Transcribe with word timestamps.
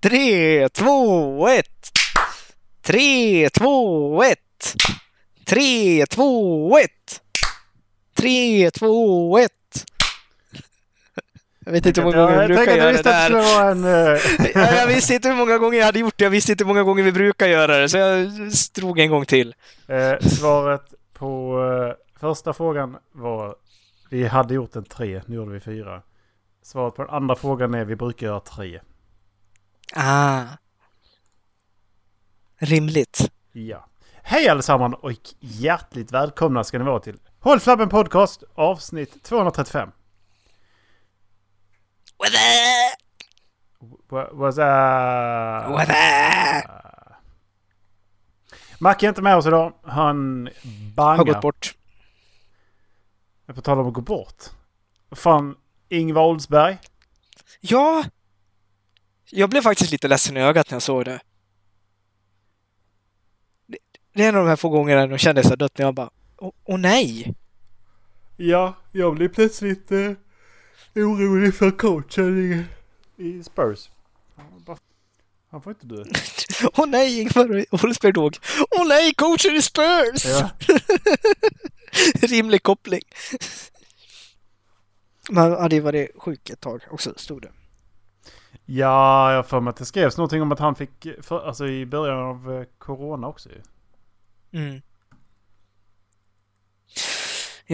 Tre, 0.00 0.68
två, 0.68 1.48
ett. 1.48 1.88
Tre, 2.82 3.50
två, 3.50 4.22
ett. 4.22 4.74
Tre, 5.46 6.06
två, 6.06 6.78
ett. 6.78 7.20
Tre, 8.16 8.70
två, 8.70 9.38
ett. 9.38 9.52
Jag 11.64 11.72
vet 11.72 11.86
inte 11.86 12.00
hur 12.00 12.04
många 12.06 12.16
gånger 12.26 12.48
vi 12.48 12.54
brukar 12.54 12.76
göra 12.76 12.92
det 12.92 13.02
där. 13.02 13.30
eh, 14.14 14.20
Ja, 14.54 14.74
Jag 14.74 14.86
visste 14.86 15.14
inte 15.14 15.28
hur 15.28 15.36
många 15.36 15.58
gånger 15.58 15.78
jag 15.78 15.86
hade 15.86 15.98
gjort 15.98 16.14
det. 16.18 16.24
Jag 16.24 16.30
visste 16.30 16.52
inte 16.52 16.64
hur 16.64 16.68
många 16.68 16.82
gånger 16.82 17.02
vi 17.02 17.12
brukar 17.12 17.46
göra 17.46 17.78
det. 17.78 17.88
Så 17.88 17.96
jag 17.98 18.28
drog 18.74 18.98
en 18.98 19.10
gång 19.10 19.24
till. 19.26 19.54
Eh, 19.86 20.18
svaret 20.28 20.94
på 21.14 21.60
eh, 21.88 22.20
första 22.20 22.52
frågan 22.52 22.96
var 23.12 23.56
vi 24.10 24.26
hade 24.26 24.54
gjort 24.54 24.76
en 24.76 24.84
tre, 24.84 25.22
nu 25.26 25.36
gjorde 25.36 25.52
vi 25.52 25.60
fyra. 25.60 26.02
Svaret 26.62 26.94
på 26.94 27.02
den 27.04 27.14
andra 27.14 27.36
frågan 27.36 27.74
är 27.74 27.84
vi 27.84 27.96
brukar 27.96 28.26
göra 28.26 28.40
tre. 28.40 28.80
Ah. 29.94 30.44
Rimligt. 32.58 33.30
Ja. 33.52 33.86
Hej 34.22 34.48
allesammans 34.48 34.94
och 35.02 35.12
hjärtligt 35.40 36.12
välkomna 36.12 36.64
ska 36.64 36.78
ni 36.78 36.84
vara 36.84 37.00
till 37.00 37.18
Håll 37.40 37.60
Flabben 37.60 37.88
Podcast 37.88 38.42
avsnitt 38.54 39.22
235. 39.24 39.90
Wha- 44.10 44.30
What's 44.32 44.56
that? 44.56 45.70
What 45.70 45.86
the- 45.88 47.14
Macke 48.80 49.06
är 49.06 49.08
inte 49.08 49.22
med 49.22 49.36
oss 49.36 49.46
idag. 49.46 49.72
Han 49.82 50.46
Har 50.46 50.94
bangar. 50.94 51.24
gått 51.24 51.40
bort. 51.40 51.74
Jag 53.46 53.54
får 53.56 53.62
tala 53.62 53.80
om 53.80 53.88
att 53.88 53.94
gå 53.94 54.00
bort. 54.00 54.44
Fan, 55.12 55.56
Ingvar 55.88 56.22
Oldsberg. 56.24 56.78
Ja. 57.60 58.04
Jag 59.30 59.50
blev 59.50 59.62
faktiskt 59.62 59.92
lite 59.92 60.08
ledsen 60.08 60.36
i 60.36 60.40
ögat 60.40 60.70
när 60.70 60.74
jag 60.74 60.82
såg 60.82 61.04
det. 61.04 61.20
Det- 63.66 63.78
Det 64.14 64.24
är 64.24 64.28
en 64.28 64.36
av 64.36 64.42
de 64.44 64.48
här 64.48 64.56
få 64.56 64.68
gångerna 64.68 65.06
jag 65.06 65.20
kände 65.20 65.42
så 65.42 65.56
dött 65.56 65.78
när 65.78 65.84
jag 65.86 65.94
bara 65.94 66.10
Åh 66.36 66.52
åh 66.64 66.78
nej! 66.78 67.34
Ja, 68.36 68.74
jag 68.92 69.14
blir 69.14 69.28
plötsligt 69.28 69.92
eh, 69.92 70.10
orolig 70.94 71.54
för 71.54 71.70
coachen 71.70 72.52
i, 73.18 73.24
i 73.24 73.42
Spurs. 73.44 73.90
Han 75.50 75.62
får 75.62 75.72
inte 75.72 75.86
dö. 75.86 76.04
Åh 76.76 76.86
nej, 76.86 77.20
Ingvar 77.20 77.64
Oldsberg 77.70 78.12
dog. 78.12 78.36
Åh 78.70 78.88
nej, 78.88 79.14
coachen 79.14 79.56
i 79.56 79.62
Spurs! 79.62 80.24
Ja. 80.24 80.50
Rimlig 82.28 82.62
koppling. 82.62 83.02
Men 85.30 85.42
han 85.52 85.60
hade 85.62 85.74
ju 85.74 85.80
varit 85.80 86.10
sjuk 86.18 86.50
ett 86.50 86.60
tag 86.60 86.82
också, 86.90 87.14
stod 87.16 87.42
det. 87.42 87.52
Ja, 88.70 89.32
jag 89.32 89.46
för 89.46 89.60
mig 89.60 89.70
att 89.70 89.76
det 89.76 89.84
skrevs 89.84 90.16
någonting 90.16 90.42
om 90.42 90.52
att 90.52 90.58
han 90.58 90.74
fick, 90.74 91.06
för, 91.22 91.46
alltså 91.46 91.66
i 91.66 91.86
början 91.86 92.18
av 92.18 92.52
eh, 92.52 92.64
Corona 92.78 93.26
också 93.26 93.48
ju. 93.48 93.62
Mm. 94.60 94.82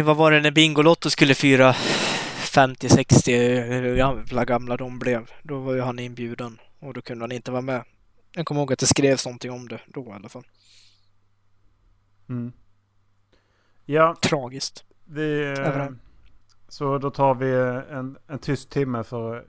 Vad 0.06 0.17
var 0.17 0.31
det 0.31 0.41
när 0.41 0.51
Bingolotto 0.51 1.11
skulle 1.11 1.34
fira 1.34 1.73
50-60, 1.73 3.64
hur 3.64 3.97
jävla 3.97 4.45
gamla 4.45 4.77
de 4.77 4.98
blev. 4.98 5.31
Då 5.42 5.59
var 5.59 5.75
ju 5.75 5.81
han 5.81 5.98
inbjuden 5.98 6.59
och 6.78 6.95
då 6.95 7.03
kunde 7.03 7.23
han 7.23 7.33
inte 7.33 7.51
vara 7.51 7.62
med. 7.62 7.84
Jag 8.34 8.47
kommer 8.47 8.61
ihåg 8.61 8.73
att 8.73 8.79
det 8.79 8.86
skrevs 8.86 9.27
någonting 9.27 9.51
om 9.51 9.69
det 9.69 9.81
då 9.86 10.06
i 10.06 10.12
alla 10.12 10.29
fall. 10.29 10.47
Mm. 12.29 12.53
Ja, 13.84 14.17
Tragiskt. 14.23 14.84
vi, 15.05 15.42
eh, 15.42 15.48
Överallt. 15.48 15.98
så 16.69 16.98
då 16.98 17.11
tar 17.11 17.34
vi 17.34 17.55
en, 17.97 18.19
en 18.27 18.39
tyst 18.39 18.70
timme 18.70 19.05
för, 19.05 19.45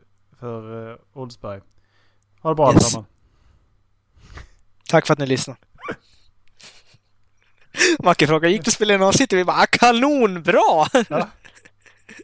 för 0.45 0.89
uh, 0.91 0.97
Oldsberg. 1.13 1.61
Ha 2.41 2.49
det 2.49 2.55
bra 2.55 2.67
Yes. 2.67 2.75
allesammans. 2.75 3.07
Tack 4.87 5.07
för 5.07 5.13
att 5.13 5.19
ni 5.19 5.25
lyssnade. 5.25 5.59
Macke 8.03 8.27
frågar, 8.27 8.49
gick 8.49 8.65
det 8.65 8.69
att 8.69 8.73
spela 8.73 8.93
in 8.93 9.01
avsnitt? 9.01 9.33
Vi 9.33 9.43
bara, 9.43 9.57
"Ah, 9.61 9.65
kanonbra! 9.71 10.87
Ja. 11.09 11.29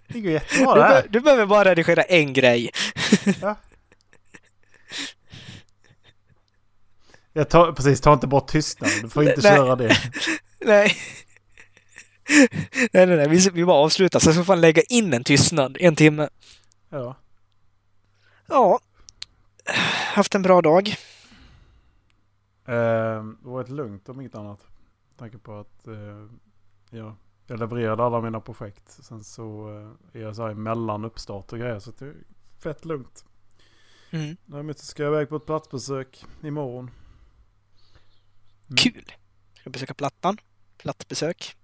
Det 0.08 0.20
går 0.22 0.32
jättebra 0.32 0.74
Du, 0.76 0.80
det 0.82 0.86
här. 0.88 1.08
du 1.10 1.20
behöver 1.20 1.46
bara 1.46 1.70
redigera 1.70 2.02
en 2.04 2.34
grej. 2.34 2.70
Jag 7.34 7.50
tar, 7.50 7.72
precis, 7.72 8.02
ta 8.02 8.14
inte 8.14 8.28
bort 8.28 8.48
tystnaden. 8.48 8.98
Du 9.02 9.10
får 9.10 9.24
inte 9.24 9.42
Nej. 9.50 9.58
köra 9.58 9.76
det. 9.76 9.98
Nej. 10.66 10.96
nej, 12.94 13.06
nej, 13.06 13.18
nej. 13.18 13.30
Vi, 13.30 13.50
vi 13.54 13.66
bara 13.66 13.78
avslutar. 13.78 14.20
Sen 14.20 14.34
så 14.34 14.44
får 14.44 14.54
han 14.54 14.62
lägga 14.62 14.82
in 14.90 15.14
en 15.14 15.24
tystnad, 15.24 15.78
en 15.80 15.96
timme. 15.96 16.30
Ja. 16.90 17.16
Ja. 18.52 18.80
Haft 20.16 20.36
en 20.36 20.42
bra 20.42 20.62
dag. 20.62 20.88
Eh, 22.66 23.24
det 23.24 23.36
var 23.42 23.52
varit 23.52 23.70
lugnt 23.70 24.10
om 24.10 24.20
inget 24.20 24.36
annat. 24.36 24.68
Tanke 25.18 25.38
på 25.38 25.60
att 25.60 25.88
eh, 25.88 26.28
ja, 26.90 27.16
jag 27.48 27.60
levererade 27.60 28.04
alla 28.04 28.22
mina 28.22 28.40
projekt. 28.40 28.84
Sen 28.90 29.24
så 29.24 29.70
eh, 30.14 30.20
är 30.22 30.24
jag 30.24 30.36
så 30.36 30.48
här 30.48 30.54
mellan 30.54 31.06
uppstart 31.06 31.54
och 31.54 31.60
grejer. 31.60 31.80
Så 31.80 31.92
det 31.92 32.06
är 32.06 32.16
fett 32.60 32.86
lugnt. 32.86 33.26
Mm. 34.12 34.38
Däremot 34.46 34.80
så 34.80 34.86
ska 34.86 35.04
jag 35.04 35.14
iväg 35.14 35.30
på 35.30 35.36
ett 35.36 35.46
platsbesök 35.46 36.26
imorgon. 36.42 36.92
Mm. 38.68 38.78
Kul! 38.78 39.12
Ska 39.54 39.70
besöka 39.70 39.94
Plattan. 39.94 40.38
Plattbesök. 40.78 41.56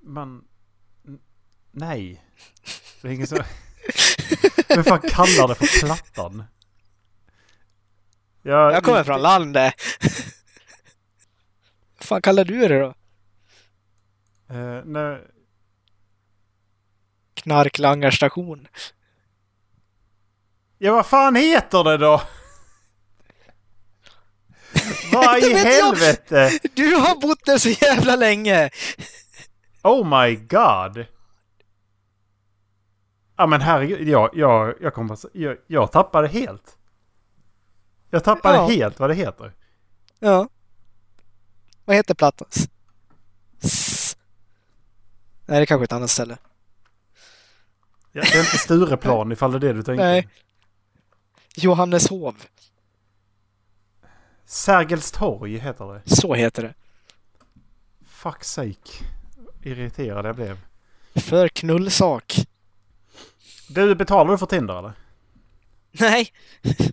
Men 0.00 0.44
nej. 1.70 2.24
Det 3.02 3.08
är 3.08 3.12
ingen 3.12 3.26
så... 3.26 3.36
Vem 4.68 4.84
fan 4.84 5.00
kallar 5.00 5.48
det 5.48 5.54
för 5.54 5.80
plattan? 5.86 6.44
Jag, 8.42 8.72
Jag 8.72 8.84
kommer 8.84 9.04
från 9.04 9.22
landet. 9.22 9.74
Vad 11.98 12.04
fan 12.06 12.22
kallar 12.22 12.44
du 12.44 12.68
det 12.68 12.78
då? 12.80 12.94
Eh, 14.54 14.82
nej, 14.84 15.20
Knarklangarstation. 17.34 18.68
ja 20.78 20.92
vad 20.92 21.06
fan 21.06 21.36
heter 21.36 21.84
det 21.84 21.96
då? 21.96 22.22
Vad 25.12 25.38
i 25.44 25.52
vet 25.52 25.64
jag. 25.64 25.70
helvete? 25.72 26.58
Du 26.74 26.94
har 26.94 27.14
bott 27.20 27.44
där 27.46 27.58
så 27.58 27.68
jävla 27.68 28.16
länge! 28.16 28.70
Oh 29.82 30.20
my 30.22 30.36
god. 30.36 31.06
Ja 33.40 33.46
men 33.46 33.60
herregud, 33.60 34.08
jag, 34.08 34.30
jag, 34.34 34.74
jag, 34.80 34.94
kommer, 34.94 35.18
jag, 35.32 35.56
jag 35.66 35.92
tappade 35.92 36.28
helt. 36.28 36.76
Jag 38.10 38.24
tappade 38.24 38.56
Ja. 38.56 38.66
helt 38.68 38.98
vad 38.98 39.10
det 39.10 39.14
heter. 39.14 39.52
Ja. 40.18 40.48
Vad 41.84 41.96
heter 41.96 42.14
plattan? 42.14 42.48
S- 43.62 44.16
Nej, 45.46 45.56
det 45.58 45.62
är 45.62 45.66
kanske 45.66 45.84
ett 45.84 45.92
annat 45.92 46.10
ställe. 46.10 46.38
Ja, 48.12 48.22
Det 48.22 48.34
är 48.34 48.40
inte 48.40 48.58
Stureplan 48.58 49.32
ifall 49.32 49.52
det 49.52 49.56
är 49.56 49.60
det 49.60 49.72
du 49.72 49.82
tänkte. 49.82 50.04
Nej. 50.04 50.28
Johanneshov. 51.56 52.36
Sergels 54.44 55.10
torg 55.10 55.58
heter 55.58 55.84
det. 55.94 56.16
Så 56.16 56.34
heter 56.34 56.62
det. 56.62 56.74
Fuck 58.06 58.44
sake. 58.44 59.04
Irriterad 59.62 60.26
jag 60.26 60.36
blev. 60.36 60.58
För 61.14 61.48
knullsak. 61.48 62.46
Du, 63.68 63.94
betalar 63.94 64.32
du 64.32 64.38
för 64.38 64.46
Tinder 64.46 64.78
eller? 64.78 64.92
Nej. 66.00 66.32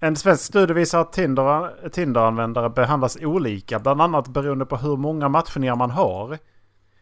En 0.00 0.16
svensk 0.16 0.44
studie 0.44 0.74
visar 0.74 1.00
att 1.00 1.12
Tinder, 1.12 1.88
Tinder-användare 1.88 2.70
behandlas 2.70 3.16
olika, 3.20 3.78
bland 3.78 4.02
annat 4.02 4.28
beroende 4.28 4.66
på 4.66 4.76
hur 4.76 4.96
många 4.96 5.28
matchningar 5.28 5.76
man 5.76 5.90
har. 5.90 6.38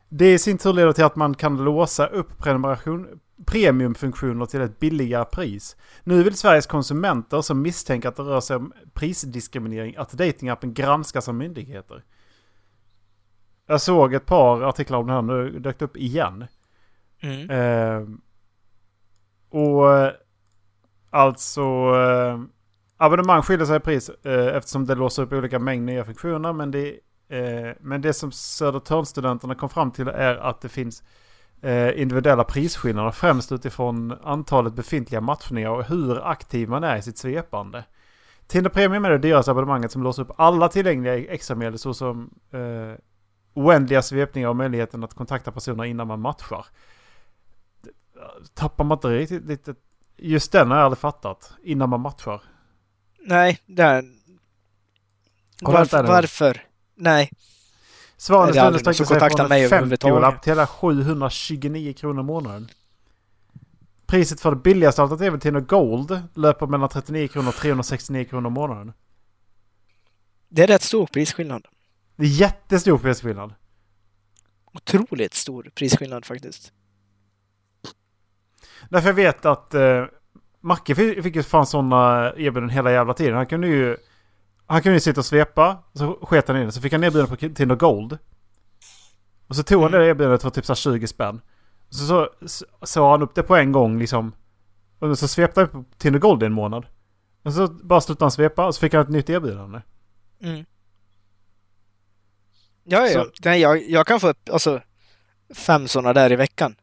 Det 0.09 0.33
i 0.33 0.39
sin 0.39 0.59
tur 0.59 0.73
leder 0.73 0.93
till 0.93 1.05
att 1.05 1.17
man 1.17 1.34
kan 1.34 1.65
låsa 1.65 2.06
upp 2.06 2.39
prenumeration, 2.39 3.21
premiumfunktioner 3.47 4.47
till 4.47 4.61
ett 4.61 4.79
billigare 4.79 5.25
pris. 5.25 5.77
Nu 6.05 6.23
vill 6.23 6.37
Sveriges 6.37 6.67
konsumenter 6.67 7.41
som 7.41 7.62
misstänker 7.62 8.09
att 8.09 8.17
det 8.17 8.23
rör 8.23 8.41
sig 8.41 8.56
om 8.56 8.73
prisdiskriminering 8.93 9.97
att 9.97 10.12
datingappen 10.12 10.75
granskas 10.75 11.29
av 11.29 11.35
myndigheter. 11.35 12.05
Jag 13.67 13.81
såg 13.81 14.14
ett 14.14 14.26
par 14.26 14.62
artiklar 14.62 14.99
om 14.99 15.06
det 15.06 15.12
här 15.12 15.23
nu, 15.23 15.59
dök 15.59 15.82
upp 15.82 15.97
igen. 15.97 16.47
Mm. 17.20 17.50
Eh, 17.50 18.09
och 19.52 19.99
eh, 19.99 20.12
alltså 21.10 21.62
eh, 21.94 22.40
abonnemang 22.96 23.43
skiljer 23.43 23.66
sig 23.66 23.76
i 23.76 23.81
pris 23.81 24.08
eh, 24.08 24.56
eftersom 24.56 24.87
det 24.87 24.94
låser 24.94 25.22
upp 25.22 25.32
olika 25.32 25.58
mängd 25.58 25.87
nya 25.87 26.04
funktioner. 26.04 26.52
Men 26.52 26.70
det, 26.70 26.88
eh, 27.28 27.76
men 27.81 28.00
det 28.00 28.12
som 28.12 28.32
Södertörnstudenterna 28.32 29.54
kom 29.54 29.69
fram 29.69 29.90
till 29.90 30.08
är 30.08 30.34
att 30.34 30.60
det 30.60 30.69
finns 30.69 31.02
eh, 31.62 32.00
individuella 32.00 32.44
prisskillnader 32.44 33.10
främst 33.10 33.52
utifrån 33.52 34.14
antalet 34.22 34.75
befintliga 34.75 35.20
matchningar 35.20 35.70
och 35.70 35.84
hur 35.84 36.26
aktiv 36.26 36.69
man 36.69 36.84
är 36.84 36.96
i 36.96 37.02
sitt 37.02 37.19
svepande. 37.19 37.84
Tinder 38.46 38.70
Premium 38.70 39.04
är 39.04 39.10
det 39.10 39.19
dyraste 39.19 39.50
abonnemanget 39.50 39.93
som 39.93 40.02
låser 40.02 40.22
upp 40.22 40.32
alla 40.37 40.69
tillgängliga 40.69 41.32
extramedel 41.32 41.78
såsom 41.78 42.31
eh, 42.50 42.99
oändliga 43.54 44.02
svepningar 44.02 44.49
och 44.49 44.56
möjligheten 44.56 45.04
att 45.04 45.14
kontakta 45.14 45.52
personer 45.52 45.84
innan 45.84 46.06
man 46.06 46.20
matchar. 46.20 46.66
Tappar 48.55 48.85
man 48.85 48.99
inte 48.99 49.09
riktigt 49.09 49.45
lite 49.45 49.75
just 50.17 50.53
den 50.53 50.71
har 50.71 50.77
jag 50.77 50.85
aldrig 50.85 50.99
fattat. 50.99 51.53
Innan 51.63 51.89
man 51.89 52.01
matchar. 52.01 52.43
Nej. 53.19 53.59
Kolla 55.63 55.79
Varför? 55.79 56.03
varför? 56.03 56.67
Nej. 56.95 57.31
Svanen 58.17 58.73
någon 58.73 58.95
som 58.95 59.07
sig 59.07 59.21
från 59.21 59.49
mig 59.49 59.63
en 59.63 59.71
50 59.71 59.77
överhuvudtaget. 59.77 60.21
lapp 60.23 60.43
till 60.43 60.51
hela 60.51 60.67
729 60.67 61.93
kronor 61.93 62.21
i 62.21 62.25
månaden. 62.25 62.69
Priset 64.07 64.41
för 64.41 64.51
det 64.51 64.57
billigaste 64.57 65.03
alternativet 65.03 65.43
till 65.43 65.61
Gold 65.61 66.23
löper 66.35 66.67
mellan 66.67 66.89
39 66.89 67.29
kronor 67.29 67.49
och 67.49 67.55
369 67.55 68.25
kronor 68.25 68.51
i 68.51 68.55
månaden. 68.55 68.93
Det 70.49 70.63
är 70.63 70.67
rätt 70.67 70.83
stor 70.83 71.07
prisskillnad. 71.07 71.67
Det 72.17 72.25
är 72.25 72.29
jättestor 72.29 72.99
prisskillnad. 72.99 73.55
Otroligt 74.75 75.35
stor 75.35 75.71
prisskillnad 75.75 76.25
faktiskt. 76.25 76.73
Därför 78.90 79.08
jag 79.08 79.14
vet 79.14 79.46
att 79.46 79.75
eh, 79.75 80.05
Macke 80.61 80.94
fick, 80.94 81.23
fick 81.23 81.37
ju 81.37 81.43
fan 81.43 81.67
sådana 81.67 82.26
erbjudanden 82.37 82.70
hela 82.70 82.93
jävla 82.93 83.14
tiden. 83.14 83.34
Han 83.37 83.46
kunde 83.46 83.67
ju... 83.69 83.96
Han 84.67 84.82
kunde 84.82 84.96
ju 84.96 85.00
sitta 85.00 85.20
och 85.20 85.25
svepa, 85.26 85.79
så 85.94 86.19
sket 86.23 86.49
han 86.49 86.56
in 86.56 86.67
det. 86.67 86.73
Så 86.73 86.81
fick 86.81 86.93
han 86.93 87.05
erbjudande 87.05 87.37
på 87.49 87.55
Tinder 87.55 87.76
Gold. 87.76 88.19
Och 89.46 89.56
så 89.56 89.62
tog 89.62 89.82
han 89.82 89.88
Mm. 89.94 90.00
det 90.00 90.06
erbjudandet 90.08 90.43
för 90.43 90.50
typ 90.50 90.67
så 90.67 90.70
här 90.73 90.76
20 90.76 91.06
spänn. 91.06 91.40
Så, 91.88 92.06
så, 92.06 92.29
så 92.46 92.67
sa 92.82 93.11
han 93.11 93.23
upp 93.23 93.34
det 93.34 93.43
på 93.43 93.56
en 93.56 93.73
gång 93.73 93.99
liksom. 93.99 94.32
Och 94.99 95.19
så 95.19 95.28
svepte 95.28 95.61
han 95.61 95.69
på 95.69 95.85
Tinder 95.99 96.20
Gold 96.20 96.43
i 96.43 96.46
en 96.46 96.52
månad. 96.52 96.87
Och 97.43 97.52
så 97.52 97.67
bara 97.69 98.00
slutade 98.00 98.25
han 98.25 98.31
svepa 98.31 98.67
och 98.67 98.75
så 98.75 98.81
fick 98.81 98.94
han 98.94 99.02
ett 99.02 99.08
nytt 99.08 99.31
erbjudande. 99.31 99.81
Mm. 100.43 100.64
Ja, 102.85 103.06
ja. 103.06 103.12
Så- 103.25 103.31
Nej, 103.44 103.61
jag, 103.61 103.90
jag 103.90 104.06
kan 104.06 104.20
få 104.20 104.28
upp 104.28 104.49
alltså, 104.52 104.81
fem 105.55 105.88
sådana 105.88 106.12
där 106.12 106.32
i 106.32 106.37
veckan. 106.37 106.75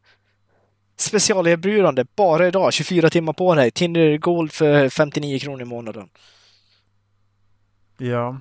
Specialerbjudande 1.00 2.04
bara 2.16 2.46
idag, 2.48 2.72
24 2.72 3.10
timmar 3.10 3.32
på 3.32 3.54
dig. 3.54 3.70
Tinder 3.70 4.18
Gold 4.18 4.52
för 4.52 4.88
59 4.88 5.38
kronor 5.38 5.62
i 5.62 5.64
månaden. 5.64 6.08
Ja. 7.98 8.38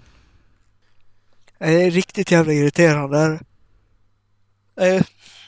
Det 1.58 1.84
är 1.84 1.92
riktigt 1.92 2.32
jävla 2.32 2.54
irriterande. 2.54 3.40
Eh, 4.76 5.02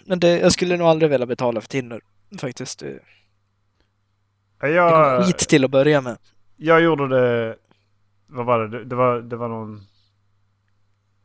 Men 0.06 0.20
det, 0.20 0.40
jag 0.40 0.52
skulle 0.52 0.78
nog 0.78 0.88
aldrig 0.88 1.12
vilja 1.12 1.26
betala 1.28 1.62
för 1.62 1.68
Tinder. 1.68 2.02
Faktiskt. 2.40 2.80
Det 2.80 3.00
Jag, 4.68 5.26
skit 5.26 5.38
till 5.38 5.66
att 5.66 5.72
börja 5.72 6.02
med. 6.02 6.18
jag 6.56 6.82
gjorde 6.82 7.08
det... 7.08 7.56
Vad 8.28 8.46
var 8.46 8.60
det? 8.60 8.68
Det, 8.80 8.86
det, 8.86 8.96
var, 8.96 9.22
det 9.22 9.36
var 9.36 9.48
någon... 9.48 9.82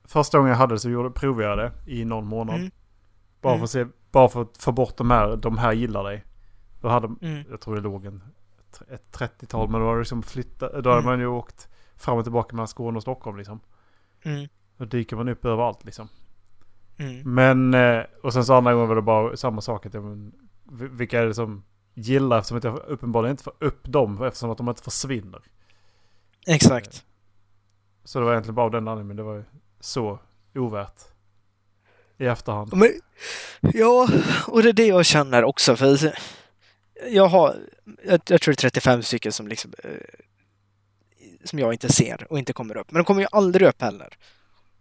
Första 0.05 0.39
gången 0.39 0.51
jag 0.51 0.59
hade 0.59 0.75
det 0.75 0.79
så 0.81 0.91
gjorde, 0.91 1.11
provade 1.11 1.49
jag 1.49 1.59
det 1.59 1.73
i 1.93 2.05
någon 2.05 2.27
månad. 2.27 2.57
Mm. 2.57 2.71
Bara 3.41 3.55
Mm. 3.55 3.61
för 3.61 3.65
att 3.65 3.71
se, 3.89 3.93
bara 4.17 4.29
för 4.29 4.43
att 4.43 4.57
få 4.59 4.73
bort 4.73 4.97
de 4.97 5.11
här, 5.11 5.37
de 5.37 5.59
här 5.59 5.73
gillar 5.73 6.05
dig. 6.05 6.25
Då 6.81 6.89
hade, 6.89 7.07
Mm. 7.23 7.45
jag 7.51 7.61
tror 7.61 7.75
det 7.75 7.81
låg 7.81 8.05
en, 8.07 8.23
ett 8.91 9.13
30-tal, 9.13 9.69
men 9.71 9.81
då 9.81 9.87
hade 9.87 9.99
liksom 9.99 10.23
flyttat, 10.23 10.73
då 10.73 10.77
hade 10.91 10.93
Mm. 10.93 11.05
man 11.05 11.19
ju 11.21 11.27
åkt 11.27 11.69
fram 11.97 12.19
och 12.19 12.25
tillbaka 12.25 12.57
mellan 12.57 12.69
Skåne 12.69 12.97
och 12.97 13.03
Stockholm 13.03 13.37
liksom. 13.37 13.61
Mm. 14.23 14.49
Då 14.77 14.85
dyker 14.85 15.17
man 15.17 15.29
upp 15.29 15.45
överallt 15.45 15.85
liksom. 15.85 16.09
Mm. 16.99 17.35
Men, 17.35 17.75
eh, 17.75 18.05
och 18.23 18.33
sen 18.33 18.45
så 18.45 18.55
andra 18.55 18.73
gången 18.75 18.89
var 18.89 18.97
det 18.97 19.03
bara 19.03 19.37
samma 19.37 19.61
sak. 19.61 19.87
Att, 19.87 19.93
men, 19.93 20.33
vi- 20.65 20.89
vilka 20.89 21.21
är 21.23 21.27
det 21.27 21.35
som 21.35 21.63
gillar 21.95 22.39
eftersom 22.39 22.59
att 22.59 22.65
jag 22.65 22.77
uppenbarligen 22.79 23.31
inte 23.33 23.43
får 23.43 23.55
upp 23.61 23.85
dem 23.85 24.23
eftersom 24.23 24.51
att 24.51 24.59
de 24.59 24.69
inte 24.69 24.83
försvinner. 24.83 25.43
Exakt. 26.47 27.05
Så 28.05 28.19
det 28.19 28.25
var 28.25 28.33
egentligen 28.33 28.55
bara 28.55 28.67
av 28.67 28.71
den 28.71 28.89
anledningen, 28.89 29.07
men 29.09 29.17
det 29.17 29.23
var 29.23 29.35
ju 29.35 29.45
så 29.81 30.19
ovärt. 30.55 31.01
I 32.19 32.27
efterhand. 32.27 32.73
Men, 32.77 32.89
ja, 33.61 34.09
och 34.47 34.63
det 34.63 34.69
är 34.69 34.73
det 34.73 34.87
jag 34.87 35.07
känner 35.07 35.45
också. 35.45 35.77
För 35.77 36.13
jag 37.11 37.27
har, 37.27 37.57
jag, 38.07 38.21
jag 38.29 38.41
tror 38.41 38.53
det 38.53 38.59
är 38.59 38.71
35 38.71 39.03
stycken 39.03 39.33
som 39.33 39.49
liksom 39.49 39.73
eh, 39.85 39.91
som 41.45 41.59
jag 41.59 41.73
inte 41.73 41.93
ser 41.93 42.27
och 42.33 42.39
inte 42.39 42.53
kommer 42.53 42.77
upp. 42.77 42.91
Men 42.91 43.03
de 43.03 43.05
kommer 43.05 43.21
ju 43.21 43.29
aldrig 43.33 43.69
upp 43.69 43.83
heller. 43.83 44.09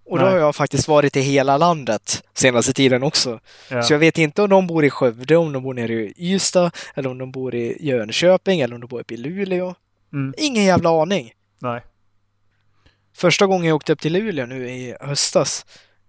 Och 0.06 0.20
då 0.20 0.26
Nej. 0.26 0.34
har 0.34 0.40
jag 0.40 0.56
faktiskt 0.56 0.88
varit 0.88 1.16
i 1.16 1.22
hela 1.22 1.58
landet 1.58 2.24
senaste 2.34 2.74
tiden 2.74 3.04
också. 3.04 3.40
Ja. 3.70 3.84
Så 3.84 3.94
jag 3.94 4.00
vet 4.00 4.18
inte 4.18 4.42
om 4.42 4.50
de 4.50 4.68
bor 4.68 4.86
i 4.86 4.90
Skövde, 4.90 5.38
om 5.38 5.54
de 5.54 5.64
bor 5.64 5.74
nere 5.74 5.94
i 5.94 6.14
Ystad, 6.18 6.72
eller 6.96 7.10
om 7.10 7.18
de 7.18 7.32
bor 7.32 7.56
i 7.56 7.88
Jönköping, 7.88 8.60
eller 8.60 8.76
om 8.76 8.82
de 8.82 8.88
bor 8.88 9.00
uppe 9.00 9.14
i 9.14 9.18
Luleå. 9.18 9.76
Mm, 10.14 10.34
Ingen 10.38 10.64
jävla 10.64 11.02
aning. 11.02 11.34
nej. 11.60 11.82
Första 13.18 13.48
gången 13.48 13.68
jag 13.68 13.76
åkte 13.76 13.94
upp 13.94 14.02
till 14.02 14.14
Luleå 14.14 14.46
nu 14.46 14.70
i 14.70 14.96
höstas, 15.02 15.66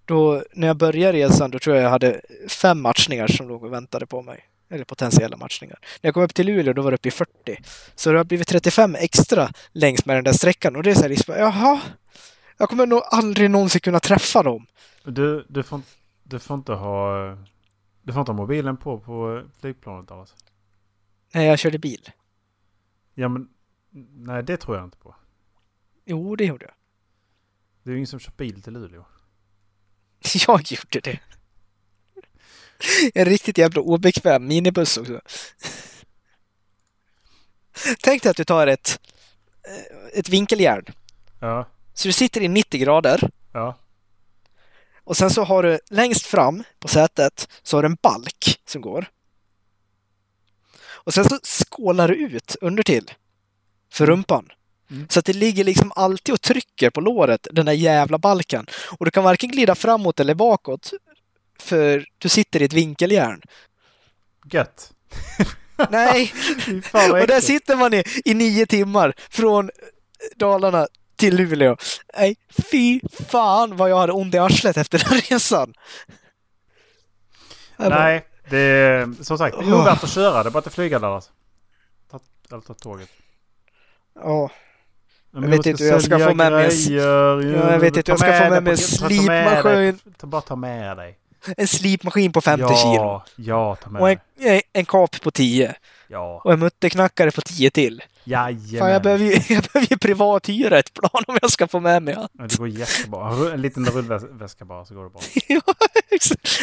då 0.07 0.43
när 0.53 0.67
jag 0.67 0.77
började 0.77 1.19
resan, 1.19 1.51
då 1.51 1.59
tror 1.59 1.77
jag 1.77 1.85
jag 1.85 1.91
hade 1.91 2.21
fem 2.49 2.81
matchningar 2.81 3.27
som 3.27 3.49
låg 3.49 3.65
och 3.65 3.73
väntade 3.73 4.07
på 4.07 4.23
mig. 4.23 4.49
Eller 4.71 4.85
potentiella 4.85 5.37
matchningar. 5.37 5.79
När 6.03 6.09
jag 6.09 6.15
kom 6.15 6.23
upp 6.23 6.35
till 6.35 6.47
Luleå, 6.47 6.73
då 6.73 6.83
var 6.83 6.91
det 6.91 6.95
uppe 6.95 7.09
i 7.09 7.11
40. 7.11 7.63
Så 7.95 8.13
det 8.13 8.19
har 8.19 8.25
blivit 8.25 8.49
35 8.49 8.95
extra 8.95 9.49
längs 9.73 10.07
med 10.07 10.17
den 10.17 10.25
där 10.25 10.33
sträckan 10.33 10.77
och 10.77 10.83
det 10.83 10.91
är 10.91 10.95
så 10.95 11.03
här 11.03 11.09
liksom, 11.09 11.35
jaha, 11.39 11.81
jag 12.57 12.69
kommer 12.69 12.87
nog 12.87 13.03
aldrig 13.11 13.51
någonsin 13.51 13.81
kunna 13.81 14.01
träffa 14.01 14.43
dem. 14.43 14.67
Du, 15.05 15.47
du, 15.49 15.63
får, 15.63 15.81
du 16.23 16.39
får 16.39 16.57
inte 16.57 16.73
ha... 16.73 17.19
Du 18.03 18.13
får 18.13 18.21
inte 18.21 18.33
ha 18.33 18.37
mobilen 18.37 18.77
på 18.77 19.01
på 19.01 19.43
flygplanet 19.61 20.11
alltså. 20.11 20.37
Nej, 21.35 21.47
jag 21.47 21.59
körde 21.59 21.79
bil. 21.79 22.11
Ja 23.15 23.29
men... 23.29 23.49
Nej 24.15 24.43
det 24.43 24.57
tror 24.57 24.77
jag 24.77 24.85
inte 24.85 24.99
på. 24.99 25.15
Jo, 26.05 26.37
det 26.37 26.45
gjorde 26.45 26.65
jag. 26.65 26.75
Det 27.83 27.91
är 27.91 27.93
ju 27.93 27.99
ingen 27.99 28.07
som 28.07 28.19
kör 28.19 28.33
bil 28.37 28.63
till 28.63 28.73
Luleå. 28.73 29.05
Jag 30.47 30.73
gjorde 30.73 31.01
det. 31.01 31.19
En 33.15 33.25
riktigt 33.25 33.59
jävla 33.59 33.81
obekväm 33.81 34.47
minibuss 34.47 34.97
också. 34.97 35.21
Tänk 38.03 38.23
dig 38.23 38.31
att 38.31 38.37
du 38.37 38.45
tar 38.45 38.67
ett, 38.67 39.01
eh, 39.69 40.19
ett 40.19 40.29
vinkeljärn. 40.29 40.85
Ja, 41.41 41.69
Så 41.95 42.09
du 42.09 42.13
sitter 42.13 42.41
i 42.41 42.49
90 42.49 42.81
grader 42.81 43.31
ja, 43.53 43.79
och 45.05 45.17
sen 45.17 45.31
så 45.31 45.45
har 45.45 45.63
du 45.63 45.81
längst 45.91 46.27
fram 46.27 46.65
på 46.79 46.89
sätet 46.89 47.49
så 47.63 47.77
har 47.77 47.83
du 47.83 47.87
en 47.87 47.99
balk 48.03 48.61
som 48.65 48.81
går. 48.81 49.07
Och 50.79 51.15
sen 51.15 51.25
så 51.25 51.39
skålar 51.43 52.09
du 52.09 52.15
ut 52.15 52.57
under 52.61 52.83
till 52.83 53.11
för 53.93 54.07
rumpan. 54.07 54.53
Mm. 54.91 55.07
Så 55.11 55.19
att 55.19 55.25
det 55.25 55.33
ligger 55.33 55.65
liksom 55.65 55.93
alltid 55.97 56.33
och 56.33 56.43
trycker 56.43 56.91
på 56.91 57.01
låret, 57.01 57.47
den 57.51 57.67
där 57.67 57.73
jävla 57.73 58.19
balken. 58.19 58.67
Och 58.99 59.05
du 59.05 59.11
kan 59.11 59.25
varken 59.25 59.51
glida 59.51 59.75
framåt 59.75 60.21
eller 60.21 60.35
bakåt 60.35 60.93
för 61.59 62.07
du 62.19 62.29
sitter 62.29 62.63
i 62.63 62.65
ett 62.65 62.73
vinkeljärn. 62.73 63.43
gött. 64.51 64.93
Nej, 65.91 66.33
och 66.93 67.27
där 67.27 67.41
sitter 67.41 67.77
man 67.77 67.95
i, 67.95 68.05
i 68.25 68.35
nio 68.35 68.67
timmar 68.67 69.15
från 69.31 69.71
Dalarna 70.37 70.89
till 71.17 71.37
Luleå. 71.37 71.77
Nej, 72.17 72.37
fy 72.71 73.01
fan 73.29 73.77
vad 73.77 73.91
jag 73.91 73.99
hade 73.99 74.13
ont 74.13 74.35
i 74.35 74.39
arslet 74.39 74.77
efter 74.77 74.99
den 74.99 75.21
resan. 75.21 75.75
Jag 77.77 77.91
bara, 77.91 78.05
Nej, 78.05 78.27
det 78.51 78.59
är 78.59 79.25
som 79.25 79.39
sagt 79.39 79.57
det 79.59 79.65
är 79.65 79.75
ovärt 79.75 80.05
att 80.05 80.11
köra. 80.11 80.43
Det 80.43 80.49
är 80.49 80.51
bara 80.51 80.59
att 80.59 80.75
flyga 80.75 80.99
där 80.99 81.09
alltså. 81.09 81.31
Ta, 82.11 82.21
eller 82.51 82.61
ta 82.61 82.75
tåget. 82.75 83.09
Ja, 84.15 84.51
Men 85.41 85.51
Jag 85.51 85.57
vet 85.57 85.67
inte 85.67 85.85
hur 85.85 85.91
jag 85.91 86.03
ska 86.03 86.19
få 86.19 86.35
med 86.35 86.53
mig 86.53 86.95
jag 86.95 87.79
vet 87.79 87.97
inte, 87.97 88.11
jag 88.11 88.19
ska 88.19 88.33
få 88.33 88.51
med 88.51 88.63
mig 88.63 88.71
en 88.71 88.79
slipmaskin. 88.79 89.99
Bara 90.23 90.41
ta 90.41 90.57
med 90.57 90.97
dig. 90.97 91.19
en 91.57 91.67
slipmaskin 91.69 92.33
på 92.33 92.41
50 92.41 92.63
ja, 92.63 92.77
kilo. 92.77 93.23
Ja, 93.49 93.77
ta 93.83 93.91
med 93.91 94.03
Och 94.03 94.11
en, 94.11 94.19
dig. 94.39 94.63
en 94.73 94.85
kap 94.85 95.21
på 95.21 95.31
10. 95.31 95.75
Ja, 96.09 96.41
Och 96.45 96.53
en 96.53 96.59
mutterknackare 96.61 97.31
på 97.31 97.41
10 97.41 97.71
till. 97.71 98.03
jajamän. 98.25 98.79
Fan, 98.79 98.91
jag 98.91 99.03
behöver 99.03 99.25
ju 99.25 99.31
jag 99.55 99.65
behöver 99.65 99.87
ju 99.91 99.99
privathyra 99.99 100.79
ett 100.79 100.95
plan 100.95 101.25
om 101.27 101.39
jag 101.43 101.51
ska 101.51 101.67
få 101.69 101.81
med 101.81 102.03
mig 102.03 102.15
allt. 102.15 102.31
Ja, 102.39 102.45
det 102.47 102.57
går 102.59 102.69
jättebra. 102.69 103.53
En 103.53 103.63
liten 103.63 103.87
rullväska 103.87 104.65
bara 104.65 104.85
så 104.85 104.95
går 104.95 105.05
det 105.05 105.11
bra. 105.11 105.21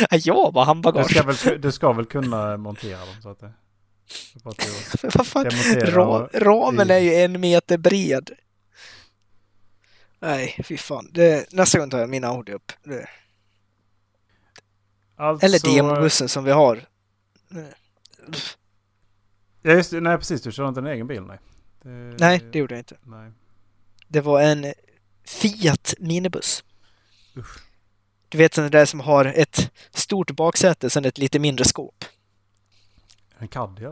Ja, 0.10 0.18
Jag 0.24 0.54
Du 0.54 0.60
handbagage. 0.60 1.10
ska 1.10 1.24
väl, 1.24 1.62
du 1.62 1.72
ska 1.72 1.94
väl 1.94 2.06
kunna 2.06 2.58
montera 2.58 2.98
dem 3.00 3.16
så 3.22 3.30
att 3.30 3.40
det... 3.40 3.52
bara 4.44 4.54
du 4.58 5.08
Vad 5.18 5.28
fan? 5.28 5.46
Ra 5.82 6.28
ramen 6.34 6.90
är 6.92 6.98
ju 7.00 7.14
en 7.14 7.40
meter 7.42 7.78
bred. 7.78 8.30
Nej, 10.24 10.62
fy 10.64 10.78
fan. 10.78 11.10
Det, 11.12 11.54
nästa 11.54 11.80
gång 11.80 11.90
tar 11.90 12.00
jag 12.00 12.10
min 12.10 12.24
Audi 12.24 12.52
upp. 12.52 12.72
Det. 12.84 13.10
Alltså, 15.16 15.46
Eller 15.46 15.76
demobussen 15.76 16.30
som 16.30 16.44
vi 16.44 16.52
har. 16.52 16.86
Ja, 19.62 19.72
just 19.72 19.92
det. 19.92 20.02
Nej, 20.02 20.18
precis. 20.18 20.42
Du 20.42 20.52
kör 20.52 20.68
inte 20.68 20.80
en 20.80 20.88
egen 20.88 21.08
bil, 21.08 21.22
nej. 21.22 21.40
Det, 21.82 21.90
Nej, 22.20 22.44
det 22.52 22.60
gjorde 22.60 22.74
jag 22.74 22.80
inte. 22.80 22.98
Nej. 23.04 23.32
Det 24.08 24.22
var 24.22 24.42
en 24.42 24.74
Fiat 25.26 25.94
minibuss. 26.00 26.64
Usch. 27.38 27.58
Du 28.30 28.38
vet 28.38 28.54
den 28.54 28.72
där 28.72 28.86
som 28.86 29.00
har 29.00 29.26
ett 29.26 29.72
stort 29.92 30.32
baksäte, 30.32 30.90
sen 30.90 31.06
ett 31.06 31.18
lite 31.18 31.40
mindre 31.40 31.66
skåp. 31.66 32.06
En 33.38 33.48
Caddy, 33.48 33.88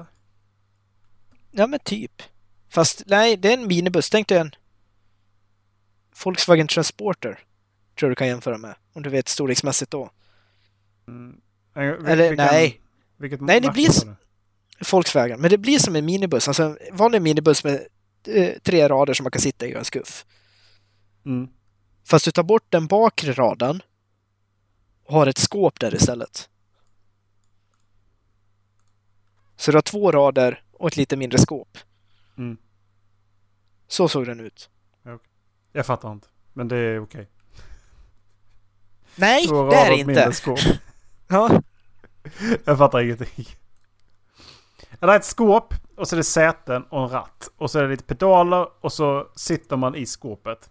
Ja, 1.51 1.67
men 1.67 1.79
typ. 1.79 2.21
Fast 2.69 3.03
nej, 3.05 3.37
det 3.37 3.49
är 3.49 3.53
en 3.53 3.67
minibuss. 3.67 4.09
Tänk 4.09 4.27
dig 4.27 4.37
en 4.37 4.55
Volkswagen 6.23 6.67
Transporter. 6.67 7.39
Tror 7.99 8.09
du 8.09 8.15
kan 8.15 8.27
jämföra 8.27 8.57
med. 8.57 8.75
Om 8.93 9.01
du 9.03 9.09
vet 9.09 9.27
storleksmässigt 9.27 9.91
då. 9.91 10.09
Mm. 11.07 11.41
Eh, 11.75 11.81
Eller 11.83 12.29
vilken- 12.29 12.35
nej. 12.45 12.81
Vilket 13.17 13.41
Nej, 13.41 13.61
det 13.61 13.71
blir 13.71 13.87
var 14.05 14.15
s- 14.79 14.91
Volkswagen. 14.91 15.41
Men 15.41 15.49
det 15.49 15.57
blir 15.57 15.79
som 15.79 15.95
en 15.95 16.05
minibuss, 16.05 16.47
alltså 16.47 16.63
en 16.63 16.77
vanlig 16.97 17.21
minibuss 17.21 17.63
med 17.63 17.87
eh, 18.27 18.53
tre 18.63 18.87
rader 18.89 19.13
som 19.13 19.23
man 19.23 19.31
kan 19.31 19.41
sitta 19.41 19.67
i 19.67 19.73
och 19.75 19.79
en 19.79 19.85
skuff. 19.85 20.25
Mm. 21.25 21.47
Fast 22.03 22.25
du 22.25 22.31
tar 22.31 22.43
bort 22.43 22.65
den 22.69 22.87
bakre 22.87 23.33
raden 23.33 23.81
och 25.05 25.13
har 25.13 25.27
ett 25.27 25.37
skåp 25.37 25.79
där 25.79 25.95
istället. 25.95 26.49
Så 29.55 29.71
du 29.71 29.77
har 29.77 29.81
två 29.81 30.11
rader 30.11 30.63
och 30.71 30.87
ett 30.87 30.97
lite 30.97 31.15
mindre 31.17 31.39
skåp. 31.39 31.77
Mm. 32.37 32.57
Så 33.87 34.07
såg 34.07 34.25
den 34.25 34.39
ut. 34.39 34.69
Jag 35.71 35.85
fattar 35.85 36.11
inte. 36.11 36.27
Men 36.53 36.67
det 36.67 36.77
är 36.77 37.03
okej. 37.03 37.29
Nej, 39.15 39.47
Två 39.47 39.69
det 39.69 39.75
är 39.75 39.89
det 39.89 39.95
inte. 39.97 40.31
Ja, 41.27 41.61
Jag 42.65 42.77
fattar 42.77 42.99
ingenting. 42.99 43.45
Det 44.99 45.05
är 45.05 45.15
ett 45.15 45.25
skåp 45.25 45.73
och 45.95 46.07
så 46.07 46.15
är 46.15 46.17
det 46.17 46.23
säten 46.23 46.83
och 46.83 47.03
en 47.03 47.09
ratt. 47.09 47.49
Och 47.57 47.71
så 47.71 47.79
är 47.79 47.83
det 47.83 47.89
lite 47.89 48.03
pedaler 48.03 48.67
och 48.85 48.93
så 48.93 49.27
sitter 49.35 49.77
man 49.77 49.95
i 49.95 50.05
skåpet. 50.05 50.69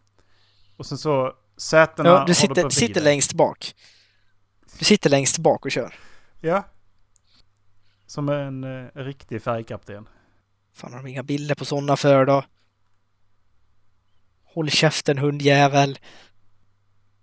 Och 0.77 0.87
sen 0.87 0.99
så 0.99 1.33
sätena 1.57 2.09
ja 2.09 2.25
du 2.27 2.35
sitter, 2.35 2.55
vidare. 2.55 2.71
sitter 2.71 3.01
längst 3.01 3.33
bak. 3.33 3.75
Du 4.79 4.85
sitter 4.85 5.11
längst 5.11 5.39
bak 5.39 5.65
och 5.65 5.71
kör. 5.71 5.95
Ja. 6.41 6.63
Som 8.07 8.29
en 8.29 8.65
eh, 8.65 8.87
riktig 8.95 9.43
färgkapten. 9.43 10.09
Fan 10.75 10.93
har 10.93 11.03
de 11.03 11.09
inga 11.09 11.23
bilder 11.23 11.55
på 11.55 11.65
sådana 11.65 11.97
för 11.97 12.27
då? 12.27 12.45
Håll 14.55 14.71
käften 14.71 15.19
hundjävel. 15.19 15.99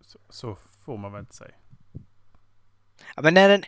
Så, 0.02 0.20
så 0.30 0.58
får 0.86 0.98
man 0.98 1.12
väl 1.12 1.20
inte 1.20 1.36
säga. 1.36 1.52
Ja, 3.16 3.22
men 3.22 3.34
när 3.34 3.50
den... 3.50 3.64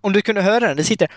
Om 0.00 0.12
du 0.12 0.22
kunde 0.22 0.42
höra 0.42 0.60
den, 0.60 0.76
den 0.76 0.84
sitter... 0.84 1.12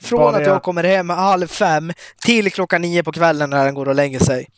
Från 0.00 0.34
att 0.34 0.44
det 0.44 0.50
jag 0.50 0.62
kommer 0.62 0.84
hem 0.84 1.10
halv 1.10 1.46
fem 1.46 1.92
till 2.20 2.52
klockan 2.52 2.82
nio 2.82 3.02
på 3.02 3.12
kvällen 3.12 3.50
när 3.50 3.64
den 3.64 3.74
går 3.74 3.88
och 3.88 3.94
lägger 3.94 4.18
sig. 4.18 4.48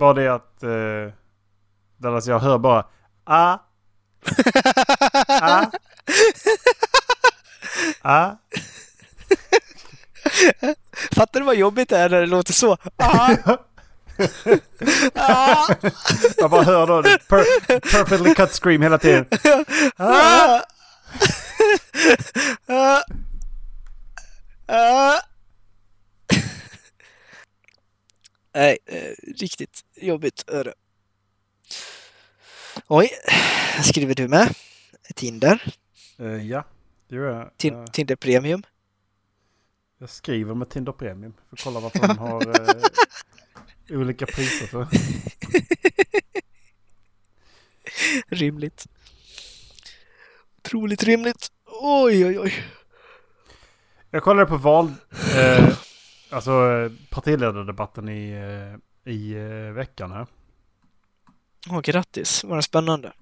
Bara 0.00 0.14
det 0.14 0.34
att... 0.34 0.62
Eh, 0.62 1.14
Dallas, 1.96 2.26
jag 2.26 2.38
hör 2.38 2.58
bara... 2.58 2.86
Ah, 3.24 3.58
ah, 5.28 5.66
ah. 8.02 8.30
Fattar 11.12 11.40
du 11.40 11.46
vad 11.46 11.56
jobbigt 11.56 11.88
det 11.88 11.98
är 11.98 12.08
när 12.08 12.20
det 12.20 12.26
låter 12.26 12.52
så? 12.52 12.76
Ah! 12.96 13.36
Ah! 15.14 15.74
Jag 16.36 16.50
bara 16.50 16.62
hör 16.62 16.86
då 16.86 17.02
per, 17.02 17.80
perfectly 17.80 18.34
cut 18.34 18.52
scream 18.62 18.82
hela 18.82 18.98
tiden. 18.98 19.26
Ah! 19.96 20.60
Ah! 22.66 23.02
Ah! 24.66 25.20
Nej, 28.54 28.78
eh, 28.86 29.12
riktigt 29.40 29.84
jobbigt 29.96 30.44
är 30.48 30.64
det. 30.64 30.74
Oj, 32.88 33.10
skriver 33.82 34.14
du 34.14 34.28
med? 34.28 34.54
Tinder? 35.14 35.74
Eh, 36.18 36.46
ja, 36.46 36.64
det 37.08 37.16
gör 37.16 37.32
jag. 37.38 37.50
Tin- 37.56 37.74
Jag- 37.78 37.92
Tinder 37.92 38.16
Premium? 38.16 38.62
Jag 39.98 40.10
skriver 40.10 40.54
med 40.54 40.68
Tinder 40.68 40.92
Premium. 40.92 41.32
För 41.48 41.56
att 41.56 41.64
kolla 41.64 41.80
varför 41.80 41.98
de 42.08 42.18
har 42.18 42.60
eh, 43.90 43.98
olika 44.00 44.26
priser 44.26 44.66
för. 44.66 44.86
Rimligt. 48.28 48.86
Otroligt 50.58 51.02
rimligt. 51.02 51.48
Oj, 51.82 52.26
oj, 52.26 52.38
oj. 52.38 52.54
Jag 54.10 54.22
kollade 54.22 54.46
på 54.46 54.56
val... 54.56 54.92
Eh, 55.36 55.68
alltså 56.30 56.50
eh, 56.52 56.92
partiledardebatten 57.10 58.08
i, 58.08 58.30
eh, 58.30 59.12
i 59.12 59.32
eh, 59.34 59.72
veckan 59.72 60.10
här. 60.12 60.26
Åh, 61.70 61.80
grattis. 61.80 62.44
Var 62.44 62.56
det 62.56 62.62
spännande? 62.62 63.12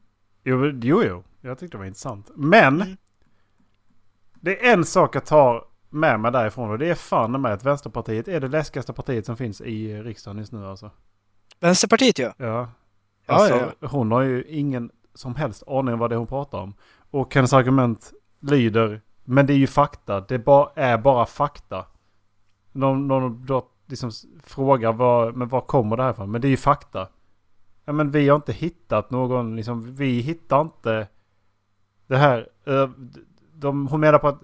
Jo, 0.45 0.67
jo, 0.83 1.03
jo. 1.05 1.25
Jag 1.41 1.59
tyckte 1.59 1.77
det 1.77 1.79
var 1.79 1.85
intressant. 1.87 2.31
Men! 2.35 2.83
Mm. 2.83 2.97
Det 4.41 4.67
är 4.67 4.73
en 4.73 4.85
sak 4.85 5.17
jag 5.17 5.25
tar 5.27 5.65
med 5.91 6.21
mig 6.21 6.33
därifrån 6.33 6.71
och 6.71 6.79
det 6.79 6.91
är 6.91 6.95
fan 6.95 7.41
med 7.41 7.53
att 7.53 7.65
Vänsterpartiet 7.65 8.29
är 8.29 8.41
det 8.41 8.49
läskigaste 8.49 8.93
partiet 8.93 9.27
som 9.27 9.37
finns 9.37 9.61
i 9.61 10.03
riksdagen 10.03 10.39
just 10.39 10.53
nu 10.53 10.67
alltså. 10.67 10.91
Vänsterpartiet 11.61 12.19
ja. 12.19 12.35
Ja. 12.37 12.69
Ja, 13.27 13.35
Alltså, 13.35 13.73
ja, 13.81 13.89
hon 13.89 14.13
har 14.13 14.21
ju 14.21 14.45
ingen 14.45 14.91
som 15.15 15.35
helst 15.35 15.63
aning 15.67 15.95
om 15.95 16.01
vad 16.01 16.11
det 16.11 16.15
är 16.15 16.19
hon 16.19 16.27
pratar 16.27 16.59
om. 16.59 16.75
Och 17.11 17.35
hennes 17.35 17.53
argument 17.53 18.13
lyder, 18.41 19.01
men 19.25 19.47
det 19.47 19.53
är 19.53 19.59
ju 19.59 19.67
fakta. 19.67 20.21
Det 20.21 20.39
ba, 20.39 20.73
är 20.77 20.99
bara 20.99 21.27
fakta. 21.27 21.87
Någon, 22.73 23.09
någon 23.09 23.47
då 23.47 23.69
liksom 23.87 24.11
frågar 24.43 24.93
var, 24.93 25.33
men 25.33 25.49
var 25.49 25.61
kommer 25.61 25.97
det 25.97 26.03
här 26.03 26.11
ifrån? 26.11 26.31
Men 26.31 26.41
det 26.41 26.49
är 26.49 26.51
ju 26.51 26.57
fakta. 26.57 27.09
Ja, 27.85 27.93
men 27.93 28.11
vi 28.11 28.29
har 28.29 28.37
inte 28.37 28.53
hittat 28.53 29.11
någon, 29.11 29.57
liksom, 29.57 29.95
vi 29.97 30.21
hittar 30.21 30.61
inte 30.61 31.09
det 32.07 32.17
här. 32.17 32.49
De, 33.57 33.87
hon 33.87 34.01
menar 34.01 34.19
på 34.19 34.29
att 34.29 34.43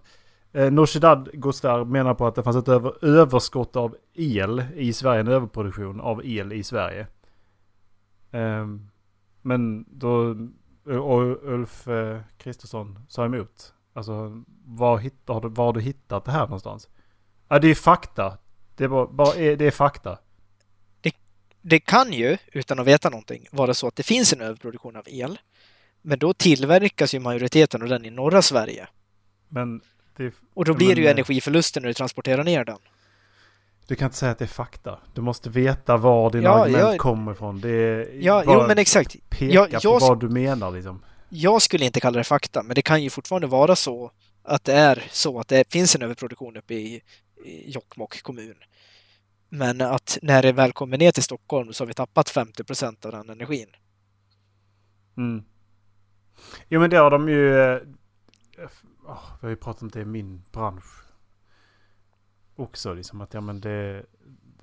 eh, 0.53 0.71
Nooshi 0.73 0.99
Dadgostar 0.99 1.85
menar 1.85 2.15
på 2.15 2.27
att 2.27 2.35
det 2.35 2.43
fanns 2.43 2.57
ett 2.57 2.69
över, 2.69 3.05
överskott 3.05 3.77
av 3.77 3.97
el 4.15 4.63
i 4.77 4.93
Sverige, 4.93 5.21
en 5.21 5.29
överproduktion 5.29 6.01
av 6.01 6.27
el 6.27 6.53
i 6.53 6.63
Sverige. 6.63 7.07
Eh, 8.31 8.67
men 9.43 9.85
då, 9.91 10.37
och 11.01 11.53
Ulf 11.53 11.89
eh, 11.89 12.21
Kristersson 12.39 12.99
sa 13.09 13.25
emot. 13.25 13.75
Alltså, 13.95 14.43
var, 14.65 14.99
hittar, 14.99 15.35
har 15.35 15.41
du- 15.41 15.49
var 15.49 15.65
har 15.65 15.73
du 15.73 15.81
hittat 15.81 16.25
det 16.25 16.31
här 16.33 16.41
någonstans? 16.47 16.89
Ja, 17.49 17.59
det 17.59 17.69
är 17.69 17.75
fakta. 17.75 18.39
Det 18.77 18.85
är, 18.85 18.89
bara, 18.89 19.07
bara, 19.07 19.35
det 19.35 19.63
är 19.67 19.71
fakta. 19.71 20.19
Det 21.65 21.81
kan 21.81 22.13
ju, 22.13 22.37
utan 22.53 22.79
att 22.79 22.87
veta 22.87 23.11
någonting, 23.11 23.47
vara 23.53 23.75
så 23.75 23.87
att 23.89 23.97
det 23.97 24.03
finns 24.03 24.33
en 24.33 24.41
överproduktion 24.41 24.97
av 24.97 25.03
el. 25.07 25.39
Men 26.03 26.19
då 26.19 26.33
tillverkas 26.35 27.15
ju 27.15 27.21
majoriteten 27.21 27.83
av 27.83 27.89
den 27.89 28.05
i 28.05 28.11
norra 28.11 28.43
Sverige. 28.43 28.89
Men, 29.55 29.81
det 30.17 30.33
Och 30.55 30.65
då 30.65 30.73
Ja, 30.73 30.77
blir 30.77 30.89
det 30.89 30.95
ju 30.95 31.01
men, 31.01 31.07
eh, 31.07 31.11
energiförluster 31.11 31.81
när 31.81 31.89
du 31.89 31.95
transporterar 31.95 32.45
ner 32.45 32.65
den. 32.65 32.79
du 33.87 33.95
kan 33.97 34.07
inte 34.07 34.17
säga 34.17 34.33
att 34.33 34.39
det 34.39 34.45
är 34.45 34.47
fakta. 34.47 34.99
Du 35.15 35.21
måste 35.21 35.51
veta 35.51 35.97
var 35.97 36.31
dina 36.31 36.45
Ja, 36.45 36.63
argument 36.65 36.83
jag- 36.83 36.99
kommer 36.99 37.33
ifrån. 37.33 37.61
Det 37.61 37.71
är 37.71 38.11
Ja, 38.21 38.43
bara 38.47 38.61
jo 38.63 38.67
men 38.69 38.79
exakt. 38.79 39.17
peka 39.31 39.69
jag- 39.73 39.83
på 39.83 39.99
vad 39.99 40.21
du 40.21 40.29
menar 40.29 40.71
liksom. 40.71 41.05
Jag 41.29 41.63
skulle 41.63 41.85
inte 41.85 42.01
kalla 42.01 42.19
det 42.19 42.25
fakta, 42.25 42.63
men 42.63 42.75
det 42.75 42.83
kan 42.83 43.03
ju 43.03 43.11
fortfarande 43.11 43.47
vara 43.47 43.77
så 43.77 44.11
att 44.43 44.65
det 44.65 44.73
är 44.75 45.03
så 45.11 45.41
att 45.41 45.49
det 45.49 45.73
finns 45.73 45.95
en 45.97 46.03
överproduktion 46.03 46.57
uppe 46.57 46.75
i, 46.75 47.03
i 47.45 47.71
Jokkmokk 47.71 48.23
kommun. 48.23 48.55
Men 49.49 49.81
att 49.81 50.19
när 50.23 50.43
det 50.43 50.53
väl 50.53 50.73
kommer 50.73 50.99
ner 50.99 51.13
till 51.13 51.23
Stockholm 51.23 51.73
så 51.73 51.85
har 51.85 51.87
vi 51.87 51.95
tappat 51.95 52.31
50 52.31 52.65
procent 52.65 53.05
av 53.05 53.13
den 53.13 53.31
energin. 53.31 53.67
Mm. 55.17 55.43
Jo 56.69 56.81
men 56.81 56.91
det 56.91 56.97
har 56.97 57.11
de 57.11 57.29
ju... 57.29 57.81
åh, 59.13 59.37
vi 59.41 59.47
har 59.47 59.51
ju 59.51 59.57
pratat 59.57 59.83
om 59.83 59.89
det 59.89 60.01
i 60.01 60.05
min 60.05 60.43
bransch. 60.53 61.05
Också 62.57 62.95
liksom 62.95 63.21
att 63.21 63.35
ja 63.35 63.41
men 63.41 63.61
det... 63.61 64.07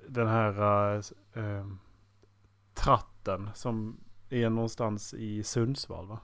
Den 0.08 0.28
här 0.28 0.62
eh, 1.34 1.66
tratten 2.74 3.50
som 3.54 4.00
är 4.28 4.50
någonstans 4.50 5.14
i 5.14 5.42
Sundsvall 5.42 6.06
va? 6.06 6.20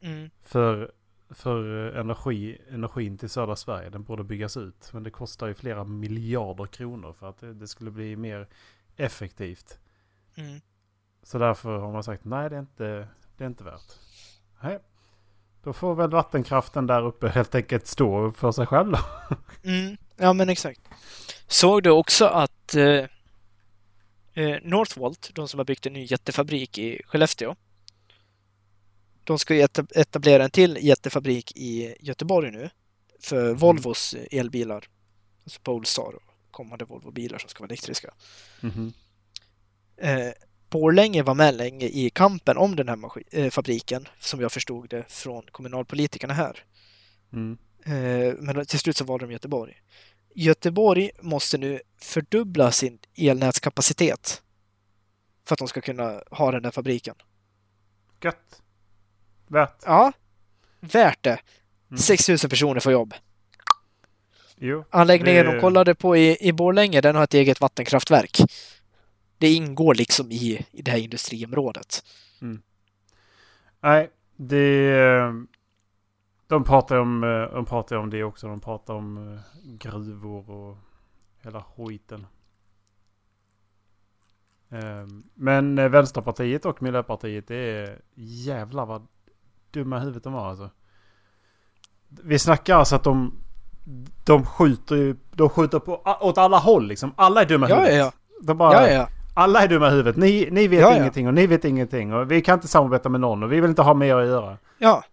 Mm. 0.00 0.30
För, 0.40 0.92
för 1.30 1.86
eh, 1.94 2.00
energi, 2.00 2.58
energin 2.68 3.18
till 3.18 3.28
södra 3.28 3.56
Sverige. 3.56 3.90
Den 3.90 4.02
borde 4.02 4.24
byggas 4.24 4.56
ut. 4.56 4.90
Men 4.92 5.02
det 5.02 5.10
kostar 5.10 5.46
ju 5.46 5.54
flera 5.54 5.84
miljarder 5.84 6.66
kronor 6.66 7.12
för 7.12 7.28
att 7.28 7.40
det, 7.40 7.54
det 7.54 7.66
skulle 7.66 7.90
bli 7.90 8.16
mer 8.16 8.48
effektivt. 8.96 9.78
Mm. 10.34 10.60
Så 11.22 11.38
därför 11.38 11.78
har 11.78 11.92
man 11.92 12.02
sagt 12.02 12.24
nej 12.24 12.50
det 12.50 12.56
är 12.56 12.60
inte, 12.60 13.08
det 13.36 13.44
är 13.44 13.48
inte 13.48 13.64
värt. 13.64 13.98
Nej. 14.62 14.78
Då 15.68 15.72
får 15.72 15.94
väl 15.94 16.10
vattenkraften 16.10 16.86
där 16.86 17.06
uppe 17.06 17.28
helt 17.28 17.54
enkelt 17.54 17.86
stå 17.86 18.32
för 18.32 18.52
sig 18.52 18.66
själv 18.66 18.92
då. 18.92 18.98
Mm. 19.70 19.96
Ja, 20.16 20.32
men 20.32 20.48
exakt. 20.48 20.80
Såg 21.46 21.82
du 21.82 21.90
också 21.90 22.24
att 22.24 22.74
eh, 22.74 23.04
eh, 24.34 24.56
Northvolt, 24.62 25.30
de 25.34 25.48
som 25.48 25.58
har 25.58 25.64
byggt 25.64 25.86
en 25.86 25.92
ny 25.92 26.04
jättefabrik 26.04 26.78
i 26.78 27.02
Skellefteå, 27.06 27.56
de 29.24 29.38
ska 29.38 29.54
etablera 29.94 30.44
en 30.44 30.50
till 30.50 30.78
jättefabrik 30.80 31.52
i 31.56 31.94
Göteborg 32.00 32.50
nu 32.50 32.70
för 33.20 33.54
Volvos 33.54 34.14
elbilar. 34.30 34.84
Alltså 35.44 35.60
Polestar 35.60 36.14
och 36.14 36.22
kommande 36.50 36.84
Volvo-bilar 36.84 37.38
som 37.38 37.48
ska 37.48 37.60
vara 37.60 37.68
elektriska. 37.68 38.14
Mhm. 38.60 38.92
Eh, 39.96 40.32
Borlänge 40.70 41.22
var 41.22 41.34
med 41.34 41.54
länge 41.54 41.86
i 41.86 42.10
kampen 42.10 42.56
om 42.56 42.76
den 42.76 42.88
här 42.88 42.98
eh, 43.30 43.50
fabriken, 43.50 44.08
som 44.18 44.40
jag 44.40 44.52
förstod 44.52 44.88
det 44.88 45.04
från 45.08 45.42
kommunalpolitikerna 45.42 46.34
här. 46.34 46.64
Mm. 47.32 47.58
Eh, 47.84 48.34
men 48.38 48.66
till 48.66 48.78
slut 48.78 48.96
så 48.96 49.04
valde 49.04 49.26
de 49.26 49.32
Göteborg. 49.32 49.74
Göteborg 50.34 51.10
måste 51.20 51.58
nu 51.58 51.80
fördubbla 52.00 52.72
sin 52.72 52.98
elnätskapacitet 53.16 54.42
för 55.44 55.54
att 55.54 55.58
de 55.58 55.68
ska 55.68 55.80
kunna 55.80 56.22
ha 56.30 56.50
den 56.52 56.62
där 56.62 56.70
fabriken. 56.70 57.14
Gött. 58.22 58.62
Värt. 59.46 59.82
Ja, 59.86 60.12
värt 60.80 61.22
det. 61.22 61.38
Mm. 61.90 61.98
6 61.98 62.28
000 62.28 62.38
personer 62.38 62.80
får 62.80 62.92
jobb. 62.92 63.14
Jo. 64.56 64.84
Anläggningen 64.90 65.46
Det- 65.46 65.52
de 65.54 65.60
kollade 65.60 65.94
på 65.94 66.16
i, 66.16 66.36
i 66.48 66.52
Borlänge, 66.52 67.00
den 67.00 67.16
har 67.16 67.24
ett 67.24 67.34
eget 67.34 67.60
vattenkraftverk. 67.60 68.38
Det 69.38 69.52
ingår 69.52 69.94
liksom 69.94 70.30
i, 70.30 70.66
i 70.70 70.82
det 70.82 70.90
här 70.90 70.98
industriområdet. 70.98 72.04
Nej, 73.80 74.10
det... 74.36 75.32
De 76.46 76.64
pratar 76.64 76.96
om, 76.96 77.24
eh, 77.24 77.54
de 77.54 77.64
pratar 77.64 77.96
om 77.96 78.10
det 78.10 78.24
också. 78.24 78.48
De 78.48 78.60
pratar 78.60 78.94
om 78.94 79.32
eh, 79.34 79.40
gruvor 79.64 80.50
och 80.50 80.76
hela 81.42 81.62
skiten. 81.76 82.26
Eh, 84.70 85.06
Men 85.34 85.78
eh, 85.78 85.88
Vänsterpartiet 85.88 86.64
och 86.64 86.82
Miljöpartiet, 86.82 87.46
det 87.48 87.56
är 87.56 88.00
jävlar 88.14 88.86
vad 88.86 89.06
dumma 89.70 89.98
huvudet 89.98 90.24
de 90.24 90.32
var 90.32 90.48
alltså. 90.48 90.70
Vi 92.08 92.38
snackar 92.38 92.76
alltså 92.76 92.96
att 92.96 93.04
de... 93.04 93.32
De 94.24 94.46
skjuter 94.46 94.96
ju... 94.96 95.16
De 95.30 95.48
skjuter 95.48 95.78
på, 95.78 96.02
åt 96.20 96.38
alla 96.38 96.58
håll 96.58 96.86
liksom. 96.88 97.12
Alla 97.16 97.42
är 97.42 97.46
dumma 97.46 97.68
Ja, 97.68 97.76
huvudet. 97.76 97.98
ja, 97.98 98.12
De 98.42 98.58
bara, 98.58 98.72
ja. 98.72 98.88
ja, 98.88 98.92
ja. 98.94 99.08
Alla 99.38 99.62
är 99.62 99.68
dumma 99.68 99.88
i 99.88 99.90
huvudet. 99.90 100.16
Ni, 100.16 100.48
ni 100.50 100.68
vet 100.68 100.80
Ja, 100.80 100.90
ja. 100.90 100.96
ingenting 100.96 101.26
och 101.26 101.34
ni 101.34 101.46
vet 101.46 101.64
ingenting. 101.64 102.12
Och 102.12 102.32
vi 102.32 102.42
kan 102.42 102.54
inte 102.54 102.68
samarbeta 102.68 103.08
med 103.08 103.20
någon 103.20 103.42
och 103.42 103.52
vi 103.52 103.60
vill 103.60 103.70
inte 103.70 103.82
ha 103.82 103.94
mer 103.94 104.14
att 104.14 104.26
göra. 104.26 104.58
Ja. 104.78 105.04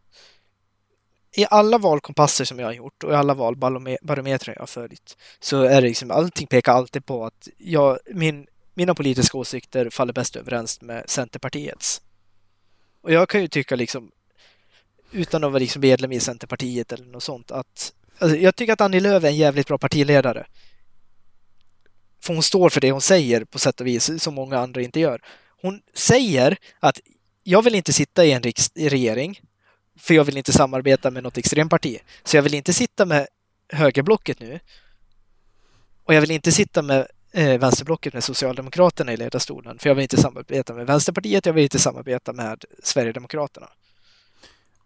I 1.35 1.45
alla 1.49 1.77
valkompasser 1.77 2.45
som 2.45 2.59
jag 2.59 2.67
har 2.67 2.73
gjort 2.73 3.03
och 3.03 3.11
i 3.11 3.15
alla 3.15 3.33
valbarometrar 3.33 4.53
jag 4.53 4.61
har 4.61 4.67
följt 4.67 5.17
så 5.39 5.61
är 5.61 5.81
det 5.81 5.87
liksom 5.87 6.11
allting 6.11 6.47
pekar 6.47 6.73
alltid 6.73 7.05
på 7.05 7.25
att 7.25 7.47
jag, 7.57 7.97
min, 8.13 8.47
mina 8.73 8.95
politiska 8.95 9.37
åsikter 9.37 9.89
faller 9.89 10.13
bäst 10.13 10.35
överens 10.35 10.81
med 10.81 11.09
Centerpartiets. 11.09 12.01
Och 13.01 13.11
jag 13.11 13.29
kan 13.29 13.41
ju 13.41 13.47
tycka 13.47 13.75
liksom 13.75 14.11
utan 15.11 15.43
att 15.43 15.51
vara 15.51 15.59
liksom 15.59 15.81
medlem 15.81 16.11
i 16.11 16.19
Centerpartiet 16.19 16.91
eller 16.91 17.05
något 17.05 17.23
sånt 17.23 17.51
att 17.51 17.93
alltså 18.19 18.37
jag 18.37 18.55
tycker 18.55 18.73
att 18.73 18.81
Annie 18.81 18.99
Lööf 18.99 19.23
är 19.23 19.27
en 19.27 19.35
jävligt 19.35 19.67
bra 19.67 19.77
partiledare. 19.77 20.45
För 22.25 22.33
hon 22.33 22.43
står 22.43 22.69
för 22.69 22.81
det 22.81 22.91
hon 22.91 23.01
säger 23.01 23.45
på 23.45 23.59
sätt 23.59 23.81
och 23.81 23.87
vis 23.87 24.23
som 24.23 24.35
många 24.35 24.57
andra 24.57 24.81
inte 24.81 24.99
gör. 24.99 25.21
Hon 25.61 25.81
säger 25.93 26.57
att 26.79 26.99
jag 27.43 27.61
vill 27.61 27.75
inte 27.75 27.93
sitta 27.93 28.25
i 28.25 28.31
en 28.31 28.41
riks- 28.41 28.71
i 28.75 28.89
regering 28.89 29.39
för 29.99 30.13
jag 30.13 30.23
vill 30.23 30.37
inte 30.37 30.51
samarbeta 30.51 31.11
med 31.11 31.23
något 31.23 31.37
extremparti. 31.37 31.99
Så 32.23 32.37
jag 32.37 32.43
vill 32.43 32.53
inte 32.53 32.73
sitta 32.73 33.05
med 33.05 33.27
högerblocket 33.69 34.39
nu. 34.39 34.59
Och 36.03 36.13
jag 36.13 36.21
vill 36.21 36.31
inte 36.31 36.51
sitta 36.51 36.81
med 36.81 37.07
eh, 37.31 37.59
vänsterblocket 37.59 38.13
med 38.13 38.23
Socialdemokraterna 38.23 39.13
i 39.13 39.17
ledarstolen. 39.17 39.79
För 39.79 39.89
jag 39.89 39.95
vill 39.95 40.03
inte 40.03 40.21
samarbeta 40.21 40.73
med 40.73 40.87
Vänsterpartiet, 40.87 41.45
jag 41.45 41.53
vill 41.53 41.63
inte 41.63 41.79
samarbeta 41.79 42.33
med 42.33 42.65
Sverigedemokraterna. 42.83 43.69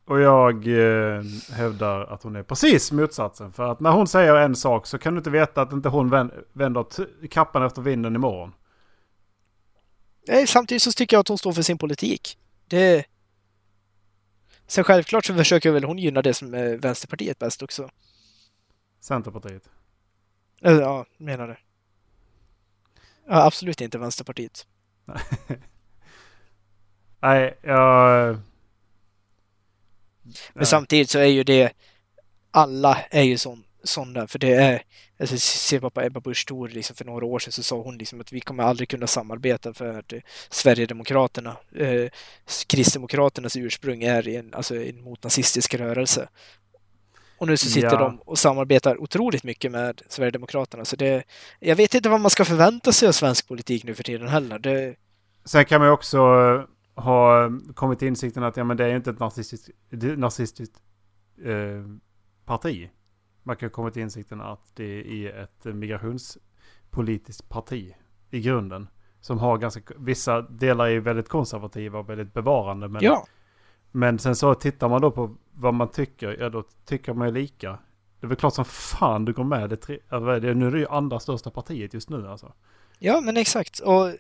Och 0.10 0.20
jag 0.20 0.68
eh, 0.68 1.24
hävdar 1.52 2.02
att 2.02 2.24
hon 2.24 2.36
är 2.36 2.44
precis 2.44 2.92
motsatsen. 2.92 3.52
För 3.52 3.72
att 3.72 3.80
när 3.80 3.92
hon 3.92 4.08
säger 4.08 4.36
en 4.36 4.56
sak 4.56 4.88
så 4.88 4.98
kan 4.98 5.14
du 5.14 5.18
inte 5.18 5.30
veta 5.30 5.62
att 5.62 5.72
inte 5.74 5.90
hon 5.90 6.10
vän- 6.10 6.32
vänder 6.54 6.86
kappan 7.28 7.64
efter 7.64 7.82
vinden 7.82 8.16
imorgon. 8.16 8.54
Eh, 10.28 10.46
Samtidigt 10.46 10.84
så 10.84 10.92
tycker 10.92 11.16
jag 11.16 11.22
att 11.22 11.28
hon 11.28 11.38
står 11.38 11.52
för 11.54 11.62
sin 11.62 11.78
politik. 11.78 12.38
Det... 12.68 13.06
Sen 14.68 14.84
självklart 14.84 15.26
så 15.26 15.34
försöker 15.36 15.72
väl 15.72 15.84
hon 15.84 15.98
gynna 15.98 16.22
det 16.22 16.34
som 16.34 16.54
är 16.54 16.78
Vänsterpartiet 16.78 17.40
bäst 17.40 17.62
också. 17.64 17.90
Centerpartiet. 19.00 19.70
Eh, 20.62 20.74
Ja, 20.74 21.06
menar 21.18 21.48
det. 21.48 21.58
Ja, 23.28 23.46
absolut 23.46 23.82
inte 23.82 23.98
Vänsterpartiet. 23.98 24.68
Nej, 27.22 27.58
jag... 27.62 28.38
Men 30.54 30.62
Nej. 30.62 30.66
samtidigt 30.66 31.10
så 31.10 31.20
är 31.20 31.26
ju 31.26 31.44
det 31.44 31.72
alla 32.52 32.98
är 33.10 33.24
ju 33.24 33.38
sån, 33.38 33.64
sådana, 33.84 34.28
för 34.28 34.40
det 34.40 34.54
är 34.54 34.82
alltså, 35.20 35.38
se 35.38 35.80
bara 35.80 35.90
på 35.90 36.02
Ebba 36.02 36.20
Busch 36.20 36.48
Thor 36.48 36.68
liksom 36.68 36.96
för 36.96 37.06
några 37.06 37.26
år 37.26 37.40
sedan 37.40 37.52
så 37.52 37.64
sa 37.64 37.82
hon 37.82 37.98
liksom 37.98 38.22
att 38.22 38.32
vi 38.34 38.40
kommer 38.40 38.64
aldrig 38.64 38.90
kunna 38.90 39.08
samarbeta 39.08 39.74
för 39.74 40.00
att 40.00 40.14
eh, 40.14 40.20
Sverigedemokraterna, 40.50 41.58
eh, 41.76 42.10
Kristdemokraternas 42.68 43.56
ursprung 43.56 44.04
är 44.04 44.28
i 44.28 44.36
en, 44.36 44.54
alltså, 44.54 44.76
en 44.76 45.02
motnazistisk 45.04 45.74
rörelse. 45.74 46.30
Och 47.38 47.48
nu 47.48 47.58
så 47.58 47.70
sitter 47.70 47.88
Ja. 47.88 47.98
de 47.98 48.20
och 48.20 48.40
samarbetar 48.40 49.02
otroligt 49.02 49.44
mycket 49.44 49.72
med 49.72 50.02
Sverigedemokraterna 50.10 50.86
så 50.86 50.96
det, 50.96 51.24
jag 51.60 51.76
vet 51.76 51.94
inte 51.94 52.10
vad 52.10 52.22
man 52.22 52.32
ska 52.32 52.46
förvänta 52.46 52.92
sig 52.92 53.08
av 53.08 53.12
svensk 53.12 53.48
politik 53.48 53.84
nu 53.84 53.96
för 53.96 54.04
tiden 54.04 54.28
heller. 54.28 54.60
Det, 54.60 54.96
Sen 55.46 55.66
kan 55.66 55.82
man 55.82 55.88
ju 55.88 55.92
också 55.94 56.18
eh, 57.00 57.04
ha 57.04 57.50
kommit 57.74 58.00
till 58.00 58.08
insikten 58.08 58.44
att 58.44 58.58
ja, 58.58 58.64
men 58.64 58.78
det 58.78 58.86
är 58.86 58.96
inte 58.96 59.10
ett 59.10 59.20
nazistiskt, 59.20 59.70
nazistiskt 60.18 60.82
eh, 61.44 61.84
parti. 62.46 62.90
Man 63.44 63.56
kan 63.56 63.70
komma 63.70 63.92
till 63.92 64.02
insikten 64.02 64.42
att 64.42 64.76
det 64.76 65.26
är 65.26 65.44
ett 65.44 65.76
migrationspolitiskt 65.76 67.50
parti 67.50 67.96
i 68.30 68.42
grunden. 68.42 68.88
Som 69.22 69.40
har 69.40 69.58
ganska, 69.58 69.82
vissa 69.98 70.42
delar 70.42 70.88
är 70.88 71.00
väldigt 71.00 71.30
konservativa 71.30 72.00
och 72.00 72.10
väldigt 72.10 72.34
bevarande. 72.34 72.88
Men, 72.88 73.04
ja, 73.04 73.26
men 73.92 74.20
sen 74.20 74.36
så 74.36 74.54
tittar 74.54 74.90
man 74.90 75.02
då 75.02 75.12
på 75.12 75.36
vad 75.52 75.74
man 75.74 75.88
tycker, 75.92 76.38
ja 76.40 76.50
då 76.50 76.64
tycker 76.86 77.14
man 77.14 77.28
ju 77.28 77.34
lika. 77.34 77.80
Det 78.20 78.26
är 78.26 78.28
väl 78.28 78.38
klart 78.38 78.54
som 78.54 78.66
fan 78.66 79.26
du 79.26 79.34
går 79.34 79.44
med 79.44 79.70
det, 79.70 79.78
tre, 79.78 80.00
alltså, 80.10 80.26
nu 80.54 80.68
är 80.68 80.72
det 80.72 80.80
ju 80.80 80.88
andra 80.88 81.20
största 81.20 81.52
partiet 81.52 81.94
just 81.94 82.10
nu 82.10 82.28
alltså. 82.28 82.54
Ja, 83.00 83.22
men 83.22 83.38
exakt. 83.38 83.80
Och 83.80 84.12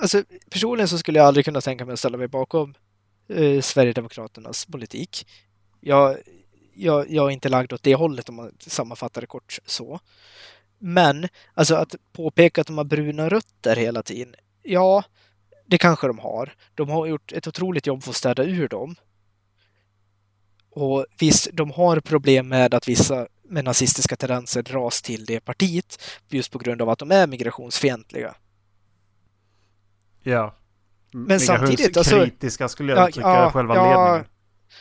alltså, 0.00 0.24
personligen 0.50 0.88
så 0.88 0.98
skulle 0.98 1.18
jag 1.18 1.26
aldrig 1.26 1.44
kunna 1.44 1.60
tänka 1.60 1.84
mig 1.84 1.92
att 1.92 1.98
ställa 1.98 2.18
mig 2.18 2.28
bakom 2.28 2.74
eh, 3.28 3.60
Sverigedemokraternas 3.60 4.66
politik. 4.66 5.26
Jag, 5.80 6.16
jag, 6.74 7.10
jag 7.10 7.26
är 7.26 7.30
inte 7.30 7.48
lagd 7.48 7.72
åt 7.72 7.82
det 7.82 7.94
hållet 7.94 8.28
om 8.28 8.34
man 8.34 8.52
sammanfattar 8.58 9.20
det 9.20 9.26
kort 9.26 9.58
så. 9.66 10.00
Men 10.78 11.28
alltså 11.54 11.74
att 11.74 11.94
påpeka 12.12 12.60
att 12.60 12.66
de 12.66 12.78
har 12.78 12.84
bruna 12.84 13.28
rötter 13.28 13.76
hela 13.76 14.02
tiden. 14.02 14.34
Ja, 14.62 15.04
det 15.66 15.78
kanske 15.78 16.06
de 16.06 16.18
har. 16.18 16.54
De 16.74 16.88
har 16.88 17.06
gjort 17.06 17.32
ett 17.32 17.46
otroligt 17.46 17.86
jobb 17.86 18.02
för 18.02 18.10
att 18.10 18.16
städa 18.16 18.44
ur 18.44 18.68
dem. 18.68 18.96
Och 20.70 21.06
visst, 21.18 21.48
de 21.52 21.70
har 21.70 22.00
problem 22.00 22.48
med 22.48 22.74
att 22.74 22.88
vissa 22.88 23.28
med 23.42 23.64
nazistiska 23.64 24.16
tendenser 24.16 24.62
dras 24.62 25.02
till 25.02 25.24
det 25.24 25.40
partiet 25.40 26.02
just 26.28 26.50
på 26.50 26.58
grund 26.58 26.82
av 26.82 26.90
att 26.90 26.98
de 26.98 27.10
är 27.10 27.26
migrationsfientliga. 27.26 28.34
Ja. 30.26 30.54
Men 31.12 31.40
samtidigt, 31.40 31.96
alltså- 31.96 32.14
Migrationskritiska 32.14 32.68
skulle 32.68 32.92
jag 32.92 33.02
Ja, 33.02 33.08
uttrycka 33.08 33.28
ja, 33.28 33.50
själva 33.50 33.74
ja. 33.74 33.82
ledningen. 34.04 34.26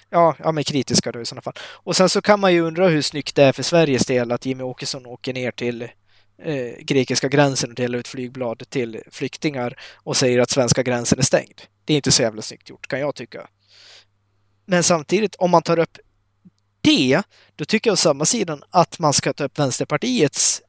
Ja, 0.09 0.35
ja, 0.39 0.51
men 0.51 0.63
kritiska 0.63 1.11
då 1.11 1.21
i 1.21 1.25
sådana 1.25 1.41
fall. 1.41 1.53
Och 1.63 1.95
sen 1.95 2.09
så 2.09 2.21
kan 2.21 2.39
man 2.39 2.53
ju 2.53 2.61
undra 2.61 2.87
hur 2.87 3.01
snyggt 3.01 3.35
det 3.35 3.43
är 3.43 3.51
för 3.51 3.63
Sveriges 3.63 4.05
del 4.05 4.31
att 4.31 4.45
Jimmy 4.45 4.63
Åkesson 4.63 5.05
åker 5.05 5.33
ner 5.33 5.51
till 5.51 5.81
eh, 6.43 6.73
grekiska 6.79 7.27
gränsen 7.27 7.69
och 7.69 7.75
delar 7.75 7.99
ut 7.99 8.07
flygblad 8.07 8.69
till 8.69 9.01
flyktingar 9.11 9.75
och 9.95 10.17
säger 10.17 10.39
att 10.39 10.49
svenska 10.49 10.83
gränsen 10.83 11.19
är 11.19 11.23
stängd. 11.23 11.61
Det 11.85 11.93
är 11.93 11.95
inte 11.95 12.11
så 12.11 12.21
jävla 12.21 12.41
snyggt 12.41 12.69
gjort, 12.69 12.87
kan 12.87 12.99
jag 12.99 13.15
tycka. 13.15 13.47
Men 14.65 14.83
samtidigt, 14.83 15.35
om 15.35 15.51
man 15.51 15.61
tar 15.61 15.79
upp 15.79 15.97
det, 16.81 17.21
då 17.55 17.65
tycker 17.65 17.89
jag 17.89 17.93
å 17.93 17.97
samma 17.97 18.25
sidan 18.25 18.63
att 18.69 18.99
man 18.99 19.13
ska 19.13 19.33
ta 19.33 19.43
upp 19.43 19.59
Vänsterpartiets 19.59 20.61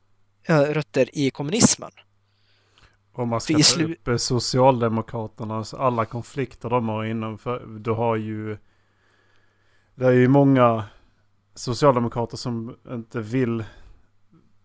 eh, 0.49 0.61
rötter 0.61 1.09
i 1.13 1.31
kommunismen. 1.31 1.91
Om 3.19 3.29
man 3.29 3.41
ska 3.41 3.59
ta 3.59 3.83
upp 3.83 4.09
eh, 4.09 4.17
Socialdemokraternas 4.17 5.75
alla 5.75 6.05
konflikter 6.05 6.71
de 6.71 6.89
har 6.89 7.05
inom, 7.05 7.39
för, 7.39 7.67
du 7.67 7.91
har 7.91 8.17
ju... 8.17 8.59
Det 9.95 10.07
är 10.07 10.13
ju 10.13 10.29
många 10.29 10.85
socialdemokrater 11.55 12.37
som 12.37 12.77
inte 12.91 13.21
vill 13.21 13.65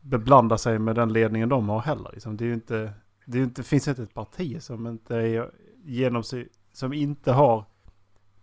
beblanda 0.02 0.58
sig 0.58 0.80
med 0.80 0.96
den 0.96 1.14
ledningen 1.14 1.50
de 1.50 1.70
har 1.70 1.80
heller. 1.80 2.10
Liksom. 2.14 2.38
Det, 2.38 2.44
är 2.44 2.48
ju 2.48 2.54
inte, 2.54 2.94
det 3.26 3.38
är 3.38 3.44
inte, 3.44 3.64
finns 3.64 3.88
inte 3.88 4.04
ett 4.04 4.14
parti 4.14 4.62
som 4.62 4.88
inte 4.88 5.16
är 5.16 5.52
genom 5.84 6.24
sig, 6.24 6.50
som 6.74 6.94
inte 6.94 7.32
har 7.32 7.66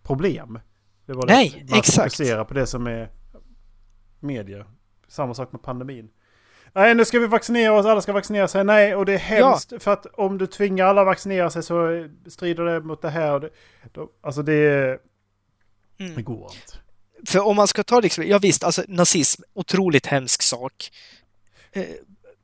problem. 0.03 0.59
Det 1.07 1.13
var 1.13 1.27
Nej, 1.27 1.51
det. 1.67 1.71
Man 1.71 1.79
exakt. 1.79 2.17
fokuserar 2.17 2.45
på 2.45 2.55
det 2.55 2.67
som 2.67 2.87
är 2.87 3.11
media. 4.21 4.67
Samma 5.09 5.35
sak 5.35 5.53
med 5.53 5.63
pandemin. 5.63 6.11
Nej, 6.75 6.95
nu 6.95 7.05
ska 7.05 7.19
vi 7.19 7.27
vaccinera 7.27 7.73
oss, 7.73 7.87
alla 7.87 8.01
ska 8.01 8.13
vaccinera 8.13 8.49
sig. 8.49 8.65
Nej, 8.65 8.95
och 8.95 9.07
det 9.07 9.13
är 9.15 9.19
hemskt. 9.19 9.73
För 9.79 9.93
att 9.93 10.07
om 10.07 10.39
du 10.39 10.47
tvingar 10.47 10.87
alla 10.87 11.01
att 11.01 11.07
vaccinera 11.07 11.51
sig 11.51 11.63
så 11.63 12.09
strider 12.27 12.65
det 12.65 12.81
mot 12.81 13.03
det 13.03 13.11
här. 13.11 13.33
Och 13.33 13.41
det, 13.41 13.51
då, 13.93 14.09
alltså 14.21 14.43
det, 14.43 14.99
det 15.99 16.05
Mm. 16.05 16.25
går 16.25 16.53
inte. 16.55 16.79
För 17.27 17.41
om 17.47 17.57
man 17.57 17.69
ska 17.69 17.83
ta 17.85 18.01
liksom, 18.01 18.25
ja 18.27 18.39
visst, 18.39 18.65
alltså 18.65 18.83
nazism, 18.89 19.43
otroligt 19.55 20.07
hemsk 20.07 20.43
sak. 20.43 20.91
Eh, 21.73 21.85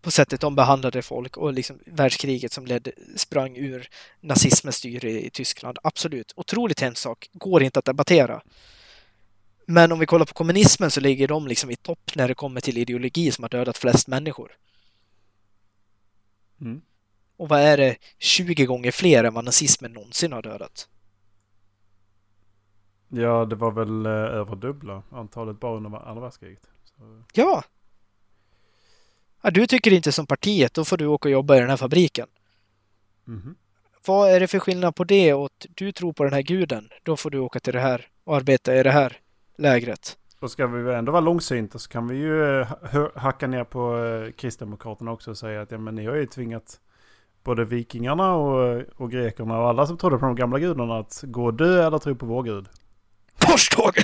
på 0.02 0.10
sättet 0.10 0.40
de 0.40 0.54
behandlade 0.54 1.02
folk 1.02 1.36
och 1.36 1.52
liksom 1.52 1.78
världskriget 1.86 2.52
som 2.52 2.66
ledde, 2.66 2.92
sprang 3.16 3.56
ur 3.56 3.88
nazismens 4.20 4.76
styre 4.76 5.10
i 5.10 5.30
Tyskland. 5.30 5.78
Absolut, 5.82 6.32
otroligt 6.36 6.80
hemsk 6.80 7.02
sak. 7.02 7.28
Går 7.32 7.62
inte 7.62 7.78
att 7.78 7.84
debattera. 7.84 8.40
Men 9.66 9.92
om 9.92 9.98
vi 9.98 10.06
kollar 10.06 10.26
på 10.26 10.34
kommunismen 10.34 10.90
så 10.90 11.00
ligger 11.00 11.28
de 11.28 11.46
liksom 11.46 11.70
i 11.70 11.76
topp 11.76 12.10
när 12.14 12.28
det 12.28 12.34
kommer 12.34 12.60
till 12.60 12.78
ideologi 12.78 13.30
som 13.30 13.44
har 13.44 13.48
dödat 13.48 13.78
flest 13.78 14.08
människor. 14.08 14.52
Mm. 16.60 16.82
Och 17.36 17.48
vad 17.48 17.60
är 17.60 17.76
det? 17.76 17.96
20 18.18 18.66
gånger 18.66 18.90
fler 18.90 19.24
än 19.24 19.34
vad 19.34 19.44
nazismen 19.44 19.92
någonsin 19.92 20.32
har 20.32 20.42
dödat. 20.42 20.88
Ja, 23.08 23.44
det 23.44 23.56
var 23.56 23.70
väl 23.70 24.06
eh, 24.06 24.12
över 24.12 24.56
dubbla 24.56 25.02
antalet 25.10 25.60
bara 25.60 25.76
under 25.76 26.08
andra 26.08 26.22
världskriget. 26.22 26.62
Så. 26.84 27.22
Ja! 27.32 27.64
ja! 29.42 29.50
Du 29.50 29.66
tycker 29.66 29.92
inte 29.92 30.12
som 30.12 30.26
partiet, 30.26 30.74
då 30.74 30.84
får 30.84 30.96
du 30.96 31.06
åka 31.06 31.28
och 31.28 31.32
jobba 31.32 31.56
i 31.56 31.60
den 31.60 31.70
här 31.70 31.76
fabriken. 31.76 32.28
Mhm. 33.24 33.56
Vad 34.06 34.30
är 34.30 34.40
det 34.40 34.46
för 34.46 34.58
skillnad 34.58 34.94
på 34.96 35.04
det 35.04 35.34
och 35.34 35.46
att 35.46 35.66
du 35.74 35.92
tror 35.92 36.12
på 36.12 36.24
den 36.24 36.32
här 36.32 36.42
guden? 36.42 36.90
Då 37.02 37.16
får 37.16 37.30
du 37.30 37.38
åka 37.38 37.60
till 37.60 37.72
det 37.72 37.80
här 37.80 38.08
och 38.24 38.36
arbeta 38.36 38.76
i 38.76 38.82
det 38.82 38.90
här 38.90 39.20
lägret. 39.58 40.16
Och 40.40 40.50
ska 40.50 40.66
vi 40.66 40.94
ändå 40.94 41.12
vara 41.12 41.20
långsynta 41.20 41.78
så 41.78 41.88
kan 41.88 42.08
vi 42.08 42.16
ju 42.16 42.60
eh, 42.60 42.68
hacka 43.14 43.46
ner 43.46 43.64
på 43.64 44.04
eh, 44.04 44.32
Kristdemokraterna 44.32 45.12
också 45.12 45.30
och 45.30 45.38
säga 45.38 45.62
att 45.62 45.70
ja, 45.70 45.78
men 45.78 45.94
ni 45.94 46.06
har 46.06 46.14
ju 46.14 46.26
tvingat 46.26 46.80
både 47.44 47.64
vikingarna 47.64 48.34
och, 48.34 48.82
och 48.96 49.10
grekerna 49.10 49.58
och 49.58 49.68
alla 49.68 49.86
som 49.86 49.98
trodde 49.98 50.18
på 50.18 50.26
de 50.26 50.34
gamla 50.36 50.58
gudarna 50.58 50.98
att 50.98 51.20
gå 51.22 51.44
och 51.44 51.54
dö 51.54 51.86
eller 51.86 51.98
tro 51.98 52.14
på 52.16 52.26
vår 52.26 52.42
gud. 52.42 52.68
Korståg! 53.38 53.98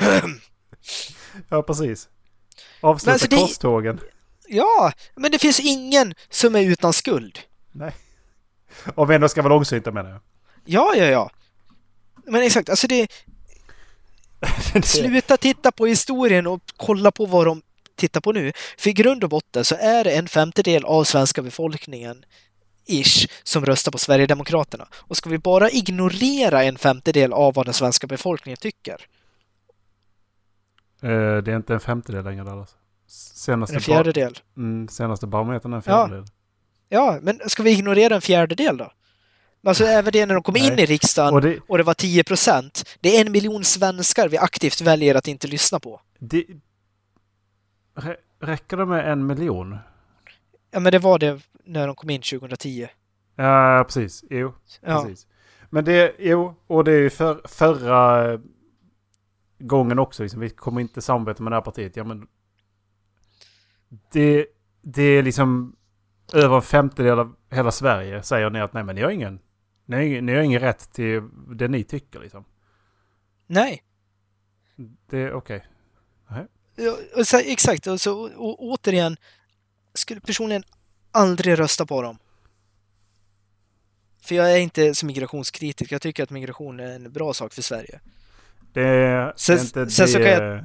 Ja, 1.48 1.62
precis. 1.62 2.08
Avsluta 2.80 3.12
alltså 3.12 3.28
det- 3.28 3.36
korstågen. 3.36 4.00
ja, 4.48 4.92
men 5.16 5.30
det 5.30 5.38
finns 5.38 5.60
ingen 5.60 6.14
som 6.28 6.56
är 6.56 6.60
utan 6.62 6.92
skuld. 6.92 7.38
Om 8.94 9.08
vi 9.08 9.14
ändå 9.14 9.28
ska 9.28 9.42
vara 9.42 9.54
långsynta 9.54 9.92
menar 9.92 10.10
jag. 10.10 10.20
Ja, 10.64 10.94
ja, 10.96 11.04
ja. 11.04 11.30
Men 12.26 12.42
exakt, 12.42 12.68
alltså 12.70 12.86
det... 12.86 13.06
Sluta 14.84 15.36
titta 15.36 15.72
på 15.72 15.86
historien 15.86 16.46
och 16.46 16.60
kolla 16.76 17.10
på 17.10 17.26
vad 17.26 17.46
de 17.46 17.62
tittar 17.96 18.20
på 18.20 18.32
nu. 18.32 18.52
För 18.78 18.90
i 18.90 18.92
grund 18.92 19.24
och 19.24 19.30
botten 19.30 19.64
så 19.64 19.74
är 19.76 20.04
det 20.04 20.10
en 20.10 20.28
femtedel 20.28 20.84
av 20.84 21.04
svenska 21.04 21.42
befolkningen 21.42 22.24
ish 22.86 23.26
som 23.42 23.66
röstar 23.66 23.92
på 23.92 23.98
Sverigedemokraterna. 23.98 24.88
Och 24.94 25.16
ska 25.16 25.30
vi 25.30 25.38
bara 25.38 25.70
ignorera 25.70 26.64
en 26.64 26.78
femtedel 26.78 27.32
av 27.32 27.54
vad 27.54 27.66
den 27.66 27.74
svenska 27.74 28.06
befolkningen 28.06 28.56
tycker? 28.56 29.06
Eh, 31.02 31.08
det 31.42 31.52
är 31.52 31.56
inte 31.56 31.74
en 31.74 31.80
femtedel 31.80 32.24
längre 32.24 32.44
Dallas. 32.44 32.70
Senaste, 33.34 33.74
En 33.76 33.80
fjärdedel? 33.80 34.32
bar- 34.56 34.62
mm, 34.62 34.88
senaste 34.88 35.26
barometern 35.26 35.72
är 35.72 35.76
en 35.76 35.82
Ja. 35.86 36.06
fjärdedel. 36.06 36.24
Ja, 36.88 37.18
men 37.22 37.40
ska 37.46 37.62
vi 37.62 37.70
ignorera 37.70 38.14
en 38.14 38.20
fjärdedel 38.20 38.76
då? 38.76 38.92
Alltså 39.64 39.84
även 39.84 40.12
det 40.12 40.26
när 40.26 40.34
de 40.34 40.42
kom 40.42 40.56
in 40.56 40.72
Nej. 40.74 40.82
i 40.82 40.86
riksdagen 40.86 41.34
Och 41.34 41.40
det, 41.40 41.58
och 41.68 41.78
det 41.78 41.84
var 41.84 41.94
10 41.94 42.24
procent. 42.24 42.84
Det 43.00 43.16
är 43.16 43.26
en 43.26 43.32
miljon 43.32 43.64
svenskar 43.64 44.28
vi 44.28 44.38
aktivt 44.38 44.80
väljer 44.80 45.14
att 45.14 45.28
inte 45.28 45.46
lyssna 45.48 45.80
på. 45.80 46.00
det 46.18 46.44
rä- 47.94 48.16
räcker 48.40 48.76
det 48.76 48.86
med 48.86 49.12
en 49.12 49.26
miljon? 49.26 49.76
Ja, 50.70 50.80
men 50.80 50.92
det 50.92 50.98
var 50.98 51.18
det 51.18 51.40
när 51.64 51.86
de 51.86 51.96
kom 51.96 52.10
in 52.10 52.22
2010. 52.22 52.88
Ja, 53.36 53.84
precis. 53.86 54.24
Jo, 54.30 54.54
Ja, 54.80 55.02
precis. 55.02 55.26
Men 55.70 55.84
det, 55.84 56.14
jo, 56.18 56.54
och 56.66 56.84
det 56.84 56.92
är 56.92 56.98
ju 57.00 57.10
för, 57.10 57.40
förra 57.48 58.38
gången 59.58 59.98
också. 59.98 60.22
Liksom, 60.22 60.40
vi 60.40 60.50
kommer 60.50 60.80
inte 60.80 61.02
samarbeta 61.02 61.42
med 61.42 61.52
det 61.52 61.56
här 61.56 61.62
partiet. 61.62 61.96
Ja, 61.96 62.04
men 62.04 62.26
det, 64.12 64.46
det 64.82 65.02
är 65.02 65.22
liksom 65.22 65.76
över 66.32 66.56
en 66.56 66.62
femtedel 66.62 67.18
av 67.18 67.34
hela 67.50 67.70
Sverige 67.70 68.22
säger 68.22 68.50
ni 68.50 68.60
att 68.60 68.72
nej 68.72 68.84
men 68.84 68.94
ni 68.94 69.02
har 69.02 69.10
ingen, 69.10 69.38
ni 69.90 70.20
ni 70.20 70.34
har 70.34 70.42
ingen 70.42 70.60
rätt 70.60 70.92
till 70.92 71.22
det 71.54 71.68
ni 71.68 71.84
tycker 71.84 72.20
liksom. 72.20 72.44
nej. 73.46 73.82
Det 75.06 75.18
är 75.18 75.32
okej. 75.32 75.66
Ja, 76.74 76.96
och 77.16 77.26
så, 77.26 77.38
exakt, 77.38 77.86
och, 77.86 78.00
så, 78.00 78.20
och, 78.36 78.62
återigen, 78.64 79.16
skulle 79.94 80.20
personligen 80.20 80.62
aldrig 81.10 81.58
rösta 81.58 81.86
på 81.86 82.02
dem. 82.02 82.18
För 84.22 84.34
jag 84.34 84.52
är 84.52 84.58
inte 84.58 84.94
så 84.94 85.06
migrationskritiker. 85.06 85.94
Jag 85.94 86.02
tycker 86.02 86.22
att 86.22 86.30
migration 86.30 86.80
är 86.80 86.90
en 86.94 87.12
bra 87.12 87.34
sak 87.34 87.52
för 87.52 87.62
Sverige. 87.62 88.00
Det 88.72 88.82
är 88.82 89.32
Sen- 89.36 89.58
inte 89.58 89.90
sen 89.90 90.06
det... 90.06 90.12
så 90.12 90.18
kan 90.18 90.26
jag- 90.28 90.64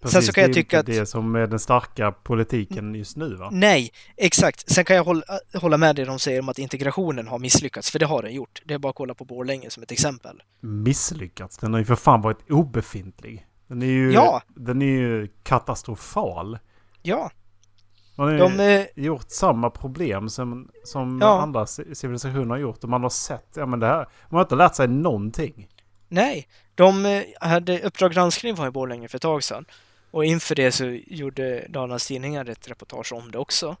precis, 0.00 0.26
så 0.26 0.32
kan 0.32 0.42
jag 0.42 0.50
det 0.50 0.52
är 0.52 0.54
tycka 0.54 0.78
inte 0.78 0.92
att- 0.92 0.98
det 0.98 1.06
som 1.06 1.34
är 1.34 1.46
den 1.46 1.58
starka 1.58 2.12
politiken 2.12 2.94
just 2.94 3.16
nu 3.16 3.34
va? 3.36 3.48
Nej, 3.52 3.90
exakt. 4.16 4.70
Sen 4.70 4.84
kan 4.84 4.96
jag 4.96 5.04
hålla, 5.04 5.22
hålla 5.54 5.76
med 5.76 5.96
det 5.96 6.04
de 6.04 6.18
säger 6.18 6.40
om 6.40 6.48
att 6.48 6.58
integrationen 6.58 7.28
har 7.28 7.38
misslyckats, 7.38 7.90
för 7.90 7.98
det 7.98 8.06
har 8.06 8.22
den 8.22 8.34
gjort. 8.34 8.62
Det 8.64 8.74
är 8.74 8.78
bara 8.78 8.90
att 8.90 8.96
kolla 8.96 9.14
på 9.14 9.24
Borlänge 9.24 9.70
som 9.70 9.82
ett 9.82 9.92
exempel. 9.92 10.42
Misslyckats. 10.60 11.58
Den 11.58 11.72
har 11.72 11.80
ju 11.80 11.84
för 11.86 11.94
fan 11.96 12.20
varit 12.22 12.50
obefintlig. 12.50 13.46
Den 13.66 13.82
är 13.82 13.86
ju, 13.86 14.12
Ja. 14.12 14.42
den 14.48 14.82
är 14.82 14.86
ju 14.86 15.28
katastrofal. 15.42 16.58
Ja, 17.02 17.30
Man 18.16 18.28
har 18.28 18.38
de... 18.56 18.60
eh, 18.80 18.86
gjort 19.04 19.30
samma 19.30 19.70
problem 19.70 20.28
som, 20.28 20.68
som 20.84 21.18
Ja. 21.22 21.40
andra 21.42 21.64
ci- 21.64 21.94
civilisationer 21.94 22.46
har 22.50 22.56
gjort. 22.58 22.84
Och 22.84 22.90
man 22.90 23.02
har 23.02 23.10
sett, 23.10 23.48
ja 23.56 23.66
men 23.66 23.80
det 23.80 23.86
här, 23.86 23.96
man 24.28 24.38
har 24.38 24.40
inte 24.40 24.54
lärt 24.54 24.74
sig 24.74 24.88
någonting. 24.88 25.68
Nej, 26.08 26.48
de 26.74 27.06
eh, 27.06 27.22
hade 27.40 27.80
Uppdrag 27.80 28.12
granskning 28.12 28.54
var 28.54 28.66
i 28.66 28.70
Borlänge 28.70 29.08
för 29.08 29.16
ett 29.18 29.22
tag 29.22 29.42
sedan. 29.44 29.64
Och 30.10 30.24
inför 30.24 30.54
det 30.54 30.72
så 30.72 30.84
gjorde 31.06 31.66
Dalarnas 31.68 32.06
Tidningar 32.06 32.48
ett 32.48 32.68
reportage 32.68 33.12
om 33.12 33.30
det 33.30 33.38
också. 33.38 33.76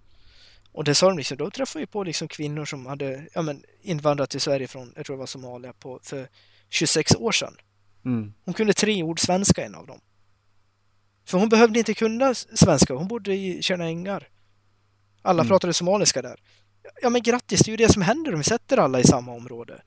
Och 0.72 0.84
det 0.84 0.94
sa 0.94 1.08
de 1.08 1.18
liksom, 1.18 1.36
då 1.36 1.50
träffade 1.50 1.82
vi 1.82 1.86
på 1.86 2.04
liksom 2.04 2.28
kvinnor 2.28 2.64
som 2.64 2.86
hade 2.86 3.26
ja, 3.34 3.42
men, 3.42 3.62
invandrat 3.82 4.30
till 4.30 4.40
Sverige 4.40 4.68
från, 4.68 4.92
jag 4.96 5.06
tror 5.06 5.16
det 5.16 5.20
var 5.20 5.26
Somalia, 5.26 5.72
på, 5.72 6.00
för 6.02 6.28
26 6.68 7.14
år 7.14 7.32
sedan. 7.32 7.54
Mm. 8.04 8.32
Hon 8.44 8.54
kunde 8.54 8.72
tre 8.72 9.02
ord 9.02 9.20
svenska, 9.20 9.64
en 9.64 9.74
av 9.74 9.86
dem. 9.86 10.00
För 11.24 11.38
hon 11.38 11.48
behövde 11.48 11.78
inte 11.78 11.94
kunna 11.94 12.34
svenska, 12.34 12.94
hon 12.94 13.08
bodde 13.08 13.34
i 13.34 13.62
Tjärna 13.62 13.84
Ängar. 13.84 14.28
Alla 15.22 15.40
Mm. 15.42 15.48
pratade 15.48 15.72
somaliska 15.72 16.22
där. 16.22 16.40
Ja 17.02 17.10
men 17.10 17.22
grattis, 17.22 17.60
det 17.60 17.68
är 17.68 17.70
ju 17.70 17.76
det 17.76 17.92
som 17.92 18.02
händer 18.02 18.32
om 18.32 18.38
vi 18.40 18.44
sätter 18.44 18.76
alla 18.76 19.00
i 19.00 19.04
samma 19.04 19.32
område. 19.32 19.82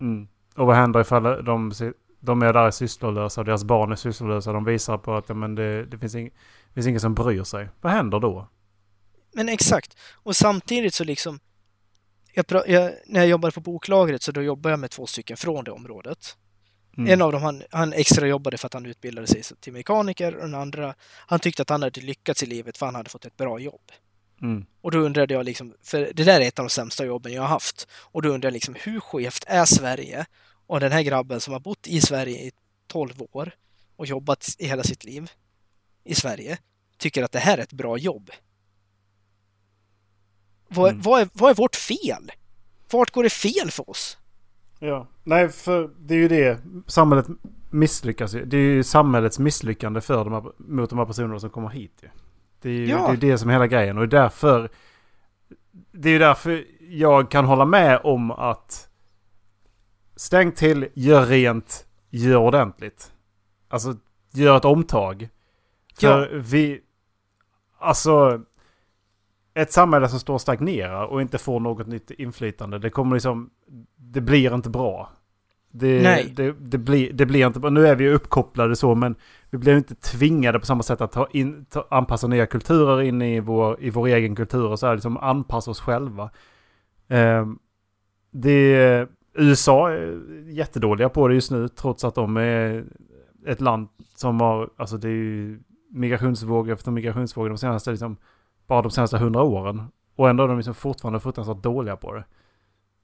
Mm. 0.00 0.28
Och 0.54 0.66
vad 0.66 0.76
händer 0.76 1.00
ifall 1.00 1.44
de, 1.44 1.72
de 2.20 2.42
är 2.42 2.52
där 2.52 2.70
sysslolösa 2.70 3.40
och 3.40 3.44
deras 3.44 3.64
barn 3.64 3.92
är 3.92 3.96
sysslolösa? 3.96 4.52
De 4.52 4.64
visar 4.64 4.98
på 4.98 5.16
att 5.16 5.28
ja, 5.28 5.34
men 5.34 5.54
det, 5.54 5.84
det, 5.84 5.98
finns 5.98 6.14
ing, 6.14 6.30
det 6.68 6.74
finns 6.74 6.86
ingen 6.86 7.00
som 7.00 7.14
bryr 7.14 7.42
sig. 7.42 7.68
Vad 7.80 7.92
händer 7.92 8.20
då? 8.20 8.48
Men 9.32 9.48
exakt. 9.48 9.96
Och 10.14 10.36
samtidigt 10.36 10.94
så 10.94 11.04
liksom... 11.04 11.40
Jag, 12.32 12.44
jag, 12.50 12.92
när 13.06 13.20
jag 13.20 13.28
jobbade 13.28 13.52
på 13.52 13.60
boklagret 13.60 14.22
så 14.22 14.32
då 14.32 14.42
jobbade 14.42 14.72
jag 14.72 14.80
med 14.80 14.90
två 14.90 15.06
stycken 15.06 15.36
från 15.36 15.64
det 15.64 15.70
området. 15.70 16.36
Mm. 16.96 17.12
En 17.12 17.22
av 17.22 17.32
dem 17.32 17.42
han, 17.42 17.62
han 17.70 17.92
extra 17.92 18.26
jobbade 18.26 18.58
för 18.58 18.66
att 18.66 18.74
han 18.74 18.86
utbildade 18.86 19.26
sig 19.26 19.42
till 19.60 19.72
mekaniker 19.72 20.34
och 20.36 20.42
den 20.42 20.54
andra 20.54 20.94
han 21.26 21.40
tyckte 21.40 21.62
att 21.62 21.70
han 21.70 21.82
hade 21.82 22.00
lyckats 22.00 22.42
i 22.42 22.46
livet 22.46 22.78
för 22.78 22.86
han 22.86 22.94
hade 22.94 23.10
fått 23.10 23.24
ett 23.24 23.36
bra 23.36 23.58
jobb. 23.58 23.92
Mm. 24.42 24.66
Och 24.80 24.90
då 24.90 24.98
undrade 24.98 25.34
jag 25.34 25.44
liksom, 25.44 25.74
för 25.82 26.10
det 26.14 26.24
där 26.24 26.40
är 26.40 26.48
ett 26.48 26.58
av 26.58 26.64
de 26.64 26.70
sämsta 26.70 27.04
jobben 27.04 27.32
jag 27.32 27.42
har 27.42 27.48
haft. 27.48 27.88
Och 27.92 28.22
då 28.22 28.28
undrade 28.28 28.46
jag 28.46 28.52
liksom, 28.52 28.74
hur 28.80 29.00
skevt 29.00 29.44
är 29.46 29.64
Sverige? 29.64 30.26
Och 30.66 30.80
den 30.80 30.92
här 30.92 31.02
grabben 31.02 31.40
som 31.40 31.52
har 31.52 31.60
bott 31.60 31.86
i 31.86 32.00
Sverige 32.00 32.38
i 32.38 32.50
12 32.86 33.12
år 33.32 33.50
och 33.96 34.06
jobbat 34.06 34.46
i 34.58 34.66
hela 34.66 34.82
sitt 34.82 35.04
liv 35.04 35.30
i 36.04 36.14
Sverige 36.14 36.58
tycker 36.98 37.22
att 37.22 37.32
det 37.32 37.38
här 37.38 37.58
är 37.58 37.62
ett 37.62 37.72
bra 37.72 37.98
jobb. 37.98 38.30
Vad, 40.68 40.90
Mm. 40.90 41.02
vad, 41.02 41.20
är, 41.20 41.28
vad 41.32 41.50
är 41.50 41.54
vårt 41.54 41.76
fel? 41.76 42.32
Vart 42.90 43.10
går 43.10 43.22
det 43.22 43.30
fel 43.30 43.70
för 43.70 43.90
oss? 43.90 44.18
Ja, 44.78 45.06
nej 45.24 45.48
för 45.48 45.90
det 45.98 46.14
är 46.14 46.18
ju 46.18 46.28
det. 46.28 46.58
Samhället 46.86 47.26
misslyckas 47.70 48.34
ju. 48.34 48.44
Det 48.44 48.56
är 48.56 48.60
ju 48.60 48.82
samhällets 48.82 49.38
misslyckande 49.38 50.00
för 50.00 50.24
de 50.24 50.32
här, 50.32 50.44
mot 50.58 50.90
de 50.90 50.98
här 50.98 51.06
personerna 51.06 51.40
som 51.40 51.50
kommer 51.50 51.68
hit 51.68 51.98
ju. 52.02 52.08
Det 52.62 52.68
är 52.70 52.72
ju 52.74 52.86
Ja. 52.86 53.06
det, 53.20 53.26
är 53.26 53.30
det 53.30 53.38
som 53.38 53.48
är 53.48 53.52
hela 53.52 53.66
grejen 53.66 53.98
och 53.98 54.08
därför 54.08 54.70
det 55.92 56.08
är 56.08 56.12
ju 56.12 56.18
därför 56.18 56.64
jag 56.80 57.30
kan 57.30 57.44
hålla 57.44 57.64
med 57.64 58.00
om 58.04 58.30
att 58.30 58.85
stäng 60.16 60.52
till, 60.52 60.88
gör 60.94 61.26
rent, 61.26 61.86
gör 62.10 62.36
ordentligt. 62.36 63.12
Alltså 63.68 63.94
gör 64.32 64.56
ett 64.56 64.64
omtag. 64.64 65.28
För 66.00 66.28
vi, 66.34 66.80
alltså 67.78 68.40
ett 69.54 69.72
samhälle 69.72 70.08
som 70.08 70.20
står 70.20 70.34
och 70.34 70.40
stagnerar 70.40 71.06
och 71.06 71.22
inte 71.22 71.38
får 71.38 71.60
något 71.60 71.86
nytt 71.86 72.10
inflytande, 72.10 72.78
det 72.78 72.90
kommer 72.90 73.16
liksom, 73.16 73.50
det 73.96 74.20
blir 74.20 74.54
inte 74.54 74.70
bra. 74.70 75.10
Det, 75.70 76.02
Nej. 76.02 76.32
Det, 76.36 76.52
det, 76.52 76.78
blir, 76.78 77.12
det 77.12 77.26
blir 77.26 77.46
inte 77.46 77.60
bra. 77.60 77.70
Nu 77.70 77.86
är 77.86 77.96
vi 77.96 78.08
uppkopplade 78.08 78.76
så, 78.76 78.94
men 78.94 79.14
vi 79.50 79.58
blir 79.58 79.76
inte 79.76 79.94
tvingade 79.94 80.58
på 80.58 80.66
samma 80.66 80.82
sätt 80.82 81.00
att 81.00 81.12
ta 81.12 81.28
in, 81.32 81.64
ta, 81.64 81.86
anpassa 81.90 82.26
nya 82.26 82.46
kulturer 82.46 83.02
in 83.02 83.22
i 83.22 83.40
vår, 83.40 83.82
i 83.82 83.90
vår 83.90 84.06
egen 84.06 84.36
kultur 84.36 84.66
och 84.66 84.78
så 84.78 84.86
här, 84.86 84.94
liksom 84.94 85.16
anpassa 85.16 85.70
oss 85.70 85.80
själva. 85.80 86.30
Ehm, 87.08 87.58
det, 88.30 89.08
USA 89.36 89.90
är 89.90 90.20
jättedåliga 90.50 91.08
på 91.08 91.28
det 91.28 91.34
just 91.34 91.50
nu, 91.50 91.68
trots 91.68 92.04
att 92.04 92.14
de 92.14 92.36
är 92.36 92.84
ett 93.46 93.60
land 93.60 93.88
som 94.14 94.40
har, 94.40 94.70
alltså 94.76 94.96
det 94.96 95.08
är 95.08 95.12
ju 95.12 95.60
migrationsvåg 95.90 96.68
efter 96.68 96.90
migrationsvåg 96.90 97.48
de 97.48 97.58
senaste, 97.58 97.90
liksom, 97.90 98.16
bara 98.66 98.82
de 98.82 98.90
senaste 98.90 99.18
hundra 99.18 99.42
åren. 99.42 99.82
Och 100.16 100.30
ändå 100.30 100.44
är 100.44 100.48
de 100.48 100.56
liksom 100.56 100.74
fortfarande 100.74 101.20
fruktansvärt 101.20 101.62
dåliga 101.62 101.96
på 101.96 102.14
det. 102.14 102.24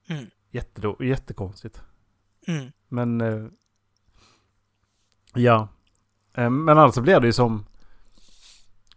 Mm. 0.08 0.24
Jättedå, 0.50 0.96
jättekonstigt. 1.00 1.82
Mm. 2.48 2.72
Men 2.88 3.20
eh, 3.20 3.46
ja. 5.34 5.68
Eh, 6.34 6.50
men 6.50 6.78
alltså 6.78 7.00
blir 7.00 7.20
det 7.20 7.26
ju 7.26 7.32
som... 7.32 7.64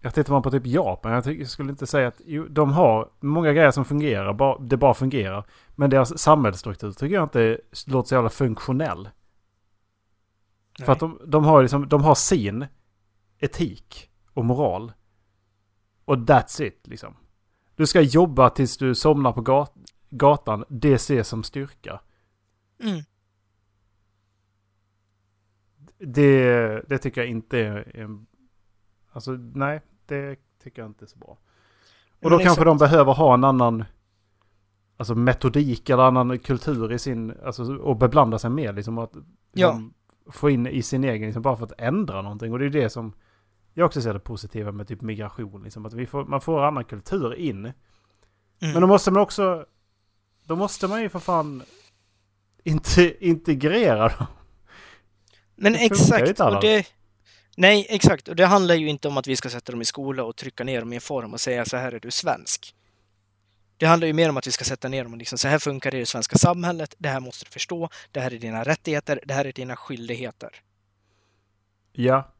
Jag 0.05 0.13
tittar 0.13 0.33
man 0.33 0.41
på 0.41 0.51
typ 0.51 0.65
Japan. 0.65 1.11
Jag, 1.11 1.23
tycker, 1.23 1.39
jag 1.39 1.49
skulle 1.49 1.69
inte 1.69 1.87
säga 1.87 2.07
att 2.07 2.21
jo, 2.25 2.47
de 2.47 2.71
har 2.71 3.09
många 3.19 3.53
grejer 3.53 3.71
som 3.71 3.85
fungerar. 3.85 4.33
Bara, 4.33 4.59
det 4.59 4.77
bara 4.77 4.93
fungerar. 4.93 5.45
Men 5.75 5.89
deras 5.89 6.19
samhällsstruktur 6.19 6.91
tycker 6.91 7.15
jag 7.15 7.23
inte 7.23 7.59
låter 7.87 8.07
så 8.07 8.15
jävla 8.15 8.29
funktionell. 8.29 9.09
För 10.85 10.91
att 10.91 10.99
de, 10.99 11.19
de, 11.27 11.45
har 11.45 11.61
liksom, 11.61 11.89
de 11.89 12.03
har 12.03 12.15
sin 12.15 12.65
etik 13.39 14.09
och 14.33 14.45
moral. 14.45 14.93
Och 16.05 16.15
that's 16.15 16.61
it 16.61 16.87
liksom. 16.87 17.15
Du 17.75 17.87
ska 17.87 18.01
jobba 18.01 18.49
tills 18.49 18.77
du 18.77 18.95
somnar 18.95 19.31
på 19.31 19.41
gat 19.41 19.73
gatan. 20.09 20.65
Det 20.69 20.93
ses 20.93 21.27
som 21.27 21.43
styrka. 21.43 22.01
Mm. 22.83 23.01
Det, 25.97 26.81
det 26.89 26.97
tycker 26.97 27.21
jag 27.21 27.29
inte 27.29 27.59
är 27.59 28.07
alltså 29.11 29.31
nej, 29.31 29.81
det 30.07 30.35
tycker 30.63 30.81
jag 30.81 30.89
inte 30.89 31.05
är 31.05 31.07
så 31.07 31.17
bra. 31.17 31.37
Och 32.23 32.29
då 32.29 32.37
kanske 32.37 32.51
exakt. 32.51 32.65
de 32.65 32.77
behöver 32.77 33.13
ha 33.13 33.33
en 33.33 33.43
annan 33.43 33.85
alltså 34.97 35.15
metodik 35.15 35.89
eller 35.89 36.03
annan 36.03 36.39
kultur 36.39 36.91
i 36.91 36.99
sin, 36.99 37.33
alltså 37.45 37.75
och 37.75 37.97
beblanda 37.97 38.39
sig 38.39 38.49
mer 38.49 38.73
liksom. 38.73 38.97
Att 38.97 39.13
Ja. 39.53 39.81
få 40.31 40.49
in 40.49 40.67
i 40.67 40.81
sin 40.81 41.03
egen, 41.03 41.27
liksom, 41.27 41.41
bara 41.41 41.55
för 41.55 41.65
att 41.65 41.79
ändra 41.79 42.21
någonting. 42.21 42.51
Och 42.53 42.59
det 42.59 42.65
är 42.65 42.69
det 42.69 42.89
som 42.89 43.13
jag 43.73 43.85
också 43.85 44.01
ser 44.01 44.13
det 44.13 44.19
positiva 44.19 44.71
med 44.71 44.87
typ 44.87 45.01
migration. 45.01 45.63
Liksom, 45.63 45.85
att 45.85 45.93
vi 45.93 46.05
får, 46.05 46.25
man 46.25 46.41
får 46.41 46.63
annan 46.63 46.83
kultur 46.83 47.35
in. 47.35 47.57
Mm. 47.65 47.73
Men 48.59 48.81
då 48.81 48.87
måste 48.87 49.11
man 49.11 49.21
också, 49.21 49.65
då 50.43 50.55
måste 50.55 50.87
man 50.87 51.01
ju 51.01 51.09
för 51.09 51.19
fan 51.19 51.63
inte 52.63 53.25
integrera 53.27 54.07
dem. 54.07 54.27
Men 55.55 55.75
exakt. 55.75 56.39
Och 56.39 56.61
det, 56.61 56.87
nej, 57.55 57.87
exakt. 57.89 58.27
Och 58.27 58.35
det 58.35 58.45
handlar 58.45 58.75
ju 58.75 58.87
inte 58.87 59.07
om 59.07 59.17
att 59.17 59.27
vi 59.27 59.35
ska 59.35 59.49
sätta 59.49 59.71
dem 59.71 59.81
i 59.81 59.85
skola 59.85 60.23
och 60.23 60.35
trycka 60.35 60.63
ner 60.63 60.79
dem 60.79 60.93
i 60.93 60.95
en 60.95 61.01
form 61.01 61.33
och 61.33 61.41
säga 61.41 61.65
så 61.65 61.77
här 61.77 61.91
är 61.91 61.99
du 61.99 62.11
svensk. 62.11 62.75
Det 63.77 63.85
handlar 63.85 64.07
ju 64.07 64.13
mer 64.13 64.29
om 64.29 64.37
att 64.37 64.47
vi 64.47 64.51
ska 64.51 64.63
sätta 64.63 64.87
ner 64.87 65.03
dem 65.03 65.11
och 65.13 65.17
liksom 65.19 65.37
så 65.37 65.47
här 65.47 65.59
funkar 65.59 65.91
det 65.91 65.97
i 65.97 65.99
det 65.99 66.05
svenska 66.05 66.37
samhället. 66.37 66.95
Det 66.97 67.09
här 67.09 67.19
måste 67.19 67.45
du 67.45 67.51
förstå. 67.51 67.89
Det 68.11 68.19
här 68.19 68.33
är 68.33 68.39
dina 68.39 68.63
rättigheter. 68.63 69.19
Det 69.25 69.33
här 69.33 69.45
är 69.45 69.51
dina 69.51 69.75
skyldigheter. 69.75 70.49
Ja. 71.93 72.31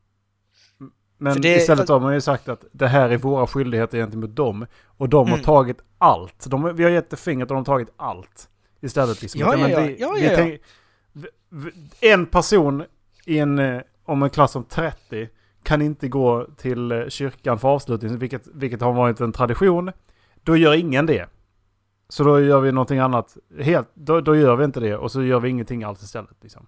Men 1.18 1.42
det- 1.42 1.56
istället 1.56 1.90
har 1.90 2.00
man 2.00 2.14
ju 2.14 2.22
sagt 2.22 2.48
att 2.50 2.66
det 2.72 2.88
här 2.88 3.10
är 3.10 3.18
våra 3.18 3.48
skyldigheter 3.48 3.98
gentemot 3.98 4.36
dem. 4.36 4.66
Och 4.86 5.10
de 5.10 5.28
har 5.28 5.34
Mm. 5.34 5.46
tagit 5.46 5.78
allt. 5.98 6.46
De, 6.50 6.76
vi 6.76 6.84
har 6.84 6.90
gett 6.92 7.10
det 7.10 7.18
fingret 7.18 7.50
och 7.52 7.56
de 7.56 7.58
har 7.58 7.66
tagit 7.66 7.94
allt. 7.98 8.50
Istället 8.82 9.22
liksom. 9.22 9.42
Ja, 9.42 9.58
ja, 9.58 9.70
ja. 9.70 9.82
vi- 9.82 9.96
Ja, 10.00 10.12
vi 10.12 10.26
ja, 10.26 10.32
ja. 10.32 10.38
tänk- 10.38 10.62
v- 11.14 11.28
v- 11.50 11.72
En 12.02 12.26
person 12.26 12.84
i 13.26 13.40
en, 13.40 13.60
eh, 13.60 13.82
om 14.06 14.24
en 14.24 14.30
klass 14.30 14.56
om 14.56 14.64
30 14.64 15.30
kan 15.64 15.82
inte 15.82 16.08
gå 16.08 16.48
till 16.58 16.92
eh, 16.92 17.08
kyrkan 17.08 17.60
för 17.60 17.68
avslutning, 17.68 18.18
vilket, 18.18 18.48
vilket 18.54 18.82
har 18.82 18.94
varit 18.94 19.20
en 19.20 19.32
tradition. 19.32 19.92
Då 20.44 20.58
gör 20.58 20.74
ingen 20.74 21.06
det. 21.06 21.30
Så 22.10 22.24
då 22.24 22.40
gör 22.40 22.60
vi 22.60 22.72
någonting 22.72 23.00
annat. 23.00 23.38
Helt, 23.62 23.90
då, 23.94 24.22
då 24.22 24.36
gör 24.36 24.56
vi 24.56 24.66
inte 24.66 24.80
det 24.80 24.96
och 24.98 25.12
så 25.12 25.24
gör 25.24 25.40
vi 25.40 25.50
ingenting 25.50 25.84
alls 25.84 26.04
istället. 26.04 26.38
Liksom. 26.42 26.68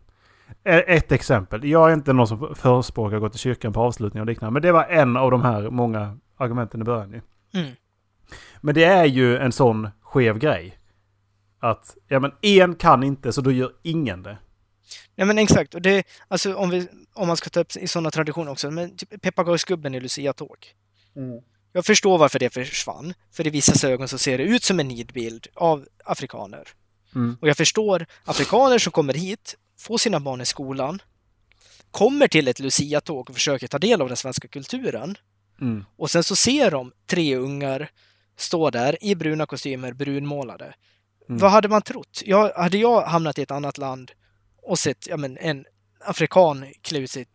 E- 0.63 0.83
Ett 0.95 1.11
exempel. 1.11 1.63
Jag 1.65 1.89
är 1.89 1.93
inte 1.93 2.13
någon 2.13 2.27
som 2.27 2.55
förespråkar 2.55 3.15
att 3.15 3.21
gå 3.21 3.29
till 3.29 3.39
kyrkan 3.39 3.73
på 3.73 3.81
avslutning 3.81 4.21
och 4.21 4.27
liknande. 4.27 4.53
Men 4.53 4.61
det 4.61 4.71
var 4.71 4.83
en 4.83 5.17
av 5.17 5.31
de 5.31 5.41
här 5.41 5.69
många 5.69 6.17
argumenten 6.37 6.81
i 6.81 6.83
början. 6.83 7.21
Mm. 7.53 7.71
Men 8.61 8.75
det 8.75 8.83
är 8.83 9.05
ju 9.05 9.37
en 9.37 9.51
sån 9.51 9.89
skev 10.01 10.37
grej. 10.37 10.77
Att, 11.59 11.97
ja 12.07 12.19
men 12.19 12.31
en 12.41 12.75
kan 12.75 13.03
inte 13.03 13.31
så 13.31 13.41
då 13.41 13.51
gör 13.51 13.71
ingen 13.83 14.23
det. 14.23 14.37
Ja 15.15 15.25
men 15.25 15.37
exakt. 15.37 15.75
Och 15.75 15.81
det, 15.81 16.07
alltså 16.27 16.55
om, 16.55 16.69
vi, 16.69 16.87
om 17.13 17.27
man 17.27 17.37
ska 17.37 17.49
ta 17.49 17.59
upp 17.59 17.75
i 17.75 17.87
sådana 17.87 18.11
traditioner 18.11 18.51
också, 18.51 18.71
men 18.71 18.97
typ 18.97 19.21
pepparkaksgubben 19.21 19.95
i 19.95 19.99
Lucia-tåg. 19.99 20.57
Jag 21.73 21.85
förstår 21.85 22.17
varför 22.17 22.39
det 22.39 22.49
försvann. 22.49 23.13
För 23.31 23.47
i 23.47 23.49
vissa 23.49 23.87
ögon 23.87 24.07
så 24.07 24.17
ser 24.17 24.37
det 24.37 24.43
ut 24.43 24.63
som 24.63 24.79
en 24.79 24.87
nidbild 24.87 25.47
av 25.53 25.87
afrikaner. 26.05 26.67
Mm. 27.15 27.37
Och 27.41 27.47
jag 27.47 27.57
förstår 27.57 28.05
afrikaner 28.23 28.79
som 28.79 28.91
kommer 28.91 29.13
hit, 29.13 29.55
får 29.79 29.97
sina 29.97 30.19
barn 30.19 30.41
i 30.41 30.45
skolan, 30.45 31.01
kommer 31.91 32.27
till 32.27 32.47
ett 32.47 32.59
Lucia-tåg 32.59 33.29
och 33.29 33.35
försöker 33.35 33.67
ta 33.67 33.79
del 33.79 34.01
av 34.01 34.07
den 34.07 34.17
svenska 34.17 34.47
kulturen. 34.47 35.17
Mm. 35.61 35.85
Och 35.97 36.11
sen 36.11 36.23
så 36.23 36.35
ser 36.35 36.71
de 36.71 36.91
tre 37.05 37.35
ungar 37.35 37.89
stå 38.37 38.69
där 38.69 39.03
i 39.03 39.15
bruna 39.15 39.45
kostymer, 39.45 39.93
brunmålade. 39.93 40.73
Mm. 41.29 41.39
Vad 41.39 41.51
hade 41.51 41.67
man 41.67 41.81
trott? 41.81 42.21
Jag, 42.25 42.53
hade 42.53 42.77
jag 42.77 43.01
hamnat 43.01 43.37
i 43.37 43.41
ett 43.41 43.51
annat 43.51 43.77
land 43.77 44.11
och 44.67 44.79
sett 44.79 45.07
ja, 45.07 45.17
men, 45.17 45.37
en 45.37 45.65
afrikan 46.05 46.65
klä 46.81 46.99
ut 46.99 47.11
sig 47.11 47.25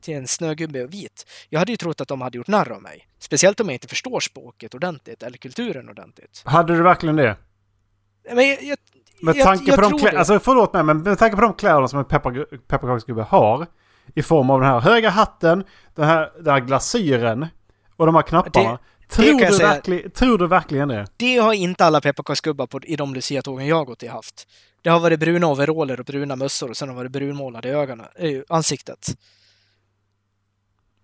till 0.00 0.14
en 0.14 0.28
snögubbe 0.28 0.84
och 0.84 0.92
vit. 0.94 1.26
Jag 1.48 1.58
hade 1.58 1.72
ju 1.72 1.76
trott 1.76 2.00
att 2.00 2.08
de 2.08 2.20
hade 2.20 2.38
gjort 2.38 2.46
narr 2.48 2.72
av 2.72 2.82
mig. 2.82 3.08
Speciellt 3.18 3.60
om 3.60 3.66
jag 3.68 3.74
inte 3.74 3.88
förstår 3.88 4.20
språket 4.20 4.74
ordentligt 4.74 5.22
eller 5.22 5.38
kulturen 5.38 5.88
ordentligt. 5.88 6.42
Hade 6.44 6.76
du 6.76 6.82
verkligen 6.82 7.16
det? 7.16 7.36
Men 8.34 8.48
jag, 8.48 8.62
jag, 8.62 8.78
Med 9.22 9.36
jag, 9.36 9.44
tanke 9.46 9.64
jag 9.70 9.74
på 9.76 9.82
de 9.82 9.88
tror 9.88 9.98
klä- 9.98 10.10
det. 10.12 10.18
alltså 10.18 10.38
förlåt 10.40 10.72
mig, 10.72 10.82
men 10.82 11.02
med 11.02 11.18
tanke 11.18 11.36
på 11.36 11.42
de 11.42 11.54
kläder 11.54 11.86
som 11.86 11.98
en 11.98 12.04
peppar- 12.04 12.56
pepparkaksgubbe 12.66 13.22
har. 13.22 13.66
I 14.14 14.22
form 14.22 14.50
av 14.50 14.60
den 14.60 14.68
här 14.70 14.80
höga 14.80 15.10
hatten, 15.10 15.64
den 15.94 16.04
här, 16.04 16.32
den 16.36 16.52
här 16.54 16.60
glasyren 16.60 17.46
och 17.96 18.06
de 18.06 18.14
här 18.14 18.22
knapparna. 18.22 18.78
tror, 19.08 19.24
kan 19.24 19.38
jag 19.38 19.50
du 19.52 19.56
säga- 19.56 19.68
verkligen, 19.68 20.10
tror 20.10 20.38
du 20.38 20.46
verkligen 20.46 20.88
det? 20.88 21.06
Det 21.16 21.36
har 21.36 21.52
inte 21.52 21.84
alla 21.84 22.00
pepparkaksgubbar 22.00 22.66
på, 22.66 22.80
i 22.82 22.96
de 22.96 23.14
Lucia-tågen 23.14 23.66
jag 23.66 23.76
har 23.76 23.84
gått 23.84 24.02
i 24.02 24.06
haft. 24.08 24.48
Det 24.82 24.90
har 24.90 25.00
varit 25.00 25.20
bruna 25.20 25.46
overaller 25.46 26.00
och 26.00 26.06
bruna 26.06 26.36
mössor 26.36 26.70
och 26.70 26.76
sen 26.76 26.88
har 26.88 26.94
det 26.94 26.98
varit 26.98 27.12
brunmålade 27.12 27.68
ögonen, 27.68 28.06
äh, 28.16 28.42
ansiktet. 28.48 29.16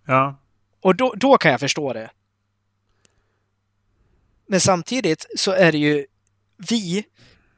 Ja. 0.07 0.41
Och 0.81 0.97
då, 0.97 1.15
då 1.17 1.39
kan 1.39 1.51
jag 1.51 1.61
förstå 1.61 1.93
det. 1.93 2.11
Men 4.47 4.61
samtidigt 4.61 5.27
så 5.37 5.53
är 5.53 5.73
det 5.73 5.79
ju 5.79 6.07
vi 6.71 7.05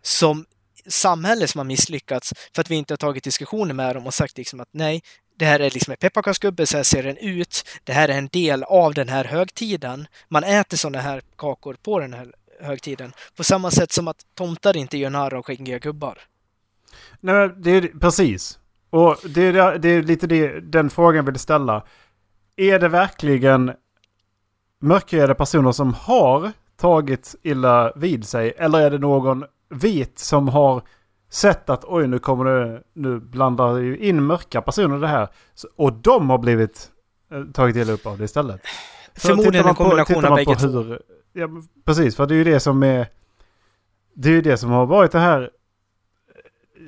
som 0.02 0.46
samhälle 0.86 1.46
som 1.46 1.58
har 1.58 1.64
misslyckats 1.64 2.34
för 2.54 2.60
att 2.60 2.70
vi 2.70 2.74
inte 2.74 2.92
har 2.92 2.96
tagit 2.96 3.24
diskussioner 3.24 3.74
med 3.74 3.96
dem 3.96 4.06
och 4.06 4.14
sagt 4.14 4.36
liksom 4.36 4.60
att 4.60 4.68
nej, 4.72 5.02
det 5.38 5.44
här 5.44 5.60
är 5.60 5.70
liksom 5.70 5.90
en 5.90 5.96
pepparkaksgubbe, 5.96 6.66
så 6.66 6.76
här 6.76 6.84
ser 6.84 7.02
den 7.02 7.16
ut. 7.16 7.64
Det 7.84 7.92
här 7.92 8.08
är 8.08 8.18
en 8.18 8.28
del 8.28 8.62
av 8.62 8.94
den 8.94 9.08
här 9.08 9.24
högtiden. 9.24 10.06
Man 10.28 10.44
äter 10.44 10.76
sådana 10.76 11.00
här 11.00 11.22
kakor 11.36 11.76
på 11.82 11.98
den 11.98 12.14
här 12.14 12.32
högtiden. 12.62 13.12
På 13.36 13.44
samma 13.44 13.70
sätt 13.70 13.92
som 13.92 14.08
att 14.08 14.16
tomtar 14.34 14.76
inte 14.76 14.98
gör 14.98 15.10
narr 15.10 15.34
av 15.34 15.42
skäggiga 15.42 15.78
gubbar. 15.78 16.18
Nej, 17.20 17.34
men 17.34 17.62
det 17.62 17.70
är 17.70 17.98
precis. 18.00 18.58
Och 18.90 19.16
det 19.34 19.42
är, 19.42 19.78
det 19.78 19.88
är 19.88 20.02
lite 20.02 20.26
det, 20.26 20.60
den 20.60 20.90
frågan 20.90 21.16
jag 21.16 21.22
vill 21.22 21.38
ställa. 21.38 21.84
Är 22.56 22.78
det 22.78 22.88
verkligen 22.88 23.72
mörkhyade 24.80 25.34
personer 25.34 25.72
som 25.72 25.94
har 25.94 26.52
tagit 26.76 27.34
illa 27.42 27.92
vid 27.96 28.24
sig? 28.26 28.54
Eller 28.58 28.80
är 28.80 28.90
det 28.90 28.98
någon 28.98 29.44
vit 29.68 30.18
som 30.18 30.48
har 30.48 30.82
sett 31.30 31.70
att 31.70 31.84
oj 31.84 32.06
nu 32.06 32.18
kommer 32.18 32.44
det, 32.44 32.82
nu 32.92 33.20
blandar 33.20 33.76
ju 33.76 33.98
in 33.98 34.22
mörka 34.22 34.62
personer 34.62 34.98
det 34.98 35.06
här. 35.06 35.28
Och 35.76 35.92
de 35.92 36.30
har 36.30 36.38
blivit 36.38 36.90
eh, 37.32 37.44
tagit 37.44 37.76
illa 37.76 37.92
upp 37.92 38.06
av 38.06 38.18
det 38.18 38.24
istället. 38.24 38.60
Så 39.14 39.28
Förmodligen 39.28 39.68
en 39.68 39.74
kombination 39.74 40.24
av 40.24 40.34
bägge 40.34 40.56
två. 40.56 40.66
hur, 40.66 41.00
ja, 41.32 41.48
Precis, 41.84 42.16
för 42.16 42.26
det 42.26 42.34
är 42.34 42.36
ju 42.36 42.44
det 42.44 42.60
som 42.60 42.82
är... 42.82 43.06
Det 44.14 44.28
är 44.28 44.32
ju 44.32 44.40
det 44.42 44.56
som 44.56 44.70
har 44.70 44.86
varit 44.86 45.12
det 45.12 45.18
här 45.18 45.50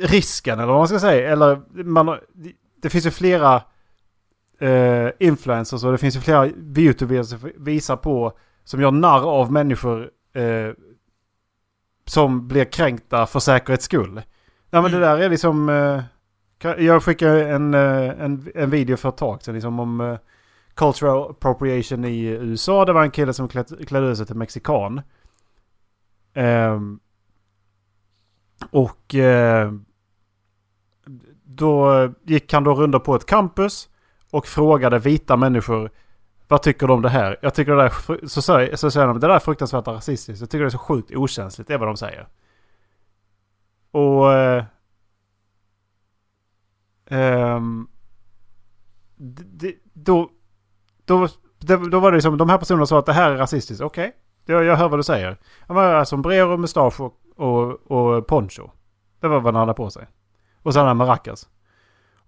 risken, 0.01 0.59
eller 0.59 0.69
vad 0.69 0.79
man 0.81 0.89
ska 0.89 0.99
säga. 0.99 1.33
Eller 1.33 1.61
man, 1.85 2.19
det 2.83 2.91
finns 2.91 3.07
ju 3.07 3.11
flera 3.11 3.63
eh, 4.59 5.09
influencers 5.19 5.85
och 5.85 5.93
det 5.93 5.99
finns 5.99 6.17
ju 6.17 6.21
flera 6.21 6.49
youtubers 6.77 7.27
som 7.29 7.51
visar 7.59 7.97
på, 7.97 8.33
som 8.65 8.81
gör 8.81 8.91
narr 8.91 9.29
av 9.29 9.53
människor 9.53 10.11
eh, 10.33 10.71
som 12.05 12.49
blir 12.49 12.65
kränkta 12.65 13.27
för 13.27 13.41
säkerhets 13.41 13.85
skull. 13.85 14.23
Ja 14.71 14.83
men 14.83 14.91
Mm. 14.91 15.01
det 15.01 15.07
där 15.07 15.19
är 15.19 15.29
liksom... 15.29 15.69
Eh, 15.69 16.03
jag 16.79 17.03
skickade 17.03 17.49
en, 17.49 17.75
eh, 17.75 18.21
en, 18.21 18.49
en 18.55 18.71
video 18.71 18.97
för 18.97 19.09
ett 19.09 19.17
tag 19.17 19.43
sedan 19.43 19.55
liksom 19.55 19.81
om 19.81 20.01
eh, 20.01 20.19
cultural 20.75 21.31
appropriation 21.31 22.05
i 22.05 22.25
USA. 22.25 22.85
Det 22.85 22.93
var 22.93 23.03
en 23.03 23.11
kille 23.11 23.33
som 23.33 23.49
klädde 23.49 24.07
ut 24.11 24.17
sig 24.17 24.27
till 24.27 24.37
mexikan. 24.37 25.01
Um, 26.35 27.01
och 28.71 29.15
uh, 29.15 29.73
då 31.45 32.09
gick 32.23 32.53
han 32.53 32.65
då 32.65 32.75
runda 32.75 33.01
på 33.01 33.17
ett 33.17 33.27
campus 33.27 33.89
och 34.31 34.47
frågade 34.47 34.99
vita 34.99 35.37
människor 35.37 35.91
vad 36.53 36.63
tycker 36.63 36.87
du 36.87 36.93
om 36.93 37.03
det 37.03 37.09
här? 37.09 37.39
Jag 37.43 37.55
tycker 37.55 37.73
det 37.73 37.79
där, 37.79 37.85
är 37.85 38.27
så 38.27 38.43
säger, 38.43 38.77
så 38.77 38.91
säger 38.91 39.07
de 39.07 39.21
det 39.21 39.27
där 39.27 39.35
är 39.35 39.39
fruktansvärt 39.39 39.87
rasistiskt. 39.87 40.41
Jag 40.41 40.51
tycker 40.51 40.65
det 40.65 40.69
är 40.69 40.71
så 40.71 40.79
sjukt 40.79 41.11
okänsligt. 41.15 41.69
Det 41.69 41.75
är 41.75 41.79
vad 41.79 41.89
de 41.89 41.97
säger. 41.97 42.29
Och... 43.91 44.33
Eh, 44.33 44.65
um, 47.57 47.89
då, 49.93 50.31
då, 51.59 51.77
då 51.77 52.01
var 52.01 52.11
det 52.11 52.17
liksom, 52.17 52.39
de 52.39 52.51
här 52.51 52.59
personerna 52.59 52.87
sa 52.87 52.99
att 52.99 53.07
det 53.07 53.13
här 53.13 53.31
är 53.31 53.37
rasistiskt. 53.37 53.83
Okej, 53.83 54.13
jag, 54.47 54.65
jag 54.65 54.77
hör 54.77 54.89
vad 54.89 54.99
du 54.99 55.03
säger. 55.03 55.37
Han 55.67 55.77
var 55.77 56.05
sombrero, 56.05 56.57
mustasch 56.57 57.01
och, 57.01 57.15
och, 57.37 57.91
och 57.91 58.27
poncho. 58.27 58.71
Det 59.21 59.29
var 59.29 59.41
vad 59.41 59.55
han 59.55 59.61
hade 59.61 59.75
på 59.75 59.91
sig. 59.91 60.07
Och 60.63 60.73
sen 60.73 60.81
hade 60.81 60.91
han 60.91 60.97
maracas. 60.97 61.49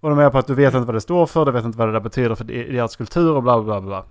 Och 0.01 0.11
de 0.11 0.19
är 0.19 0.31
på 0.31 0.39
att 0.39 0.47
du 0.47 0.55
vet 0.55 0.75
inte 0.75 0.87
vad 0.87 0.95
det 0.95 1.01
står 1.01 1.27
för, 1.27 1.45
du 1.45 1.53
vet 1.53 1.65
inte 1.65 1.79
vad 1.79 1.89
det 1.89 1.93
där 1.93 2.01
betyder 2.01 2.35
för 2.35 2.45
deras 2.45 2.97
kultur 2.97 3.35
och 3.35 3.43
bla 3.43 3.63
bla 3.63 3.81
bla. 3.81 4.05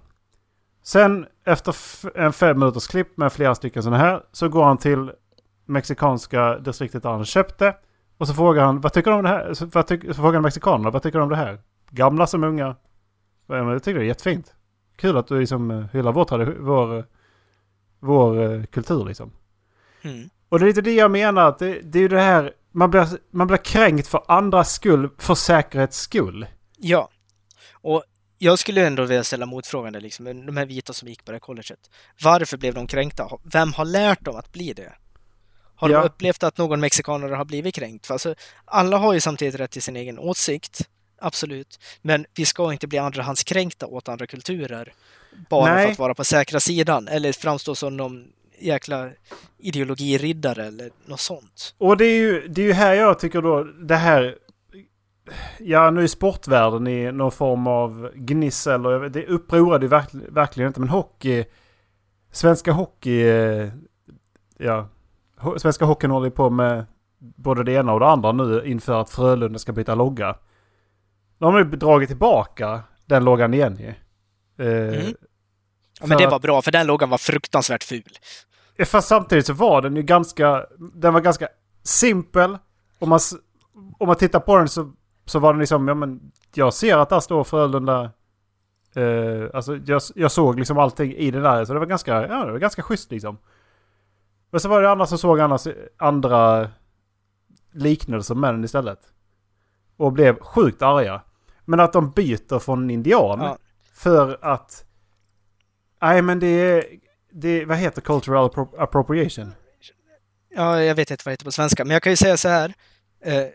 Sen 0.84 1.26
efter 1.46 1.76
en 2.18 2.34
fem 2.34 2.60
minuters 2.60 2.88
klipp 2.88 3.18
med 3.18 3.34
flera 3.34 3.56
stycken 3.56 3.84
sådana 3.84 3.98
här 3.98 4.24
så 4.32 4.50
går 4.50 4.64
han 4.64 4.78
till 4.78 5.12
mexikanska 5.66 6.60
distriktet 6.60 7.04
där 7.04 7.10
han 7.10 7.26
köpte. 7.26 7.76
Och 8.18 8.28
så 8.28 8.34
frågar 8.34 8.66
han, 8.66 8.82
vad 8.82 8.94
tycker 8.94 9.12
du 9.12 9.18
om 9.18 9.24
det 9.24 9.30
här? 9.30 9.54
Så, 9.54 9.66
vad 9.66 9.88
tyck, 9.88 10.06
så 10.06 10.14
frågar 10.14 10.34
han 10.34 10.42
mexikanerna, 10.42 10.90
vad 10.90 11.04
tycker 11.04 11.20
du 11.20 11.24
om 11.24 11.30
det 11.30 11.36
här? 11.36 11.60
Gamla 11.90 12.28
som 12.28 12.44
unga. 12.44 12.76
Jag 13.48 13.84
tycker 13.84 14.00
det 14.00 14.06
är 14.06 14.08
jättefint. 14.08 14.54
Kul 14.96 15.18
att 15.18 15.28
du 15.28 15.40
liksom 15.40 15.72
eh, 15.72 15.86
hyllar 15.94 16.12
vår, 16.12 16.60
vår, 16.60 16.98
eh, 16.98 17.04
vår 18.00 18.54
eh, 18.54 18.64
kultur 18.64 19.06
liksom. 19.06 19.32
Mm. 20.02 20.30
Och 20.50 20.60
det 20.60 20.66
är 20.66 20.68
lite 20.68 20.82
det 20.82 20.94
jag 20.94 21.12
menar, 21.12 21.48
att 21.50 21.60
det, 21.60 21.82
det 21.82 21.98
är 22.00 22.02
ju 22.02 22.08
det 22.08 22.20
här, 22.22 22.54
man 22.72 22.92
blir, 22.92 23.08
man 23.32 23.48
blir 23.48 23.58
kränkt 23.58 24.08
för 24.08 24.24
andras 24.28 24.74
skull, 24.74 25.10
för 25.18 25.36
säkerhets 25.36 25.98
skull. 25.98 26.46
Ja. 26.78 27.10
Och 27.72 28.04
jag 28.38 28.60
skulle 28.60 28.88
ändå 28.88 29.04
vilja 29.06 29.24
ställa 29.24 29.46
motfrågan 29.46 29.94
där 29.94 30.02
liksom, 30.02 30.46
de 30.46 30.58
här 30.58 30.66
vita 30.66 30.94
som 30.94 31.08
gick 31.08 31.26
på 31.26 31.32
det 31.32 31.36
här 31.36 31.40
colleget. 31.40 31.80
Varför 32.24 32.58
blev 32.58 32.74
de 32.74 32.88
kränkta? 32.88 33.30
Vem 33.44 33.74
har 33.74 33.86
lärt 33.86 34.22
dem 34.22 34.36
att 34.36 34.52
bli 34.52 34.74
det? 34.74 34.94
Har 35.76 35.90
Ja. 35.90 36.00
de 36.00 36.06
upplevt 36.06 36.44
att 36.44 36.58
någon 36.58 36.80
mexikanare 36.80 37.36
har 37.36 37.46
blivit 37.46 37.76
kränkt? 37.76 38.12
Alltså, 38.12 38.36
alla 38.66 38.98
har 38.98 39.14
ju 39.14 39.20
samtidigt 39.20 39.56
rätt 39.60 39.72
till 39.72 39.82
sin 39.82 39.96
egen 39.96 40.20
åsikt, 40.20 40.90
absolut. 41.24 41.80
Men 42.02 42.26
vi 42.36 42.46
ska 42.46 42.72
inte 42.72 42.88
bli 42.88 42.98
andrahandskränkta 42.98 43.88
åt 43.88 44.10
andra 44.10 44.28
kulturer 44.28 44.94
bara 45.50 45.74
Nej. 45.74 45.86
för 45.86 45.92
att 45.92 46.00
vara 46.00 46.14
på 46.14 46.24
säkra 46.24 46.60
sidan 46.60 47.08
eller 47.08 47.34
framstå 47.34 47.76
som 47.76 47.98
någon 47.98 48.28
jäkla 48.60 49.10
ideologiriddare 49.58 50.66
eller 50.66 50.90
något 51.06 51.20
sånt. 51.20 51.76
Och 51.78 51.98
det 51.98 52.06
är 52.06 52.18
ju, 52.18 52.48
det 52.48 52.62
är 52.62 52.66
ju 52.66 52.74
här 52.74 52.94
jag 52.94 53.20
tycker 53.20 53.42
då, 53.42 53.64
det 53.64 53.96
här... 53.96 54.36
Ja, 55.60 55.92
nu 55.92 56.04
är 56.04 56.08
sportvärlden 56.08 56.88
i 56.88 57.12
någon 57.12 57.32
form 57.32 57.68
av 57.68 58.12
gnissel 58.16 58.86
och 58.86 59.12
det 59.12 59.26
upprorade 59.26 59.86
ju 59.86 59.90
verkl, 59.90 60.18
verkligen 60.30 60.68
inte. 60.68 60.80
Men 60.80 60.90
hockey... 60.90 61.46
Svenska 62.32 62.72
hockey... 62.72 63.22
eh, 63.22 63.70
Ja. 64.58 64.88
Svenska 65.58 65.86
hockeyn 65.86 66.12
håller 66.12 66.28
ju 66.28 66.32
på 66.32 66.50
med 66.50 66.86
både 67.20 67.64
det 67.64 67.72
ena 67.72 67.94
och 67.94 68.00
det 68.00 68.08
andra 68.08 68.32
nu 68.32 68.62
inför 68.66 69.02
att 69.02 69.10
Frölunda 69.10 69.60
ska 69.60 69.72
byta 69.72 69.96
logga. 69.96 70.36
De 71.38 71.54
har 71.54 71.60
ju 71.60 71.66
dragit 71.66 72.10
tillbaka 72.10 72.82
den 73.06 73.24
loggan 73.26 73.54
igen 73.54 73.78
ju. 73.80 73.88
Eh, 74.66 75.00
Mm. 75.02 75.16
Ja, 76.02 76.08
men 76.08 76.18
det 76.18 76.28
var 76.28 76.40
bra, 76.40 76.62
för 76.62 76.72
den 76.72 76.88
loggan 76.88 77.10
var 77.10 77.18
fruktansvärt 77.18 77.84
ful. 77.84 78.18
Fast 78.86 79.08
samtidigt 79.08 79.46
så 79.46 79.54
var 79.54 79.82
den 79.82 79.96
ju 79.96 80.02
ganska... 80.02 80.66
Den 80.94 81.14
var 81.14 81.22
ganska 81.22 81.48
simpel. 81.84 82.58
Om 83.00 83.10
man, 83.10 83.20
om 84.00 84.08
man 84.08 84.16
tittar 84.16 84.40
på 84.40 84.58
den 84.58 84.68
så, 84.68 84.94
så 85.26 85.40
var 85.40 85.54
den 85.54 85.60
liksom... 85.60 85.88
Ja, 85.88 85.94
men 85.94 86.32
jag 86.54 86.74
ser 86.74 86.98
att 86.98 87.10
där 87.10 87.20
står 87.20 87.44
Frölunda... 87.44 88.12
Eh, 88.96 89.50
alltså 89.54 89.78
jag, 89.86 90.02
jag 90.16 90.32
såg 90.32 90.60
liksom 90.60 90.78
allting 90.78 91.14
i 91.14 91.32
det 91.32 91.42
där. 91.42 91.66
Så 91.66 91.74
det 91.74 91.80
var 91.80 91.86
ganska, 91.86 92.28
ja, 92.28 92.46
det 92.46 92.52
var 92.52 92.60
ganska 92.60 92.82
schysst 92.82 93.12
liksom. 93.12 93.38
Men 94.52 94.60
så 94.60 94.70
var 94.70 94.82
det 94.82 94.92
andra 94.92 95.06
som 95.06 95.18
såg 95.18 95.40
annars, 95.40 95.68
andra 95.98 96.70
liknelser 97.72 98.36
med 98.36 98.54
den 98.54 98.64
istället. 98.64 99.00
Och 100.04 100.12
blev 100.14 100.40
sjukt 100.40 100.82
arga. 100.82 101.22
Men 101.66 101.80
att 101.80 101.94
de 101.94 102.12
byter 102.12 102.60
från 102.60 102.84
en 102.84 102.90
indian 102.90 103.40
Ja. 103.42 103.58
för 103.94 104.38
att... 104.42 104.86
Nej 106.02 106.22
men 106.22 106.40
det 106.40 106.48
är... 106.48 106.86
Det, 107.32 107.66
vad 107.66 107.78
heter 107.78 108.02
cultural 108.02 108.50
appro- 108.50 108.76
appropriation? 108.82 109.54
Ja, 110.56 110.82
jag 110.84 110.96
vet 110.96 111.12
inte 111.12 111.22
vad 111.26 111.32
det 111.32 111.34
heter 111.34 111.46
på 111.46 111.52
svenska, 111.52 111.86
men 111.86 111.94
jag 111.94 112.04
kan 112.04 112.12
ju 112.12 112.16
säga 112.16 112.38
så 112.38 112.50
här. 112.50 112.74
Eh, 113.26 113.46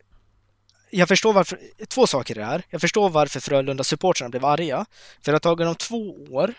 jag 0.91 1.09
förstår 1.09 1.33
varför, 1.33 1.59
två 1.89 2.07
saker 2.07 2.35
är 2.35 2.39
det 2.41 2.47
här. 2.47 2.63
Jag 2.71 2.81
förstår 2.81 3.11
varför 3.11 3.41
Frölunda-supportrarna 3.41 4.31
blev 4.31 4.45
arga. 4.45 4.87
För 5.23 5.33
det 5.33 5.35
har 5.35 5.41
tagit 5.41 5.67
dem 5.67 5.75
två 5.75 6.17
år 6.31 6.55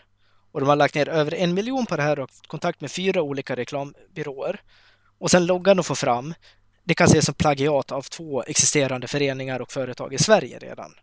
och 0.51 0.59
de 0.59 0.69
har 0.69 0.75
lagt 0.75 0.95
ner 0.95 1.09
över 1.09 1.33
en 1.33 1.53
miljon 1.53 1.85
på 1.85 1.95
det 1.95 2.03
här 2.03 2.19
och 2.19 2.29
kontakt 2.47 2.81
med 2.81 2.91
fyra 2.91 3.21
olika 3.21 3.55
reklambyråer. 3.55 4.61
Och 5.19 5.31
sen 5.31 5.45
loggan 5.45 5.77
de 5.77 5.83
får 5.83 5.95
fram, 5.95 6.33
det 6.89 6.95
kan 6.95 7.07
ses 7.07 7.25
som 7.25 7.35
plagiat 7.35 7.91
av 7.91 8.01
två 8.01 8.43
existerande 8.43 9.07
föreningar 9.07 9.59
och 9.61 9.71
företag 9.71 10.13
i 10.13 10.17
Sverige 10.17 10.59
redan. 10.59 10.93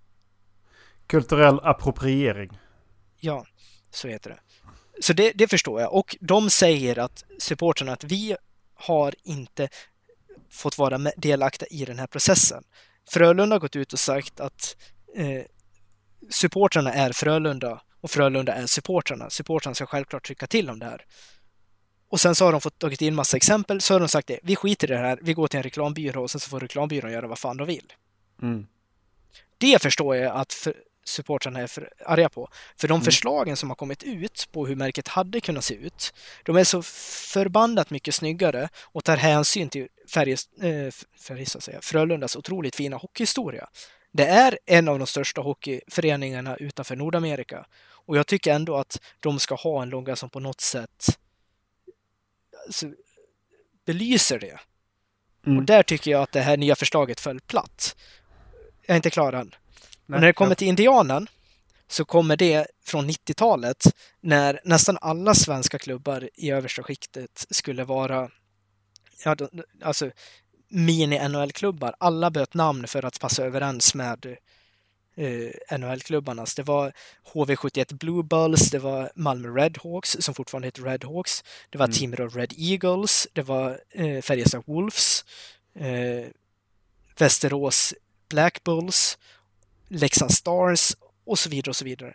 Kulturell 1.07 1.61
appropriering. 1.62 2.59
Ja, 3.20 3.46
så 3.90 4.09
heter 4.09 4.31
det. 4.31 4.38
Så 5.03 5.12
det, 5.12 5.33
det 5.35 5.49
förstår 5.49 5.81
jag. 5.81 5.94
Och 5.94 6.16
de 6.20 6.51
säger 6.51 6.99
att 6.99 7.25
supportrarna 7.38 7.92
att 7.92 8.05
vi 8.05 8.37
har 8.75 9.14
inte 9.22 9.68
fått 10.51 10.79
vara 10.79 10.99
med- 10.99 11.12
delaktiga 11.16 11.68
i 11.70 11.85
den 11.85 11.99
här 11.99 12.07
processen. 12.07 12.64
Frölunda 13.11 13.55
har 13.55 13.61
gått 13.61 13.77
ut 13.77 13.92
och 13.92 13.99
sagt 13.99 14.40
att 14.40 14.77
eh, 15.16 15.42
supportrarna 16.31 16.92
är 16.92 17.12
Frölunda 17.12 17.83
och 18.01 18.11
Frölunda 18.11 18.53
är 18.55 18.66
supportrarna. 18.66 19.31
Supportrarna 19.31 19.75
ska 19.75 19.87
självklart 19.87 20.27
trycka 20.27 20.46
till 20.46 20.70
om 20.70 20.79
det 20.79 20.87
här. 20.87 21.05
Och 22.09 22.21
sen 22.21 22.35
så 22.35 22.45
har 22.45 22.53
de 22.53 22.61
fått 22.61 22.79
tagit 22.79 23.03
in 23.03 23.14
massa 23.14 23.37
exempel, 23.37 23.81
så 23.81 23.95
har 23.95 24.01
de 24.01 24.09
sagt 24.09 24.29
det, 24.29 24.38
vi 24.42 24.57
skiter 24.57 24.90
i 24.90 24.95
det 24.95 24.99
här, 24.99 25.19
vi 25.23 25.33
går 25.33 25.49
till 25.49 25.57
en 25.57 25.62
reklambyrå 25.62 26.23
och 26.23 26.31
sen 26.31 26.40
så 26.40 26.51
får 26.51 26.61
reklambyrån 26.61 27.12
göra 27.12 27.27
vad 27.27 27.38
fan 27.38 27.57
de 27.57 27.66
vill. 27.66 27.92
Mm. 28.42 28.66
Det 29.59 29.83
förstår 29.83 30.16
jag 30.16 30.37
att 30.37 30.53
för, 30.53 30.75
supportrarna 31.05 31.61
är 31.61 31.66
för 31.66 31.92
arga 32.07 32.29
på. 32.29 32.49
För 32.77 32.88
de 32.88 33.03
förslagen 33.03 33.57
som 33.57 33.71
har 33.71 33.77
kommit 33.77 34.03
ut 34.03 34.49
på 34.53 34.66
hur 34.66 34.77
märket 34.77 35.09
hade 35.09 35.40
kunnat 35.40 35.64
se 35.64 35.75
ut, 35.75 36.14
de 36.42 36.57
är 36.57 36.64
så 36.64 36.83
förbannat 37.33 37.90
mycket 37.90 38.14
snyggare 38.14 38.69
och 38.83 39.05
tar 39.05 39.16
hänsyn 39.16 39.69
till 39.69 39.88
Färjes, 40.09 40.49
eh, 40.62 41.45
säga, 41.45 41.81
Frölundas 41.81 42.37
otroligt 42.37 42.77
fina 42.77 42.97
hockeyhistoria. 42.97 43.69
Det 44.12 44.27
är 44.27 44.59
en 44.66 44.88
av 44.88 44.99
de 44.99 45.07
största 45.07 45.40
hockeyföreningarna 45.40 46.57
utanför 46.57 46.97
Nordamerika. 46.97 47.66
Och 48.07 48.16
jag 48.16 48.27
tycker 48.27 48.53
ändå 48.53 48.77
att 48.77 49.01
de 49.21 49.38
ska 49.38 49.55
ha 49.55 49.83
en 49.83 49.88
logga 49.88 50.16
som 50.16 50.31
på 50.31 50.40
något 50.40 50.61
sätt 50.61 51.19
belyser 53.87 54.38
det. 54.38 54.61
Mm. 55.46 55.59
Och 55.59 55.64
där 55.64 55.83
tycker 55.83 56.11
jag 56.11 56.22
att 56.22 56.33
det 56.33 56.40
här 56.40 56.57
nya 56.57 56.76
förslaget 56.76 57.20
föll 57.20 57.40
platt. 57.40 57.96
Jag 58.87 58.94
är 58.94 58.96
inte 58.96 59.11
klar 59.11 59.33
än. 59.33 59.55
Nej, 60.07 60.20
när 60.20 60.26
det 60.26 60.33
kommer 60.33 60.55
till 60.55 60.68
Indianen 60.68 61.29
så 61.88 62.05
kommer 62.05 62.37
det 62.37 62.66
från 62.85 63.11
90-talet 63.11 63.85
när 64.20 64.61
nästan 64.64 64.98
alla 65.00 65.35
svenska 65.35 65.79
klubbar 65.79 66.31
i 66.35 66.50
översta 66.50 66.83
skiktet 66.83 67.46
skulle 67.50 67.85
vara 67.85 68.31
ja, 69.24 69.37
alltså 69.83 70.11
mini-NHL-klubbar. 70.68 71.94
Alla 71.98 72.31
böt 72.31 72.55
namn 72.55 72.87
för 72.87 73.05
att 73.05 73.20
passa 73.20 73.44
överens 73.44 73.94
med 73.94 74.37
eh, 75.16 75.79
NHL-klubbarnas. 75.79 76.55
Det 76.55 76.62
var 76.62 76.92
HV71 77.33 77.94
Blue 77.94 78.22
Bulls, 78.22 78.70
det 78.70 78.79
var 78.79 79.11
Malmö 79.14 79.48
Redhawks 79.48 80.16
som 80.20 80.35
fortfarande 80.35 80.66
heter 80.66 80.83
Redhawks. 80.83 81.44
Det 81.70 81.79
var 81.79 81.87
Mm. 81.87 81.94
Timrå 81.94 82.29
Red 82.29 82.52
Eagles, 82.59 83.29
det 83.33 83.42
var 83.42 83.81
eh, 83.90 84.22
Färjestad 84.22 84.62
Wolves, 84.66 85.24
eh, 85.74 86.26
Västerås 87.18 87.94
Black 88.29 88.64
Bulls, 88.64 89.18
Leksand 89.88 90.33
Stars 90.33 90.96
och 91.24 91.38
så 91.38 91.48
vidare 91.50 91.70
och 91.70 91.76
så 91.76 91.85
vidare. 91.85 92.14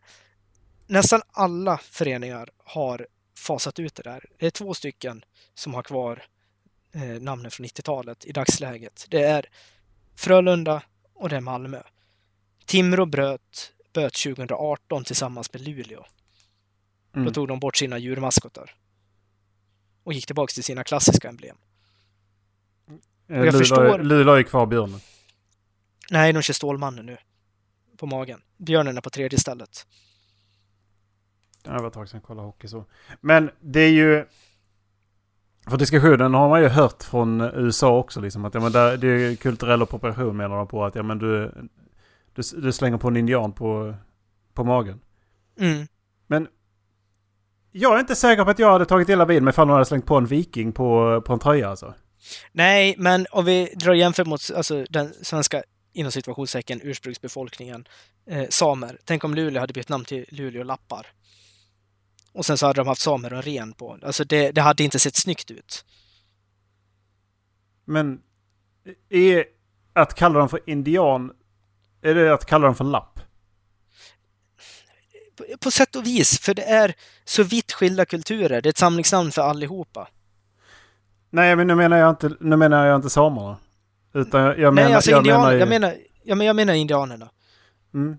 Nästan 0.87 1.21
alla 1.31 1.77
föreningar 1.77 2.49
har 2.57 3.07
fasat 3.37 3.79
ut 3.79 3.95
det 3.95 4.03
där. 4.03 4.25
Det 4.37 4.45
är 4.45 4.51
två 4.51 4.73
stycken 4.73 5.25
som 5.55 5.73
har 5.73 5.83
kvar 5.83 6.23
eh, 6.95 7.01
namnen 7.21 7.51
från 7.51 7.65
90-talet 7.65 8.25
i 8.25 8.31
dagsläget. 8.31 9.05
Det 9.09 9.23
är 9.23 9.45
Frölunda 10.15 10.83
och 11.13 11.29
det 11.29 11.35
är 11.35 11.41
Malmö. 11.41 11.81
Timrå 12.71 13.05
bröt, 13.05 13.71
böt 13.93 14.13
2018 14.13 15.03
tillsammans 15.03 15.53
med 15.53 15.61
Luleå. 15.61 16.05
Mm. 17.15 17.25
Då 17.25 17.33
tog 17.33 17.47
de 17.47 17.59
bort 17.59 17.75
sina 17.77 17.97
djurmaskotar. 17.97 18.75
Och 20.03 20.13
gick 20.13 20.25
tillbaka 20.25 20.51
till 20.51 20.63
sina 20.63 20.83
klassiska 20.83 21.29
emblem. 21.29 21.57
Eh, 23.29 23.35
Luleå- 23.37 23.51
förstår- 23.51 23.99
Luleå 23.99 24.37
ju 24.37 24.43
kvar 24.43 24.65
björnen. 24.65 24.99
Nej, 26.11 26.33
de 26.33 26.41
kör 26.41 26.53
Stålmannen 26.53 27.05
nu. 27.05 27.17
På 27.97 28.05
magen. 28.05 28.41
Björnen 28.57 28.97
är 28.97 29.01
på 29.01 29.09
tredje 29.09 29.39
stället. 29.39 29.87
Det 31.63 31.69
var 31.69 31.87
ett 31.87 31.93
tag 31.93 32.09
sedan 32.09 32.17
jag 32.17 32.23
kollade 32.23 32.47
hockey 32.47 32.67
så. 32.67 32.85
Men 33.21 33.51
det 33.59 33.79
är 33.79 33.89
ju... 33.91 34.25
För 35.69 35.77
diskussionen 35.77 36.33
har 36.33 36.49
man 36.49 36.61
ju 36.61 36.67
hört 36.67 37.03
från 37.03 37.41
USA 37.41 37.97
också 37.97 38.21
liksom. 38.21 38.45
Att 38.45 38.53
ja, 38.53 38.59
men 38.59 38.71
där, 38.71 38.97
det 38.97 39.07
är 39.07 39.35
kulturell 39.35 39.81
appropriation 39.81 40.37
menar 40.37 40.55
de 40.57 40.67
på. 40.67 40.85
Att 40.85 40.95
ja 40.95 41.03
men 41.03 41.19
du, 41.19 41.51
du, 42.35 42.61
du 42.61 42.71
slänger 42.71 42.97
på 42.97 43.07
en 43.07 43.17
indian 43.17 43.53
på, 43.53 43.95
på 44.53 44.63
magen. 44.63 44.99
Mm. 45.59 45.87
Jag 47.71 47.95
är 47.95 47.99
inte 47.99 48.15
säker 48.15 48.43
på 48.43 48.49
att 48.49 48.59
jag 48.59 48.71
hade 48.71 48.85
tagit 48.85 49.09
illa 49.09 49.25
vid 49.25 49.43
mig 49.43 49.51
ifall 49.51 49.67
någon 49.67 49.73
hade 49.73 49.85
slängt 49.85 50.05
på 50.05 50.17
en 50.17 50.25
viking 50.25 50.71
på, 50.71 51.21
på 51.25 51.33
en 51.33 51.39
tröja 51.39 51.69
alltså. 51.69 51.93
Nej, 52.51 52.95
men 52.97 53.25
om 53.31 53.45
vi 53.45 53.73
drar 53.75 53.93
jämfört 53.93 54.27
mot 54.27 54.51
alltså, 54.55 54.85
den 54.89 55.13
svenska 55.21 55.63
inom 55.93 56.11
situationstecken 56.11 56.79
ursprungsbefolkningen, 56.83 57.87
eh, 58.25 58.47
samer. 58.49 58.97
Tänk 59.05 59.23
om 59.23 59.33
Luleå 59.33 59.59
hade 59.59 59.73
bytt 59.73 59.89
namn 59.89 60.05
till 60.05 60.25
Luleå 60.29 60.63
lappar. 60.63 61.07
Och 62.33 62.45
sen 62.45 62.57
så 62.57 62.65
hade 62.65 62.81
de 62.81 62.87
haft 62.87 63.01
samer 63.01 63.33
och 63.33 63.43
ren 63.43 63.73
på. 63.73 63.97
Alltså 64.03 64.23
det, 64.23 64.51
det 64.51 64.61
hade 64.61 64.83
inte 64.83 64.99
sett 64.99 65.15
snyggt 65.15 65.51
ut. 65.51 65.85
Men 67.85 68.21
är 69.09 69.45
att 69.93 70.13
kalla 70.13 70.39
dem 70.39 70.49
för 70.49 70.59
indian, 70.65 71.31
är 72.01 72.15
det 72.15 72.33
att 72.33 72.45
kalla 72.45 72.65
dem 72.65 72.75
för 72.75 72.83
lapp? 72.83 73.19
På, 75.59 75.71
sätt 75.71 75.95
och 75.95 76.05
vis, 76.05 76.39
för 76.39 76.53
det 76.53 76.63
är 76.63 76.93
så 77.25 77.43
vitt 77.43 77.71
skilda 77.71 78.05
kulturer. 78.05 78.61
Det 78.61 78.67
är 78.67 78.69
ett 78.69 78.77
samlingsnamn 78.77 79.31
för 79.31 79.41
allihopa. 79.41 80.07
Nej 81.29 81.55
men 81.55 81.67
nu 81.67 81.75
menar 81.75 81.97
jag 81.97 82.09
inte, 82.09 82.31
nu 82.39 82.55
menar 82.55 82.85
jag 82.85 82.95
inte 82.95 83.09
samerna. 83.09 83.57
Utan 84.13 84.41
jag, 84.41 84.59
jag 84.59 84.73
menar... 84.73 84.87
Nej, 84.87 84.95
alltså 84.95 85.11
jag 85.11 85.19
indianer, 85.19 85.45
menar, 85.45 85.59
jag 85.59 85.69
menar, 85.69 85.95
ja, 86.23 86.35
men 86.35 86.47
jag 86.47 86.55
menar 86.55 86.73
indianerna. 86.73 87.29
Mm. 87.93 88.17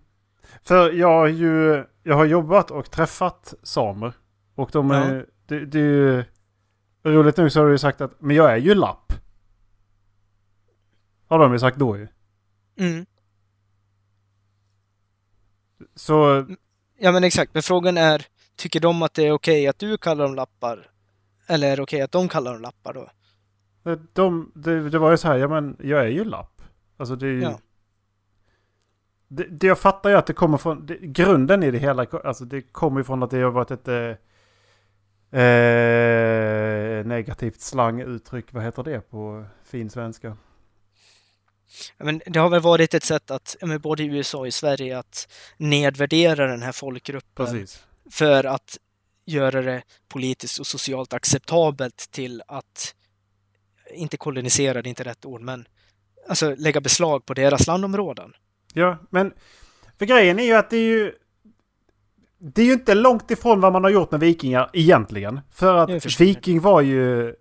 För 0.62 0.93
jag 0.93 1.09
har 1.09 1.26
ju 1.26 1.85
jag 2.03 2.16
har 2.16 2.24
jobbat 2.24 2.70
och 2.70 2.91
träffat 2.91 3.55
samer. 3.62 4.12
Och 4.55 4.70
de 4.72 4.91
är, 4.91 5.14
Ja. 5.14 5.24
det, 5.47 5.66
det 5.66 5.78
är 5.78 5.83
ju... 5.83 6.24
Roligt 7.05 7.37
nog 7.37 7.53
så 7.53 7.61
har 7.61 7.66
du 7.66 7.72
ju 7.72 7.78
sagt 7.78 8.01
att 8.01 8.20
men 8.20 8.37
jag 8.37 8.53
är 8.53 8.57
ju 8.57 8.74
lapp. 8.74 9.12
Har 11.28 11.39
de 11.39 11.53
ju 11.53 11.59
sagt 11.59 11.76
då 11.76 11.97
ju. 11.97 12.09
Mm. 12.78 13.07
Så 15.95 16.47
Ja 16.99 17.12
men 17.12 17.24
exakt, 17.24 17.55
men 17.55 17.62
frågan 17.62 17.99
är, 17.99 18.26
tycker 18.57 18.80
de 18.80 19.03
att 19.03 19.14
det 19.14 19.26
är 19.26 19.33
okej 19.33 19.68
att 19.68 19.78
du 19.78 19.99
kallar 19.99 20.24
dem 20.24 20.35
lappar? 20.35 20.91
Eller 21.47 21.72
är 21.72 21.76
det 21.76 21.83
okej 21.83 22.01
att 22.01 22.12
de 22.12 22.28
kallar 22.28 22.53
dem 22.53 22.62
lappar 22.62 22.95
då? 22.95 23.11
de, 24.12 24.53
det, 24.55 24.91
det 24.91 24.99
var 24.99 25.11
ju 25.11 25.16
så 25.16 25.28
här, 25.28 25.37
ja 25.37 25.49
men 25.49 25.76
jag 25.80 26.01
är 26.01 26.09
ju 26.09 26.24
lapp. 26.24 26.62
Alltså 26.97 27.16
det 27.16 27.26
är 27.26 27.30
ju... 27.30 27.43
Ja. 27.43 27.59
Det, 29.28 29.45
det 29.45 29.66
jag 29.66 29.78
fattar 29.78 30.11
ju 30.11 30.16
att 30.16 30.26
det 30.26 30.33
kommer 30.33 30.59
från, 30.59 30.87
det, 30.87 30.97
grunden 31.01 31.62
i 31.62 31.70
det 31.70 31.78
hela, 31.78 32.07
alltså 32.24 32.45
det 32.45 32.62
kommer 32.62 33.01
ju 33.01 33.05
från 33.05 33.22
att 33.22 33.30
det 33.30 33.41
har 33.41 33.51
varit 33.51 33.70
ett 33.70 33.89
eh, 33.89 35.41
eh, 35.41 37.07
negativt 37.07 37.61
slanguttryck. 37.61 38.53
Vad 38.53 38.64
heter 38.64 38.83
det 38.83 39.11
på 39.11 39.45
fin 39.64 39.91
svenska? 39.91 40.37
Men 41.99 42.23
det 42.27 42.39
har 42.39 42.49
väl 42.49 42.61
varit 42.61 42.95
ett 42.95 43.05
sätt 43.05 43.31
att, 43.31 43.57
men 43.61 43.81
både 43.81 44.03
i 44.03 44.07
USA 44.07 44.39
och 44.39 44.49
i 44.49 44.53
Sverige, 44.53 44.99
att 44.99 45.29
nedvärdera 45.57 46.47
den 46.47 46.62
här 46.62 46.73
folkgruppen 46.73 47.47
Precis. 47.47 47.85
för 48.11 48.45
att 48.45 48.79
göra 49.25 49.62
det 49.62 49.83
politiskt 50.09 50.61
och 50.61 50.66
socialt 50.66 51.12
acceptabelt 51.12 52.09
till 52.11 52.43
att, 52.49 52.95
inte 53.95 54.16
kolonisera, 54.16 54.83
det 54.83 54.87
är 54.87 54.91
inte 54.91 55.05
rätt 55.05 55.25
ord, 55.25 55.41
men 55.41 55.68
alltså 56.29 56.55
lägga 56.55 56.81
beslag 56.81 57.27
på 57.27 57.35
deras 57.35 57.66
landområden. 57.66 58.33
Ja, 58.73 58.99
men 59.11 59.33
för 59.99 60.07
grejen 60.07 60.39
är 60.39 60.45
ju 60.45 60.53
att 60.53 60.70
det 60.70 60.77
är 60.77 60.85
ju... 60.85 61.14
Det 62.45 62.62
är 62.62 62.66
ju 62.66 62.73
inte 62.73 62.95
långt 62.95 63.31
ifrån 63.31 63.61
vad 63.61 63.73
man 63.73 63.85
har 63.85 63.91
gjort 63.91 64.11
med 64.11 64.20
vikingar 64.20 64.70
egentligen. 64.73 65.41
För 65.53 65.75
att 65.77 66.20
viking 66.20 66.61
var 66.61 66.81
ju... 66.81 67.35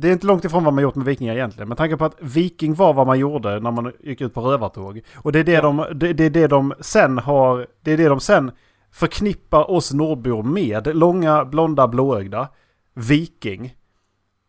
Det 0.00 0.08
är 0.08 0.12
inte 0.12 0.26
långt 0.26 0.44
ifrån 0.44 0.64
vad 0.64 0.74
man 0.74 0.82
gjort 0.82 0.94
med 0.94 1.06
vikingar 1.06 1.34
egentligen. 1.34 1.68
Med 1.68 1.78
tanke 1.78 1.96
på 1.96 2.04
att 2.04 2.16
viking 2.20 2.74
var 2.74 2.92
vad 2.94 3.06
man 3.06 3.18
gjorde 3.18 3.60
när 3.60 3.70
man 3.70 3.92
gick 4.00 4.20
ut 4.20 4.34
på 4.34 4.40
rövartåg. 4.40 5.00
Och 5.16 5.32
det 5.32 5.38
är 5.38 5.44
det, 5.44 5.52
Ja. 5.52 5.62
de, 5.62 5.86
det, 5.94 6.12
det 6.12 6.24
är 6.24 6.30
det 6.30 6.46
de 6.46 6.74
sen 6.80 7.18
har... 7.18 7.66
Det 7.80 7.92
är 7.92 7.96
det 7.96 8.08
de 8.08 8.20
sen 8.20 8.50
förknippar 8.92 9.70
oss 9.70 9.92
nordbor 9.92 10.42
med. 10.42 10.96
Långa, 10.96 11.44
blonda, 11.44 11.88
blåögda. 11.88 12.48
Viking. 12.94 13.74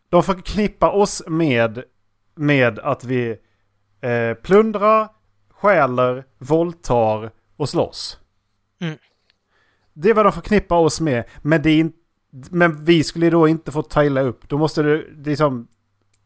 De 0.08 0.22
förknippar 0.22 0.90
oss 0.90 1.22
med, 1.26 1.82
med 2.34 2.78
att 2.78 3.04
vi 3.04 3.36
eh, 4.00 4.34
plundrar, 4.42 5.08
stjäler, 5.50 6.24
våldtar 6.38 7.30
och 7.56 7.68
slåss. 7.68 8.18
Mm. 8.80 8.98
Det 9.92 10.10
är 10.10 10.14
vad 10.14 10.26
de 10.26 10.32
förknippar 10.32 10.76
oss 10.76 11.00
med. 11.00 11.24
Men, 11.42 11.62
det 11.62 11.70
är 11.70 11.90
men 12.30 12.84
vi 12.84 13.04
skulle 13.04 13.30
då 13.30 13.48
inte 13.48 13.72
få 13.72 13.82
ta 13.82 14.04
illa 14.04 14.20
upp. 14.20 14.48
Då 14.48 14.58
måste 14.58 14.82
det 14.82 15.04
liksom... 15.24 15.68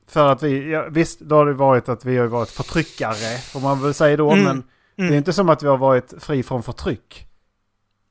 För 0.07 0.33
att 0.33 0.43
vi... 0.43 0.71
Ja, 0.71 0.89
visst, 0.91 1.21
då 1.21 1.35
har 1.35 1.47
det 1.47 1.53
varit 1.53 1.89
att 1.89 2.05
vi 2.05 2.17
har 2.17 2.27
varit 2.27 2.51
förtryckare, 2.51 3.39
får 3.39 3.61
man 3.61 3.83
väl 3.83 3.95
säga 3.95 4.17
då. 4.17 4.31
Mm. 4.31 4.45
Men 4.45 4.63
det 4.97 5.03
är 5.03 5.07
Mm. 5.07 5.15
inte 5.19 5.33
som 5.33 5.49
att 5.49 5.63
vi 5.63 5.67
har 5.69 5.77
varit 5.77 6.15
fri 6.19 6.43
från 6.43 6.63
förtryck. 6.63 7.27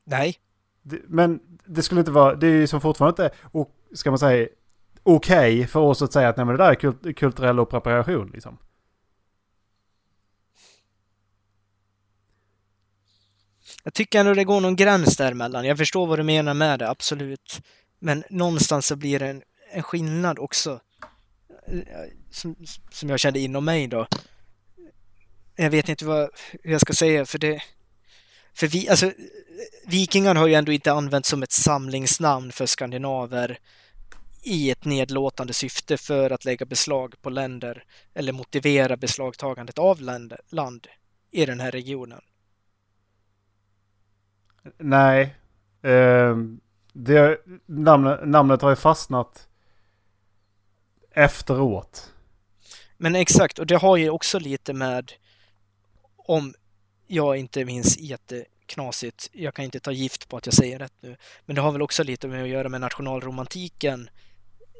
Nej, 0.04 0.36
Det, 0.82 1.00
men 1.06 1.40
det 1.66 1.82
skulle 1.82 2.00
inte 2.00 2.10
vara... 2.10 2.34
Det 2.34 2.46
är 2.46 2.50
ju 2.50 2.66
som 2.66 2.80
fortfarande 2.80 3.24
inte... 3.24 3.36
Och, 3.42 3.70
ska 3.94 4.10
man 4.10 4.18
säga... 4.18 4.48
Okej 5.02 5.66
för 5.66 5.80
oss 5.80 6.02
att 6.02 6.12
säga 6.12 6.28
att 6.28 6.36
nej, 6.36 6.46
men 6.46 6.56
det 6.56 6.64
där 6.64 6.70
är 6.70 6.74
kult, 6.74 7.16
kulturell 7.16 7.58
appropriation 7.58 8.30
liksom. 8.34 8.58
Jag 13.84 13.94
tycker 13.94 14.20
ändå 14.20 14.34
det 14.34 14.44
går 14.44 14.60
någon 14.60 14.76
gräns 14.76 15.16
däremellan. 15.16 15.64
Jag 15.64 15.78
förstår 15.78 16.06
vad 16.06 16.18
du 16.18 16.22
menar 16.22 16.54
med 16.54 16.78
det, 16.78 16.90
absolut. 16.90 17.60
Men 18.04 18.24
någonstans 18.30 18.86
så 18.86 18.96
blir 18.96 19.18
det 19.18 19.28
en, 19.28 19.42
en 19.72 19.82
skillnad 19.82 20.38
också. 20.38 20.80
Eh, 21.66 22.10
som, 22.30 22.56
som 22.90 23.08
jag 23.08 23.20
kände 23.20 23.40
inom 23.40 23.64
mig 23.64 23.86
då. 23.86 24.06
Jag 25.56 25.70
vet 25.70 25.88
inte 25.88 26.04
vad, 26.04 26.30
hur 26.62 26.72
jag 26.72 26.80
ska 26.80 26.92
säga, 26.92 27.26
för 27.26 27.38
det... 27.38 27.62
För 28.54 28.66
vi, 28.66 28.88
alltså, 28.88 29.12
vikingar 29.86 30.34
har 30.34 30.46
ju 30.46 30.54
ändå 30.54 30.72
inte 30.72 30.92
använts 30.92 31.28
som 31.28 31.42
ett 31.42 31.52
samlingsnamn 31.52 32.52
för 32.52 32.66
skandinaver 32.66 33.58
i 34.42 34.70
ett 34.70 34.84
nedlåtande 34.84 35.52
syfte 35.52 35.96
för 35.96 36.30
att 36.30 36.44
lägga 36.44 36.66
beslag 36.66 37.14
på 37.22 37.30
länder 37.30 37.84
eller 38.14 38.32
motivera 38.32 38.96
beslagtagandet 38.96 39.78
av 39.78 40.00
länder, 40.00 40.40
land 40.48 40.86
i 41.30 41.46
den 41.46 41.60
här 41.60 41.70
regionen. 41.70 42.20
Nej. 44.78 45.34
um, 45.82 46.60
det, 46.94 47.40
namnet, 47.66 48.28
namnet 48.28 48.62
har 48.62 48.70
ju 48.70 48.76
fastnat 48.76 49.48
efteråt. 51.10 52.12
Men 52.96 53.14
exakt, 53.14 53.58
och 53.58 53.66
det 53.66 53.76
har 53.76 53.96
ju 53.96 54.10
också 54.10 54.38
lite 54.38 54.72
med 54.72 55.12
om 56.16 56.54
jag 57.06 57.36
inte 57.36 57.64
minns 57.64 57.98
jätteknasigt, 57.98 59.30
jag 59.32 59.54
kan 59.54 59.64
inte 59.64 59.80
ta 59.80 59.92
gift 59.92 60.28
på 60.28 60.36
att 60.36 60.46
jag 60.46 60.54
säger 60.54 60.78
rätt 60.78 60.92
nu, 61.00 61.16
men 61.46 61.56
det 61.56 61.62
har 61.62 61.72
väl 61.72 61.82
också 61.82 62.02
lite 62.02 62.28
med 62.28 62.42
att 62.42 62.48
göra 62.48 62.68
med 62.68 62.80
nationalromantiken 62.80 64.10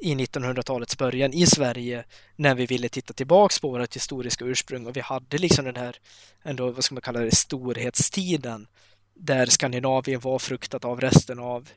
i 0.01 0.15
1900-talets 0.15 0.97
början 0.97 1.33
i 1.33 1.45
Sverige 1.45 2.05
när 2.35 2.55
vi 2.55 2.65
ville 2.65 2.89
titta 2.89 3.13
tillbaks 3.13 3.59
på 3.59 3.69
vårt 3.69 3.95
historiska 3.95 4.45
ursprung 4.45 4.87
och 4.87 4.95
vi 4.95 5.01
hade 5.01 5.37
liksom 5.37 5.65
den 5.65 5.75
här, 5.75 5.97
ändå 6.43 6.71
vad 6.71 6.83
ska 6.83 6.95
man 6.95 7.01
kalla 7.01 7.19
det, 7.19 7.35
storhetstiden 7.35 8.67
där 9.13 9.45
Skandinavien 9.45 10.19
var 10.19 10.39
fruktat 10.39 10.85
av 10.85 11.01
resten 11.01 11.39
av 11.39 11.69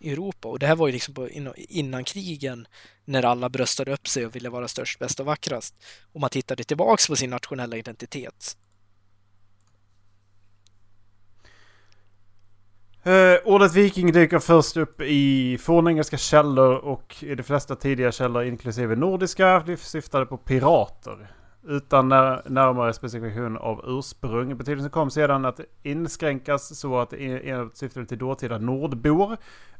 Europa 0.00 0.48
och 0.48 0.58
det 0.58 0.66
här 0.66 0.76
var 0.76 0.86
ju 0.86 0.92
liksom 0.92 1.14
på, 1.14 1.28
innan, 1.54 2.04
krigen 2.04 2.66
när 3.04 3.24
alla 3.24 3.48
bröstade 3.48 3.92
upp 3.92 4.08
sig 4.08 4.26
och 4.26 4.36
ville 4.36 4.48
vara 4.48 4.68
störst, 4.68 4.98
bäst 4.98 5.20
och 5.20 5.26
vackrast 5.26 5.74
och 6.12 6.20
man 6.20 6.30
tittade 6.30 6.64
tillbaks 6.64 7.08
på 7.08 7.16
sin 7.16 7.30
nationella 7.30 7.76
identitet. 7.76 8.56
Eh, 13.02 13.38
ordet 13.44 13.74
viking 13.74 14.12
dyker 14.12 14.38
först 14.38 14.76
upp 14.76 15.00
i 15.00 15.58
fornengelska 15.58 16.16
källor 16.16 16.74
och 16.74 17.16
i 17.20 17.34
de 17.34 17.42
flesta 17.42 17.76
tidiga 17.76 18.12
källor 18.12 18.44
inklusive 18.44 18.96
nordiska. 18.96 19.62
Det 19.66 19.76
syftade 19.76 20.26
på 20.26 20.36
pirater. 20.36 21.30
Utan 21.66 22.08
när, 22.08 22.42
närmare 22.48 22.92
specifikation 22.92 23.56
av 23.56 23.84
ursprung. 23.86 24.56
Betydelsen 24.56 24.90
kom 24.90 25.10
sedan 25.10 25.44
att 25.44 25.60
inskränkas 25.82 26.78
så 26.78 26.98
att 26.98 27.10
det 27.10 27.50
enbart 27.50 27.76
syftade 27.76 28.06
till 28.06 28.18
dåtida 28.18 28.58
nordbor 28.58 29.36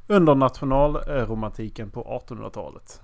under 0.09 0.35
nationalromantiken 0.35 1.91
på 1.91 2.23
1800-talet. 2.29 3.01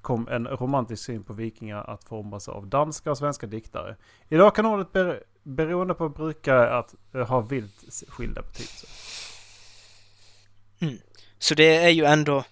Kom 0.00 0.28
en 0.28 0.46
romantisk 0.46 1.04
syn 1.04 1.24
på 1.24 1.32
vikingar 1.32 1.84
att 1.90 2.04
formas 2.04 2.48
av 2.48 2.66
danska 2.66 3.10
och 3.10 3.18
svenska 3.18 3.46
diktare. 3.46 3.96
Idag 4.28 4.54
kan 4.54 4.66
ordet 4.66 4.92
ber, 4.92 5.22
beroende 5.42 5.94
på 5.94 6.08
brukare 6.08 6.78
att 6.78 6.94
eh, 7.14 7.26
ha 7.28 7.40
vilt 7.40 8.04
skilda 8.08 8.42
betydelser. 8.42 8.88
Så 11.38 11.54
det 11.54 11.76
är 11.76 11.88
ju 11.88 12.04
ändå, 12.04 12.44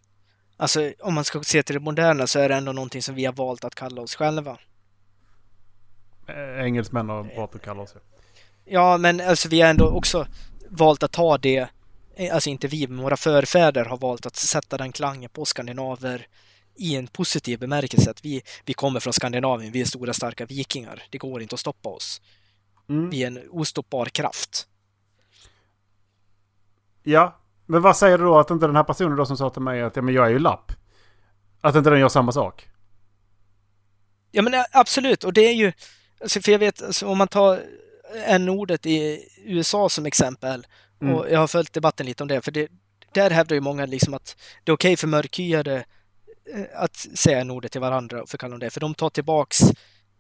alltså 0.57 0.93
om 1.01 1.15
man 1.15 1.25
ska 1.25 1.43
se 1.43 1.63
till 1.63 1.75
det 1.75 1.81
moderna 1.81 2.27
så 2.27 2.39
är 2.39 2.49
det 2.49 2.55
ändå 2.55 2.73
någonting 2.73 3.03
som 3.03 3.15
vi 3.15 3.25
har 3.25 3.33
valt 3.33 3.65
att 3.65 3.75
kalla 3.75 4.03
oss 4.03 4.15
själva. 4.15 4.59
Eh, 6.27 6.65
Engelsmän 6.65 7.09
har 7.09 7.37
valt 7.37 7.55
att 7.55 7.63
kalla 7.63 7.83
oss 7.83 7.93
det. 7.93 8.01
Ja, 8.65 8.99
men 8.99 9.21
alltså 9.21 9.49
vi 9.49 9.61
har 9.61 9.71
ändå 9.71 9.89
också 9.89 10.27
valt 10.69 11.03
att 11.03 11.13
ta 11.13 11.39
det, 11.39 11.69
alltså 12.33 12.51
inte 12.51 12.69
vi, 12.69 12.87
men 12.87 13.03
våra 13.03 13.17
förfäder 13.17 13.85
har 13.85 13.97
valt 13.97 14.27
att 14.27 14.37
sätta 14.37 14.77
den 14.77 14.93
klangen 14.93 15.31
på 15.31 15.45
skandinaver 15.45 16.27
i 16.77 16.97
en 16.97 17.07
positiv 17.07 17.59
bemärkelse. 17.59 18.11
Att 18.11 18.25
vi, 18.25 18.43
vi 18.65 18.75
kommer 18.75 19.01
från 19.01 19.13
Skandinavien, 19.13 19.73
vi 19.73 19.81
är 19.81 19.85
stora 19.85 20.13
starka 20.13 20.47
vikingar. 20.47 21.03
Det 21.11 21.19
går 21.19 21.43
inte 21.43 21.55
att 21.55 21.61
stoppa 21.61 21.89
oss. 21.89 22.21
Mm. 22.89 23.11
Vi 23.11 23.23
är 23.23 23.27
en 23.27 23.51
ostoppbar 23.51 24.07
kraft. 24.07 24.69
Ja, 27.03 27.41
men 27.67 27.83
vad 27.83 27.97
säger 27.97 28.19
du 28.19 28.25
då 28.25 28.39
att 28.39 28.51
inte 28.51 28.67
den 28.67 28.77
här 28.77 28.85
personen 28.85 29.17
då 29.17 29.27
som 29.27 29.37
sa 29.37 29.51
till 29.51 29.63
mig 29.63 29.83
att 29.83 29.97
ja, 29.97 30.03
men 30.03 30.15
jag 30.15 30.27
är 30.27 30.31
ju 30.31 30.39
lapp. 30.39 30.73
Att 31.61 31.77
inte 31.77 31.91
den 31.91 32.01
gör 32.01 32.09
samma 32.09 32.33
sak? 32.33 32.69
Ja 34.31 34.43
men 34.43 34.55
ä, 34.55 34.67
absolut, 34.73 35.25
och 35.25 35.33
det 35.33 35.41
är 35.41 35.53
ju, 35.53 35.73
alltså, 36.21 36.41
för 36.41 36.53
jag 36.53 36.59
vet, 36.59 36.83
alltså, 36.83 37.07
om 37.07 37.19
man 37.19 37.29
tar 37.29 37.63
n-ordet 38.27 38.87
i 38.87 39.29
USA 39.45 39.89
som 39.89 40.07
exempel, 40.07 40.67
Mm. 41.03 41.15
och 41.15 41.31
jag 41.31 41.39
har 41.39 41.47
följt 41.47 41.73
debatten 41.73 42.07
lite 42.07 42.23
om 42.23 42.29
det, 42.29 42.43
för 42.43 42.53
det, 42.53 42.69
där 43.13 43.31
hävdar 43.31 43.55
ju 43.55 43.61
många 43.61 43.87
liksom 43.87 44.15
att 44.15 44.37
det 44.65 44.73
är 44.73 44.75
okej 44.75 44.97
för 44.97 45.07
mörkhyade 45.07 45.85
eh, 46.55 46.65
att 46.75 46.97
säga 46.97 47.41
n-ordet 47.41 47.73
till 47.73 47.81
varandra 47.81 48.23
och 48.23 48.29
förkalla 48.29 48.51
dem 48.51 48.61
det, 48.61 48.71
för 48.71 48.81
de 48.81 48.95
tar 48.95 49.11
tillbaks 49.11 49.61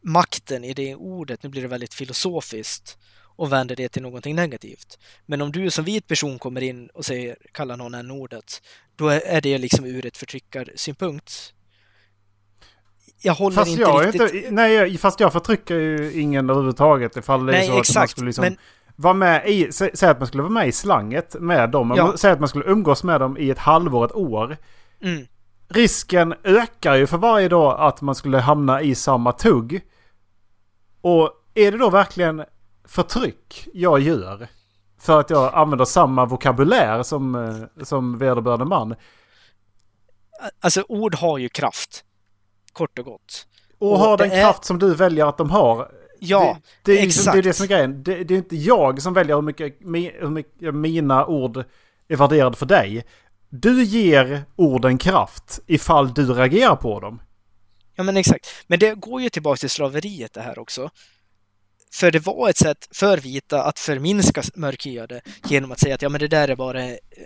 makten 0.01 0.65
i 0.65 0.75
det 0.75 0.95
ordet, 0.95 1.43
nu 1.43 1.49
blir 1.49 1.63
det 1.63 1.69
väldigt 1.69 1.95
filosofiskt, 1.95 2.99
och 3.37 3.53
vänder 3.53 3.77
det 3.77 3.89
till 3.89 4.03
någonting 4.03 4.35
negativt. 4.35 4.99
Men 5.27 5.43
om 5.43 5.53
du 5.53 5.71
som 5.71 5.85
vit 5.85 6.07
person 6.07 6.39
kommer 6.39 6.63
in 6.63 6.87
och 6.87 7.05
säger, 7.05 7.37
kallar 7.53 7.77
någon 7.77 7.95
n-ordet, 7.95 8.63
då 8.97 9.09
är 9.09 9.41
det 9.41 9.59
liksom 9.59 9.85
ur 9.85 10.07
ett 10.07 10.17
förtryckarsynpunkt 10.17 11.55
jag 13.25 13.35
håller 13.35 13.55
Fast 13.55 13.71
inte 13.71 13.83
jag, 13.83 14.07
riktigt... 14.07 14.35
inte, 14.35 14.51
nej, 14.51 14.99
fast 14.99 15.21
jag 15.21 15.33
förtrycker 15.33 15.75
ju 15.75 16.21
ingen 16.21 16.51
överhuvudtaget 16.51 17.17
ifall 17.17 17.47
det 17.47 17.53
är 17.53 17.57
Nej, 17.57 17.67
så 17.67 17.73
att 17.73 17.75
man 17.75 17.81
exakt. 17.81 18.11
skulle 18.11 18.27
liksom 18.27 18.43
Men 18.43 18.57
vara 18.97 19.15
med 19.15 19.49
i, 19.49 19.73
sä, 19.73 19.91
säg 19.95 20.09
att 20.09 20.19
man 20.19 20.27
skulle 20.29 20.43
vara 20.43 20.53
med 20.53 20.69
i 20.69 20.73
slanget 20.73 21.37
med 21.41 21.71
dem. 21.71 21.95
Ja. 21.97 22.13
Säg 22.17 22.31
att 22.33 22.41
man 22.41 22.49
skulle 22.49 22.65
umgås 22.65 23.05
med 23.05 23.21
dem 23.21 23.37
i 23.39 23.51
ett 23.51 23.59
halvår, 23.59 24.05
ett 24.05 24.15
år. 24.15 24.57
mm, 25.01 25.27
Risken 25.69 26.35
ökar 26.45 26.95
ju 26.95 27.07
för 27.07 27.17
varje 27.19 27.49
dag 27.49 27.81
att 27.81 28.01
man 28.01 28.15
skulle 28.15 28.39
hamna 28.39 28.83
i 28.83 28.95
samma 28.95 29.33
tugg. 29.33 29.81
Och 31.01 31.31
är 31.55 31.73
det 31.73 31.79
då 31.79 31.91
verkligen 31.91 32.45
förtryck 32.85 33.69
jag 33.73 34.01
gör? 34.01 34.49
För 35.01 35.21
att 35.21 35.31
jag 35.31 35.55
använder 35.55 35.85
samma 35.85 36.25
vokabulär 36.25 37.03
som, 37.03 37.35
eh, 37.35 37.85
som 37.85 38.19
vederbörande 38.19 38.65
man. 38.65 38.95
alltså 40.61 40.85
ord 40.89 41.15
har 41.15 41.39
ju 41.39 41.49
kraft. 41.49 42.05
Kort 42.73 42.99
och 42.99 43.05
gott. 43.05 43.47
Och, 43.79 43.93
Och 43.93 43.99
har 43.99 44.17
den 44.17 44.33
är- 44.33 44.43
kraft 44.43 44.65
som 44.65 44.79
du 44.79 44.95
väljer 44.95 45.27
att 45.27 45.37
de 45.39 45.51
har. 45.51 45.91
Ja, 46.29 46.59
det, 46.83 46.93
det, 46.93 46.99
är 46.99 47.03
liksom, 47.03 47.33
det 47.33 47.39
är 47.39 47.43
det 47.43 47.49
exakt. 47.49 47.57
som 47.57 47.65
är 47.65 47.69
grejen. 47.69 48.03
Det, 48.03 48.25
det 48.25 48.35
är 48.35 48.39
inte 48.39 48.57
jag 48.57 49.03
som 49.03 49.15
väljer 49.15 49.35
hur 49.37 49.43
mycket, 49.43 49.77
hur 50.21 50.31
mycket 50.31 50.75
mina 50.75 51.27
ord 51.27 51.65
är 52.09 52.17
värderade 52.17 52.57
för 52.57 52.67
dig. 52.67 53.05
Du 53.51 53.85
ger 53.85 54.45
orden 54.57 54.99
kraft 54.99 55.61
ifall 55.67 56.15
du 56.15 56.33
reagerar 56.35 56.77
på 56.77 57.01
dem. 57.01 57.23
Ja 57.95 58.03
men 58.05 58.17
exakt. 58.17 58.47
Men 58.67 58.79
det 58.79 58.95
går 58.95 59.23
ju 59.23 59.31
tillbaka 59.31 59.57
till 59.57 59.71
slaveriet 59.71 60.33
det 60.33 60.41
här 60.41 60.59
också. 60.59 60.91
För 61.93 62.11
det 62.11 62.19
var 62.19 62.51
ett 62.51 62.57
sätt 62.57 62.89
för 62.93 63.19
vita 63.19 63.63
att 63.65 63.79
förminska 63.79 64.43
mörkhyade 64.55 65.21
genom 65.49 65.73
att 65.73 65.79
säga 65.81 65.95
att 65.95 66.03
ja 66.03 66.09
men 66.09 66.19
det 66.21 66.29
där 66.29 66.49
är 66.49 66.57
bara, 66.57 66.81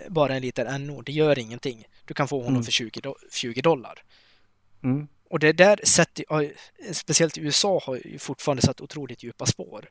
bara 0.09 0.35
en 0.35 0.41
liten 0.41 0.67
n-ord, 0.67 1.05
det 1.05 1.11
gör 1.11 1.39
ingenting. 1.39 1.83
Du 2.05 2.13
kan 2.13 2.27
få 2.27 2.37
honom 2.37 2.53
Mm. 2.53 2.63
för 2.63 2.71
20, 2.71 2.99
do- 2.99 3.15
20 3.31 3.61
dollar. 3.61 3.99
Mm. 4.83 5.07
Och 5.29 5.39
det 5.39 5.53
där 5.53 5.79
sätter, 5.83 6.25
speciellt 6.93 7.37
i 7.37 7.41
USA, 7.41 7.81
har 7.85 7.95
ju 7.95 8.19
fortfarande 8.19 8.61
satt 8.61 8.81
otroligt 8.81 9.23
djupa 9.23 9.45
spår. 9.45 9.89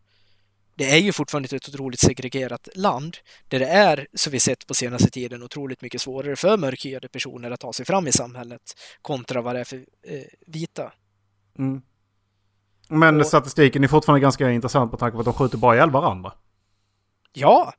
Det 0.74 0.90
är 0.90 0.98
ju 0.98 1.12
fortfarande 1.12 1.56
ett 1.56 1.68
otroligt 1.68 2.00
segregerat 2.00 2.68
land 2.74 3.16
där 3.48 3.58
det 3.58 3.66
är, 3.66 4.06
som 4.14 4.32
vi 4.32 4.40
sett 4.40 4.66
på 4.66 4.74
senaste 4.74 5.10
tiden, 5.10 5.42
otroligt 5.42 5.82
mycket 5.82 6.00
svårare 6.00 6.36
för 6.36 6.56
mörkhyade 6.56 7.08
personer 7.08 7.50
att 7.50 7.60
ta 7.60 7.72
sig 7.72 7.86
fram 7.86 8.06
i 8.06 8.12
samhället 8.12 8.62
kontra 9.02 9.40
vad 9.42 9.54
det 9.54 9.60
är 9.60 9.64
för 9.64 9.76
eh, 9.76 10.22
vita. 10.46 10.92
Mm. 11.58 11.82
Men 12.88 13.20
Och- 13.20 13.26
statistiken 13.26 13.84
är 13.84 13.88
fortfarande 13.88 14.20
ganska 14.20 14.50
intressant 14.50 14.90
på 14.90 14.96
tanke 14.96 15.14
på 15.14 15.18
att 15.18 15.24
de 15.24 15.34
skjuter 15.34 15.58
bara 15.58 15.74
ihjäl 15.74 15.90
varandra. 15.90 16.32
Ja, 17.32 17.72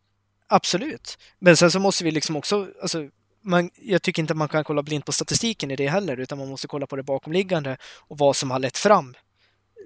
absolut. 0.47 1.17
Men 1.39 1.57
sen 1.57 1.71
så 1.71 1.79
måste 1.79 2.03
vi 2.03 2.11
liksom 2.11 2.35
också, 2.35 2.67
alltså, 2.81 3.09
man, 3.49 3.69
jag 3.75 4.01
tycker 4.01 4.21
inte 4.21 4.33
man 4.33 4.47
kan 4.47 4.63
kolla 4.63 4.83
blint 4.83 5.05
på 5.05 5.11
statistiken 5.11 5.71
i 5.71 5.75
det 5.75 5.87
heller, 5.87 6.17
utan 6.17 6.37
man 6.37 6.49
måste 6.49 6.67
kolla 6.67 6.87
på 6.87 6.95
det 6.95 7.03
bakomliggande 7.03 7.77
och 7.97 8.17
vad 8.17 8.35
som 8.35 8.51
har 8.51 8.59
lett 8.59 8.77
fram 8.77 9.15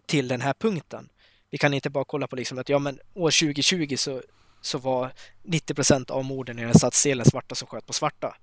till 0.05 0.27
den 0.27 0.41
här 0.41 0.53
punkten. 0.53 1.09
Vi 1.51 1.57
kan 1.57 1.73
inte 1.73 1.89
bara 1.89 2.05
kolla 2.05 2.27
på 2.27 2.35
liksom 2.35 2.57
att 2.57 2.69
ja, 2.69 2.79
men 2.79 2.99
år 3.13 3.31
2020 3.31 3.95
så, 3.97 4.21
så 4.61 4.77
var 4.77 5.11
90 5.43 5.73
procent 5.73 6.09
av 6.09 6.25
morden 6.25 6.59
i 6.59 6.61
den 6.61 6.73
stadsdelen 6.73 7.25
svarta 7.25 7.55
som 7.55 7.67
sköt 7.67 7.85
på 7.85 7.93
svarta. 7.93 8.35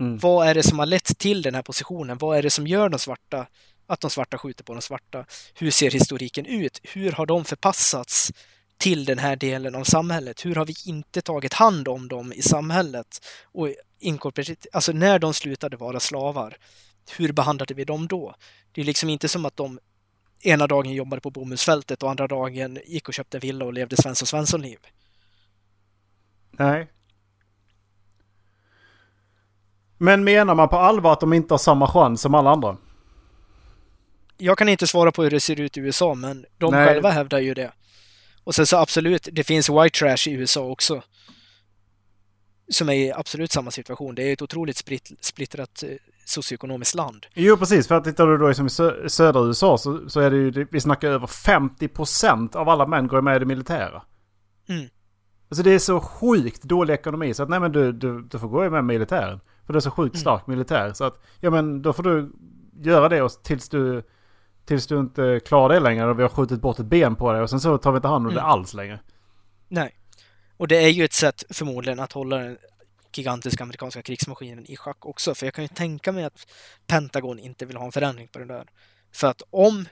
Mm. 0.00 0.18
Vad 0.18 0.46
är 0.48 0.54
det 0.54 0.62
som 0.62 0.78
har 0.78 0.86
lett 0.86 1.18
till 1.18 1.42
den 1.42 1.54
här 1.54 1.62
positionen? 1.62 2.18
Vad 2.18 2.38
är 2.38 2.42
det 2.42 2.50
som 2.50 2.66
gör 2.66 2.88
de 2.88 2.98
svarta, 2.98 3.46
att 3.86 4.00
de 4.00 4.10
svarta 4.10 4.38
skjuter 4.38 4.64
på 4.64 4.72
de 4.72 4.82
svarta? 4.82 5.24
Hur 5.54 5.70
ser 5.70 5.90
historiken 5.90 6.46
ut? 6.46 6.80
Hur 6.82 7.12
har 7.12 7.26
de 7.26 7.44
förpassats 7.44 8.32
till 8.82 9.04
den 9.04 9.18
här 9.18 9.36
delen 9.36 9.74
av 9.74 9.84
samhället? 9.84 10.44
Hur 10.44 10.54
har 10.54 10.66
vi 10.66 10.74
inte 10.86 11.22
tagit 11.22 11.52
hand 11.52 11.88
om 11.88 12.08
dem 12.08 12.32
i 12.32 12.42
samhället? 12.42 13.26
Och 13.44 13.68
inkorporerat, 13.98 14.66
alltså 14.72 14.92
när 14.92 15.18
de 15.18 15.34
slutade 15.34 15.76
vara 15.76 16.00
slavar, 16.00 16.56
hur 17.16 17.32
behandlade 17.32 17.74
vi 17.74 17.84
dem 17.84 18.06
då? 18.06 18.34
Det 18.72 18.80
är 18.80 18.84
liksom 18.84 19.08
inte 19.08 19.28
som 19.28 19.44
att 19.44 19.56
de 19.56 19.78
ena 20.40 20.66
dagen 20.66 20.94
jobbade 20.94 21.20
på 21.20 21.30
bomullsfältet 21.30 22.02
och 22.02 22.10
andra 22.10 22.26
dagen 22.26 22.78
gick 22.86 23.08
och 23.08 23.14
köpte 23.14 23.38
villa 23.38 23.64
och 23.64 23.72
levde 23.72 23.96
Svensson 23.96 24.26
Svensson-liv. 24.26 24.78
Nej. 26.50 26.88
Men 29.98 30.24
menar 30.24 30.54
man 30.54 30.68
på 30.68 30.76
allvar 30.76 31.12
att 31.12 31.20
de 31.20 31.32
inte 31.32 31.54
har 31.54 31.58
samma 31.58 31.86
chans 31.86 32.20
som 32.20 32.34
alla 32.34 32.50
andra? 32.50 32.76
Jag 34.36 34.58
kan 34.58 34.68
inte 34.68 34.86
svara 34.86 35.12
på 35.12 35.22
hur 35.22 35.30
det 35.30 35.40
ser 35.40 35.60
ut 35.60 35.76
i 35.76 35.80
USA, 35.80 36.14
men 36.14 36.46
de 36.58 36.74
Nej. 36.74 36.86
själva 36.86 37.10
hävdar 37.10 37.38
ju 37.38 37.54
det. 37.54 37.72
Och 38.44 38.54
sen 38.54 38.66
så 38.66 38.76
absolut, 38.76 39.28
det 39.32 39.44
finns 39.44 39.68
white 39.70 39.98
trash 39.98 40.28
i 40.28 40.32
USA 40.32 40.60
också. 40.60 41.02
Som 42.68 42.88
är 42.88 42.92
i 42.94 43.12
absolut 43.12 43.52
samma 43.52 43.70
situation. 43.70 44.14
Det 44.14 44.22
är 44.22 44.32
ett 44.32 44.42
otroligt 44.42 44.76
splitt, 44.76 45.12
splittrat 45.20 45.82
eh, 45.82 45.88
socioekonomiskt 46.24 46.94
land. 46.94 47.26
Jo, 47.34 47.56
precis. 47.56 47.88
För 47.88 47.94
att 47.94 48.04
tittar 48.04 48.26
du 48.26 48.38
då 48.38 48.48
liksom 48.48 48.66
i 48.66 48.68
sö- 48.68 49.08
södra 49.08 49.40
USA 49.46 49.78
så, 49.78 50.08
så 50.08 50.20
är 50.20 50.30
det 50.30 50.36
ju, 50.36 50.66
vi 50.70 50.80
snackar 50.80 51.08
över 51.08 51.26
50% 51.26 52.56
av 52.56 52.68
alla 52.68 52.86
män 52.86 53.06
går 53.06 53.20
med 53.22 53.36
i 53.36 53.38
det 53.38 53.44
militära. 53.46 54.02
Mm. 54.68 54.88
Alltså 55.48 55.62
det 55.62 55.70
är 55.70 55.78
så 55.78 56.00
sjukt 56.00 56.62
dålig 56.62 56.94
ekonomi 56.94 57.34
så 57.34 57.42
att 57.42 57.48
nej 57.48 57.60
men 57.60 57.72
du, 57.72 57.92
du, 57.92 58.22
du 58.22 58.38
får 58.38 58.48
gå 58.48 58.70
med 58.70 58.84
militären. 58.84 59.40
För 59.66 59.72
det 59.72 59.78
är 59.78 59.80
så 59.80 59.90
sjukt 59.90 60.14
Mm. 60.14 60.20
stark 60.20 60.46
militär. 60.46 60.92
Så 60.92 61.04
att 61.04 61.22
ja 61.40 61.50
men 61.50 61.82
då 61.82 61.92
får 61.92 62.02
du 62.02 62.32
göra 62.82 63.08
det 63.08 63.22
och 63.22 63.30
tills 63.42 63.68
du, 63.68 64.02
tills 64.64 64.86
du 64.86 65.00
inte 65.00 65.40
klarar 65.46 65.74
det 65.74 65.80
längre 65.80 66.10
och 66.10 66.18
vi 66.18 66.22
har 66.22 66.28
skjutit 66.28 66.60
bort 66.60 66.78
ett 66.78 66.86
ben 66.86 67.16
på 67.16 67.32
dig 67.32 67.42
och 67.42 67.50
sen 67.50 67.60
så 67.60 67.78
tar 67.78 67.92
vi 67.92 67.96
inte 67.96 68.08
hand 68.08 68.26
om 68.26 68.34
det 68.34 68.40
Mm. 68.40 68.50
alls 68.50 68.74
längre. 68.74 69.00
Nej. 69.68 69.94
Och 70.56 70.68
det 70.68 70.76
är 70.84 70.88
ju 70.88 71.04
ett 71.04 71.12
sätt 71.12 71.42
förmodligen 71.50 72.00
att 72.00 72.12
hålla 72.12 72.36
den 72.38 72.58
gigantiska 73.14 73.64
amerikanska 73.64 74.02
krigsmaskinen 74.02 74.66
i 74.70 74.76
schack 74.76 75.06
också. 75.06 75.34
För 75.34 75.46
jag 75.46 75.54
kan 75.54 75.64
ju 75.64 75.68
tänka 75.68 76.12
mig 76.12 76.24
att 76.24 76.46
Pentagon 76.86 77.38
inte 77.38 77.66
vill 77.66 77.76
ha 77.76 77.84
en 77.86 77.92
förändring 77.92 78.28
på 78.28 78.38
det 78.38 78.44
där. 78.44 78.66
För 79.12 79.26
att 79.28 79.42
om... 79.50 79.88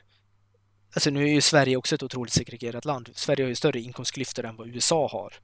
Alltså 0.94 1.10
nu 1.10 1.22
är 1.22 1.32
ju 1.32 1.40
Sverige 1.40 1.76
också 1.76 1.94
ett 1.94 2.02
otroligt 2.02 2.32
segregerat 2.32 2.84
land. 2.84 3.10
Sverige 3.14 3.44
har 3.44 3.48
ju 3.48 3.54
större 3.54 3.80
inkomstklyftor 3.80 4.44
än 4.44 4.56
vad 4.56 4.66
USA 4.68 5.08
har. 5.12 5.34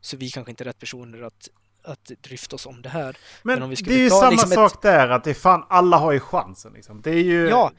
Så 0.00 0.16
vi 0.16 0.30
kanske 0.30 0.50
inte 0.50 0.62
är 0.62 0.66
rätt 0.66 0.78
personer 0.78 1.22
att, 1.22 1.48
att 1.84 2.04
dryfta 2.04 2.56
oss 2.56 2.66
om 2.66 2.82
det 2.82 2.88
här. 2.88 3.16
Men, 3.42 3.54
Men 3.54 3.62
om 3.62 3.70
vi 3.70 3.76
skulle 3.76 3.94
det 3.94 4.00
är 4.00 4.04
ju 4.04 4.10
ta 4.10 4.20
samma 4.20 4.30
liksom 4.30 4.52
ett- 4.52 4.54
sak 4.54 4.82
där 4.82 5.08
att 5.08 5.24
det 5.24 5.30
är 5.30 5.34
fan 5.34 5.64
alla 5.68 5.96
har 5.96 6.12
ju 6.12 6.20
chansen 6.20 6.72
liksom. 6.72 7.02
Det 7.02 7.10
är 7.10 7.22
ju... 7.22 7.48
Ja, 7.48 7.72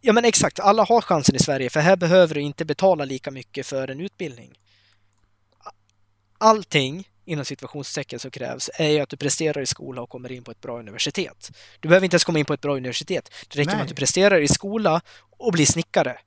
ja 0.00 0.12
men 0.12 0.24
exakt. 0.24 0.60
Alla 0.60 0.84
har 0.84 1.00
chansen 1.00 1.34
i 1.34 1.38
Sverige, 1.38 1.70
för 1.70 1.80
här 1.80 1.96
behöver 1.96 2.34
du 2.34 2.40
inte 2.40 2.64
betala 2.64 3.04
lika 3.04 3.30
mycket 3.30 3.66
för 3.66 3.88
en 3.90 4.00
utbildning. 4.00 4.52
Allting 6.38 7.08
inom 7.24 7.44
situationstecken 7.44 8.18
som 8.18 8.30
krävs 8.30 8.70
är 8.74 8.88
ju 8.88 9.00
att 9.00 9.08
du 9.08 9.16
presterar 9.16 9.60
i 9.62 9.66
skola 9.66 10.02
och 10.02 10.08
kommer 10.10 10.32
in 10.32 10.44
på 10.44 10.50
ett 10.50 10.60
bra 10.60 10.78
universitet. 10.78 11.50
Du 11.80 11.88
behöver 11.88 12.04
inte 12.04 12.14
ens 12.14 12.24
komma 12.24 12.38
in 12.38 12.44
på 12.44 12.54
ett 12.54 12.60
bra 12.60 12.76
universitet. 12.76 13.30
Det 13.48 13.58
räcker 13.58 13.70
med 13.70 13.76
Nej. 13.76 13.82
att 13.82 13.88
du 13.88 13.94
presterar 13.94 14.38
i 14.40 14.48
skola 14.48 15.00
och 15.38 15.52
blir 15.52 15.66
snickare. 15.66 16.18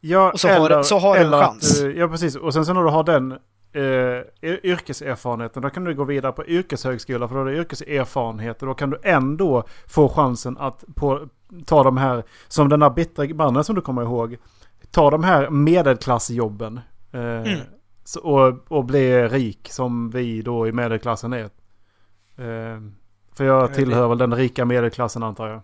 Ja, 0.00 0.32
Och 0.32 0.40
så 0.40 0.48
har- 0.48 0.82
så 0.82 0.98
har 0.98 1.14
du 1.14 1.20
en 1.20 1.26
eller 1.26 1.42
chans. 1.42 1.80
Att, 1.82 1.96
ja, 1.96 2.08
precis. 2.08 2.36
Och 2.36 2.52
sen 2.54 2.66
så 2.66 2.72
när 2.72 2.82
du 2.82 2.88
har 2.90 3.04
den 3.04 3.32
eh, 3.32 3.80
yr- 3.80 4.60
yrkeserfarenheten, 4.66 5.62
då 5.62 5.70
kan 5.70 5.84
du 5.84 5.94
gå 5.94 6.04
vidare 6.04 6.32
på 6.32 6.46
yrkeshögskola 6.46 7.28
för 7.28 7.34
då 7.34 7.40
har 7.40 7.46
du 7.46 7.56
yrkeserfarenhet 7.60 8.62
och 8.62 8.68
då 8.68 8.74
kan 8.74 8.90
du 8.90 9.00
ändå 9.04 9.64
få 9.88 10.08
chansen 10.08 10.58
att 10.58 10.84
på, 10.96 11.28
ta 11.66 11.82
de 11.82 11.96
här, 11.96 12.24
som 12.48 12.68
den 12.68 12.80
där 12.80 12.90
bittra 12.90 13.26
mannen 13.34 13.64
som 13.64 13.74
du 13.74 13.80
kommer 13.80 14.02
ihåg, 14.02 14.36
ta 14.90 15.10
de 15.10 15.24
här 15.24 15.50
medelklassjobben. 15.50 16.80
Eh, 17.12 17.20
Mm. 17.20 17.60
och, 18.22 18.72
och 18.72 18.84
bli 18.84 19.28
rik 19.28 19.68
som 19.72 20.10
vi 20.10 20.42
då 20.42 20.68
i 20.68 20.72
medelklassen 20.72 21.32
är. 21.32 21.44
Eh, 22.36 22.80
för 23.32 23.44
jag 23.44 23.74
tillhör 23.74 24.08
väl 24.08 24.18
den 24.18 24.34
rika 24.34 24.64
medelklassen 24.64 25.22
antar 25.22 25.48
jag. 25.48 25.60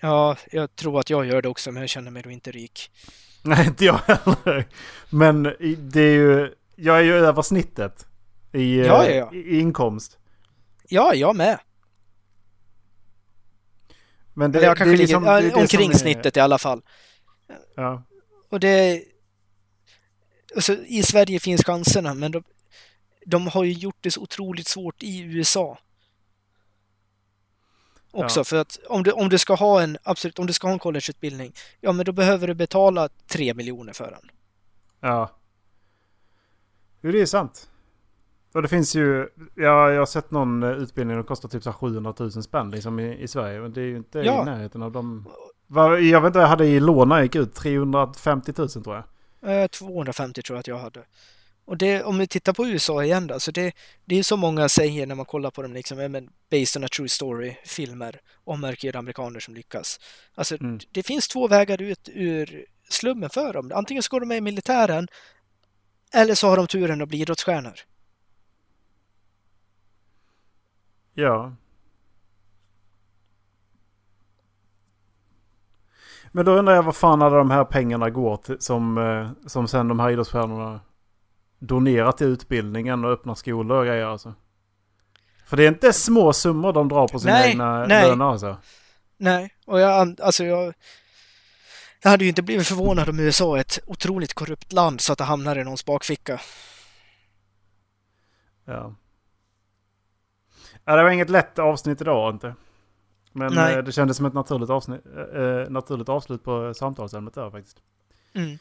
Ja, 0.00 0.36
jag 0.52 0.76
tror 0.76 1.00
att 1.00 1.10
jag 1.10 1.26
gör 1.26 1.42
det 1.42 1.48
också, 1.48 1.72
men 1.72 1.80
jag 1.82 1.88
känner 1.90 2.10
mig 2.10 2.22
då 2.22 2.30
inte 2.30 2.50
rik. 2.50 2.90
Nej, 3.42 3.66
inte 3.66 3.84
jag 3.84 3.94
heller. 4.06 4.66
Men 5.10 5.42
det 5.78 6.00
är 6.00 6.14
ju... 6.14 6.54
Jag 6.76 6.98
är 6.98 7.02
ju 7.02 7.14
över 7.14 7.42
snittet 7.42 8.06
i, 8.52 8.80
Ja, 8.86 9.04
eh, 9.04 9.16
ja, 9.16 9.28
ja. 9.32 9.32
i 9.32 9.38
i 9.38 9.60
inkomst. 9.60 10.18
Ja, 10.88 11.14
jag 11.14 11.36
med. 11.36 11.58
Men 14.38 14.52
det, 14.52 14.58
Eller 14.58 14.68
jag 14.68 14.76
det 14.76 14.80
är 14.80 14.84
kanske 14.84 14.96
liksom- 14.96 15.22
ligger 15.24 15.42
det 15.42 15.48
ja, 15.48 15.60
omkring 15.60 15.94
snittet 15.94 16.36
i 16.36 16.40
alla 16.40 16.58
fall. 16.58 16.82
Ja. 17.76 18.02
Och 18.50 18.60
det... 18.60 19.04
Alltså, 20.54 20.76
I 20.86 21.02
Sverige 21.02 21.40
finns 21.40 21.64
chanserna, 21.64 22.14
men 22.14 22.32
de, 22.32 22.44
de 23.26 23.46
har 23.46 23.64
ju 23.64 23.72
gjort 23.72 23.96
det 24.00 24.10
så 24.10 24.20
otroligt 24.20 24.68
svårt 24.68 25.02
i 25.02 25.20
USA. 25.20 25.78
Också 28.10 28.40
Ja. 28.40 28.44
för 28.44 28.56
att 28.56 28.78
om 28.88 29.02
du, 29.02 29.12
om 29.12 29.28
du 29.28 29.38
ska 29.38 29.54
ha 29.54 29.82
en, 29.82 29.98
absolut, 30.02 30.38
om 30.38 30.46
du 30.46 30.52
ska 30.52 30.66
ha 30.66 30.72
en 30.72 30.78
collegeutbildning, 30.78 31.52
ja 31.80 31.92
men 31.92 32.06
då 32.06 32.12
behöver 32.12 32.46
du 32.46 32.54
betala 32.54 33.08
3 33.26 33.54
miljoner 33.54 33.92
för 33.92 34.10
den. 34.10 34.30
ja. 35.00 35.30
Jo, 37.02 37.12
det 37.12 37.20
är 37.20 37.26
sant. 37.26 37.68
Och 38.56 38.62
det 38.62 38.68
finns 38.68 38.94
ju... 38.96 39.28
Ja, 39.54 39.90
jag 39.90 39.98
har 40.00 40.06
sett 40.06 40.30
någon 40.30 40.62
eh, 40.62 40.70
utbildning 40.70 41.16
som 41.16 41.24
kostar 41.24 41.48
typ 41.48 41.62
så 41.62 41.70
här 41.70 41.74
700 41.76 42.14
000 42.18 42.30
spänn 42.32 42.70
liksom 42.70 43.00
i, 43.00 43.22
i 43.22 43.28
Sverige. 43.28 43.60
Men 43.60 43.72
det 43.72 43.80
är 43.80 43.84
ju 43.84 43.96
inte 43.96 44.18
Ja. 44.18 44.42
i 44.42 44.44
närheten 44.44 44.82
av 44.82 44.92
dem. 44.92 45.28
Jag 46.00 46.20
vet 46.20 46.26
inte 46.28 46.38
vad 46.38 46.42
jag 46.44 46.48
hade 46.48 46.66
i 46.66 46.80
lån 46.80 47.08
när 47.08 47.16
jag 47.16 47.24
gick 47.24 47.34
ut. 47.34 47.54
350 47.54 48.52
000 48.56 48.68
tror 48.68 49.04
jag. 49.40 49.62
Eh, 49.62 49.66
250 49.66 50.42
tror 50.42 50.56
jag 50.56 50.60
att 50.60 50.66
jag 50.66 50.78
hade. 50.78 51.00
Och 51.64 51.76
det, 51.76 52.02
om 52.02 52.18
vi 52.18 52.26
tittar 52.26 52.52
på 52.52 52.66
USA 52.66 53.04
igen 53.04 53.26
då, 53.26 53.40
så 53.40 53.50
det, 53.50 53.72
det 54.04 54.18
är 54.18 54.22
så 54.22 54.36
många 54.36 54.68
säger 54.68 55.06
när 55.06 55.14
man 55.14 55.26
kollar 55.26 55.50
på 55.50 55.62
dem, 55.62 55.72
liksom, 55.72 55.98
men 55.98 56.28
based 56.50 56.76
on 56.80 56.84
a 56.84 56.88
true 56.96 57.08
story-filmer 57.08 58.20
om 58.44 58.60
mörkhyade 58.60 58.98
amerikaner 58.98 59.40
som 59.40 59.54
lyckas. 59.54 60.00
Alltså, 60.34 60.56
Mm. 60.60 60.78
det 60.92 61.02
finns 61.02 61.28
två 61.28 61.48
vägar 61.48 61.82
ut 61.82 62.08
ur 62.14 62.64
slummen 62.90 63.30
för 63.30 63.52
dem. 63.52 63.72
Antingen 63.74 64.02
så 64.02 64.08
går 64.10 64.20
de 64.20 64.26
med 64.26 64.38
i 64.38 64.40
militären 64.40 65.08
eller 66.14 66.34
så 66.34 66.48
har 66.48 66.56
de 66.56 66.66
turen 66.66 67.02
att 67.02 67.08
bli 67.08 67.18
idrottsstjärnor. 67.20 67.74
Ja. 71.18 71.52
Men 76.32 76.44
då 76.44 76.52
undrar 76.52 76.74
jag 76.74 76.82
vad 76.82 76.96
fan 76.96 77.22
alla 77.22 77.36
de 77.36 77.50
här 77.50 77.64
pengarna 77.64 78.10
går 78.10 78.36
till 78.36 78.56
som, 78.60 78.98
eh, 78.98 79.48
som 79.48 79.68
sen 79.68 79.88
de 79.88 80.00
här 80.00 80.10
idrottsstjärnorna 80.10 80.80
donerar 81.58 82.12
till 82.12 82.26
utbildningen 82.26 83.04
och 83.04 83.10
öppnar 83.10 83.34
skolor 83.34 83.78
och 83.78 83.86
grejer 83.86 84.04
alltså. 84.04 84.34
För 85.46 85.56
det 85.56 85.64
är 85.64 85.68
inte 85.68 85.92
små 85.92 86.32
summor 86.32 86.72
de 86.72 86.88
drar 86.88 87.08
på 87.08 87.18
sina 87.18 87.32
Nej, 87.32 87.50
egna 87.50 87.86
nej. 87.86 88.08
löner 88.08 88.24
alltså. 88.24 88.56
Nej, 89.16 89.54
och 89.66 89.80
jag, 89.80 90.20
alltså 90.20 90.44
jag, 90.44 90.74
jag 92.02 92.10
hade 92.10 92.24
ju 92.24 92.28
inte 92.28 92.42
blivit 92.42 92.66
förvånad 92.66 93.08
om 93.08 93.20
USA 93.20 93.56
är 93.56 93.60
ett 93.60 93.78
otroligt 93.86 94.34
korrupt 94.34 94.72
land 94.72 95.00
så 95.00 95.12
att 95.12 95.18
det 95.18 95.24
hamnar 95.24 95.58
i 95.58 95.64
någons 95.64 95.84
bakficka. 95.84 96.40
Ja. 98.64 98.94
Ja. 100.86 100.96
Det 100.96 101.02
var 101.02 101.10
inget 101.10 101.30
lätt 101.30 101.58
avsnitt 101.58 102.00
idag 102.00 102.34
inte. 102.34 102.54
Men 103.32 103.54
Nej. 103.54 103.74
eh, 103.74 103.82
det 103.82 103.92
kändes 103.92 104.16
som 104.16 104.26
ett 104.26 104.34
naturligt, 104.34 104.70
avsnitt, 104.70 105.00
eh, 105.34 105.70
naturligt 105.70 106.08
avslut 106.08 106.44
på 106.44 106.74
samtalsämnet 106.74 107.34
där 107.34 107.50
faktiskt. 107.50 107.76
Mm. 108.34 108.58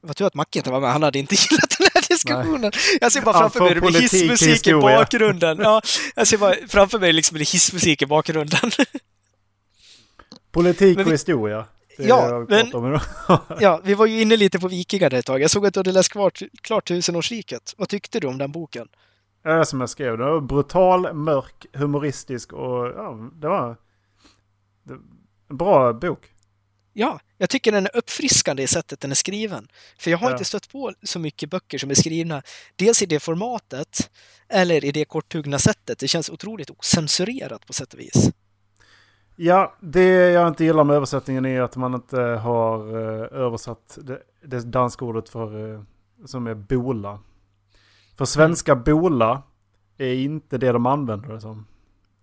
Det 0.00 0.06
var 0.06 0.14
tur 0.14 0.26
att 0.26 0.34
Macke 0.34 0.58
inte 0.58 0.70
var 0.70 0.80
med, 0.80 0.92
han 0.92 1.02
hade 1.02 1.18
inte 1.18 1.34
gillat 1.34 1.74
den 1.78 1.86
här 1.94 2.08
diskussionen. 2.08 2.72
Jag 3.00 3.12
ser 3.12 3.22
bara 3.22 3.38
framför 3.50 3.80
mig 3.80 3.96
i 3.96 4.00
hissmusik 4.00 4.66
i 4.66 4.72
bakgrunden. 4.74 5.58
Ja, 5.62 5.82
jag 6.16 6.26
ser 6.26 6.38
bara 6.38 6.54
framför 6.68 6.98
mig 6.98 7.12
liksom 7.12 7.38
det 7.38 7.44
hissmusik 7.48 8.02
i 8.02 8.06
bakgrunden. 8.06 8.70
politik 10.52 10.96
Men 10.96 11.04
och 11.06 11.10
vi- 11.10 11.14
historia. 11.14 11.64
Ja, 11.98 12.46
men-. 12.48 13.00
Ja, 13.60 13.80
vi 13.84 13.94
var 13.94 14.06
ju 14.06 14.20
inne 14.20 14.36
lite 14.36 14.58
på 14.58 14.68
vikingar 14.68 15.14
ett 15.14 15.26
tag. 15.26 15.40
Jag 15.40 15.50
såg 15.50 15.66
att 15.66 15.74
du 15.74 15.80
hade 15.80 15.92
läst 15.92 16.12
klart, 16.12 16.42
klart 16.62 16.88
Tusenårsriket. 16.88 17.74
Vad 17.78 17.88
tyckte 17.88 18.20
du 18.20 18.26
om 18.26 18.38
den 18.38 18.52
boken? 18.52 18.88
Ja, 19.42 19.64
som 19.64 19.80
jag 19.80 19.90
skrev. 19.90 20.18
Den 20.18 20.26
var 20.26 20.40
brutal, 20.40 21.12
mörk, 21.14 21.66
humoristisk 21.72 22.52
och 22.52 22.86
ja, 22.86 23.30
det 23.34 23.48
var 23.48 23.76
en 25.50 25.56
bra 25.56 25.92
bok. 25.92 26.34
Ja, 26.92 27.20
jag 27.38 27.50
tycker 27.50 27.72
den 27.72 27.86
är 27.86 27.96
uppfriskande 27.96 28.62
i 28.62 28.66
sättet 28.66 29.00
den 29.00 29.10
är 29.10 29.14
skriven. 29.14 29.68
För 29.98 30.10
jag 30.10 30.18
har 30.18 30.26
Ja. 30.28 30.32
inte 30.32 30.44
stött 30.44 30.72
på 30.72 30.92
så 31.02 31.18
mycket 31.18 31.50
böcker 31.50 31.78
som 31.78 31.90
är 31.90 31.94
skrivna 31.94 32.42
dels 32.76 33.02
i 33.02 33.06
det 33.06 33.20
formatet 33.20 34.10
eller 34.48 34.84
i 34.84 34.92
det 34.92 35.04
korthuggna 35.04 35.58
sättet. 35.58 35.98
Det 35.98 36.08
känns 36.08 36.30
otroligt 36.30 36.70
osensurerat 36.70 37.66
på 37.66 37.72
sätt 37.72 37.94
och 37.94 38.00
vis. 38.00 38.30
Ja, 39.36 39.76
det 39.80 40.30
jag 40.30 40.48
inte 40.48 40.64
gillar 40.64 40.84
med 40.84 40.96
översättningen 40.96 41.46
är 41.46 41.60
att 41.60 41.76
man 41.76 41.94
inte 41.94 42.20
har 42.20 42.78
eh, 42.88 43.40
översatt 43.40 43.98
det, 44.02 44.22
det 44.44 44.60
danska 44.60 45.04
ordet 45.04 45.28
för, 45.28 45.74
eh, 45.74 45.82
som 46.24 46.46
är 46.46 46.54
bola. 46.54 47.18
För 48.20 48.24
svenska 48.24 48.76
bola 48.76 49.42
är 49.98 50.14
inte 50.14 50.58
det 50.58 50.72
de 50.72 50.86
använder 50.86 51.28
det 51.28 51.40
som. 51.40 51.66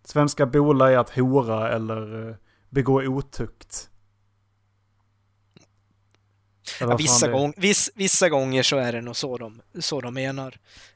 Svenska 0.04 0.46
bola 0.46 0.92
är 0.92 0.98
att 0.98 1.10
hora 1.10 1.72
eller 1.72 2.30
eh, 2.30 2.36
begå 2.70 3.02
otukt. 3.02 3.90
Ja, 6.80 6.96
vissa, 6.96 7.26
det 7.26 7.32
gång, 7.32 7.54
viss, 7.58 7.90
vissa 7.96 8.30
gånger 8.30 8.64
så 8.64 8.78
är 8.78 8.92
det 8.92 9.02
nog 9.02 9.16
så 9.16 9.38
de, 9.38 9.62
så 9.80 10.02
de 10.02 10.14
menar. 10.14 10.56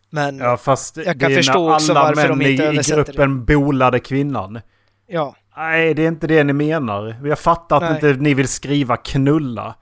Men 0.09 0.37
Ja, 0.37 0.57
fast 0.57 0.97
Jag 0.97 1.19
kan 1.19 1.29
det 1.29 1.35
förstå 1.35 1.73
också 1.73 1.91
alla 1.91 2.03
varför 2.03 2.29
de 2.29 2.41
inte 2.41 2.63
i, 2.63 2.65
i 2.65 2.67
översätter 2.67 3.03
gruppen 3.03 3.45
bolade 3.45 3.99
kvinnan. 3.99 4.61
ja, 5.07 5.35
Nej, 5.57 5.93
det 5.93 6.03
är 6.03 6.07
inte 6.07 6.27
det 6.27 6.43
ni 6.43 6.53
menar. 6.53 7.21
Jag 7.23 7.39
fattar 7.39 7.75
att 7.75 7.81
Nej. 7.81 7.93
inte 7.93 8.21
ni 8.21 8.33
vill 8.33 8.47
skriva 8.47 8.97
knulla. 8.97 9.75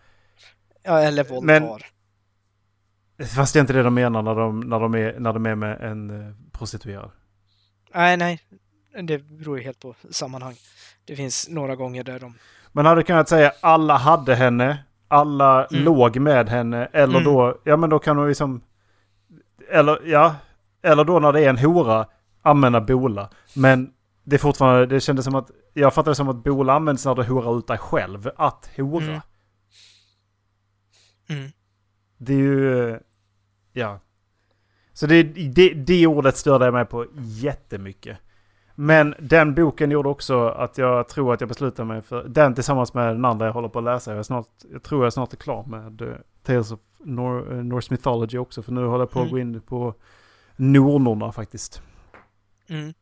ja 0.84 0.99
eller 0.99 1.24
våldtar. 1.24 1.86
Fast 3.28 3.53
det 3.53 3.59
är 3.59 3.61
inte 3.61 3.74
det 3.74 3.84
de 3.84 3.93
menar 3.93 4.22
när 4.22 4.36
de, 4.36 4.59
när 4.59 4.80
de, 4.80 4.95
är, 4.95 5.20
när 5.20 5.34
de 5.34 5.45
är 5.45 5.55
med 5.55 5.82
en 5.82 6.28
eh, 6.28 6.36
prostituerad. 6.51 7.11
Nej, 7.93 8.17
nej. 8.17 8.39
Det 9.03 9.17
beror 9.17 9.57
ju 9.57 9.63
helt 9.63 9.80
på 9.80 9.95
sammanhang. 10.09 10.55
Det 11.05 11.15
finns 11.15 11.49
några 11.49 11.76
gånger 11.76 12.03
där 12.03 12.20
de... 12.20 12.34
Man 12.72 12.86
hade 12.86 13.03
kunnat 13.03 13.30
säga 13.30 13.51
alla 13.61 13.97
hade 13.97 14.36
henne, 14.36 14.84
alla 15.07 15.65
Mm. 15.65 15.84
låg 15.84 16.17
med 16.20 16.49
henne, 16.49 16.86
eller 16.86 17.20
Mm. 17.20 17.24
då, 17.24 17.57
ja 17.63 17.78
men 17.78 17.89
då 17.89 17.99
kan 17.99 18.17
de 18.17 18.28
liksom, 18.28 18.61
eller 19.72 19.99
ja, 20.05 20.36
eller 20.82 21.03
då 21.03 21.20
när 21.20 21.34
det 21.34 21.41
är 21.45 21.49
en 21.49 21.57
hora, 21.57 22.05
använda 22.41 22.82
bola. 22.82 23.30
Men 23.55 23.93
det 24.24 24.36
är 24.36 24.39
fortfarande, 24.39 24.86
det 24.86 24.99
kändes 24.99 25.26
som 25.26 25.36
att, 25.36 25.51
jag 25.74 25.93
fattar 25.93 26.11
det 26.11 26.15
som 26.15 26.30
att 26.30 26.43
bola 26.43 26.74
används 26.74 27.05
när 27.05 27.15
du 27.15 27.24
horar 27.24 27.57
ut 27.59 27.67
dig 27.67 27.78
själv, 27.78 28.30
att 28.38 28.70
hora. 28.78 29.03
Mm. 29.03 29.20
Mm. 31.30 31.51
Det 32.17 32.34
är 32.34 32.38
ju... 32.38 32.99
Ja. 33.80 33.99
Så 34.93 35.07
det, 35.07 35.23
det, 35.23 35.73
det 35.73 36.07
ordet 36.07 36.38
störde 36.38 36.65
jag 36.65 36.73
mig 36.73 36.86
på 36.86 37.05
jättemycket. 37.15 38.17
Men 38.75 39.15
den 39.19 39.55
boken 39.55 39.91
gjorde 39.91 40.09
också 40.09 40.47
att 40.47 40.77
jag 40.77 41.07
tror 41.07 41.34
att 41.34 41.41
jag 41.41 41.47
beslutade 41.47 41.88
mig 41.88 42.01
för 42.01 42.23
den 42.23 42.55
tillsammans 42.55 42.93
med 42.93 43.07
den 43.07 43.25
andra 43.25 43.45
jag 43.45 43.53
håller 43.53 43.69
på 43.69 43.80
att 43.80 43.86
läsa. 43.86 44.15
Jag, 44.15 44.25
snart, 44.25 44.47
jag 44.71 44.84
tror 44.84 45.03
jag 45.03 45.13
snart 45.13 45.34
är 45.34 45.38
klar 45.38 45.65
med 45.65 46.01
eh, 46.01 46.15
Tales 46.43 46.71
of 46.71 46.80
Nor, 46.97 47.53
eh, 47.53 47.63
Norse 47.63 47.93
Mythology 47.93 48.38
också. 48.38 48.61
För 48.61 48.71
nu 48.71 48.86
håller 48.86 49.01
jag 49.01 49.11
på 49.11 49.19
att 49.19 49.25
Mm. 49.25 49.32
gå 49.32 49.39
in 49.39 49.61
på 49.61 49.93
Nornorna 50.55 51.32
faktiskt. 51.32 51.82
Mm. 52.69 52.93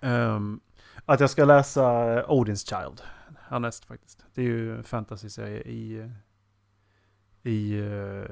Ehm, 0.00 0.60
att 1.06 1.20
jag 1.20 1.30
ska 1.30 1.44
läsa 1.44 1.82
eh, 2.18 2.28
Odin's 2.28 2.68
Child 2.68 3.02
härnäst 3.48 3.84
faktiskt. 3.84 4.24
Det 4.34 4.40
är 4.42 4.46
ju 4.46 4.76
en 4.76 4.84
fantasy-serie 4.84 5.60
i... 5.62 6.10
I... 7.42 7.78
eh, 7.80 8.24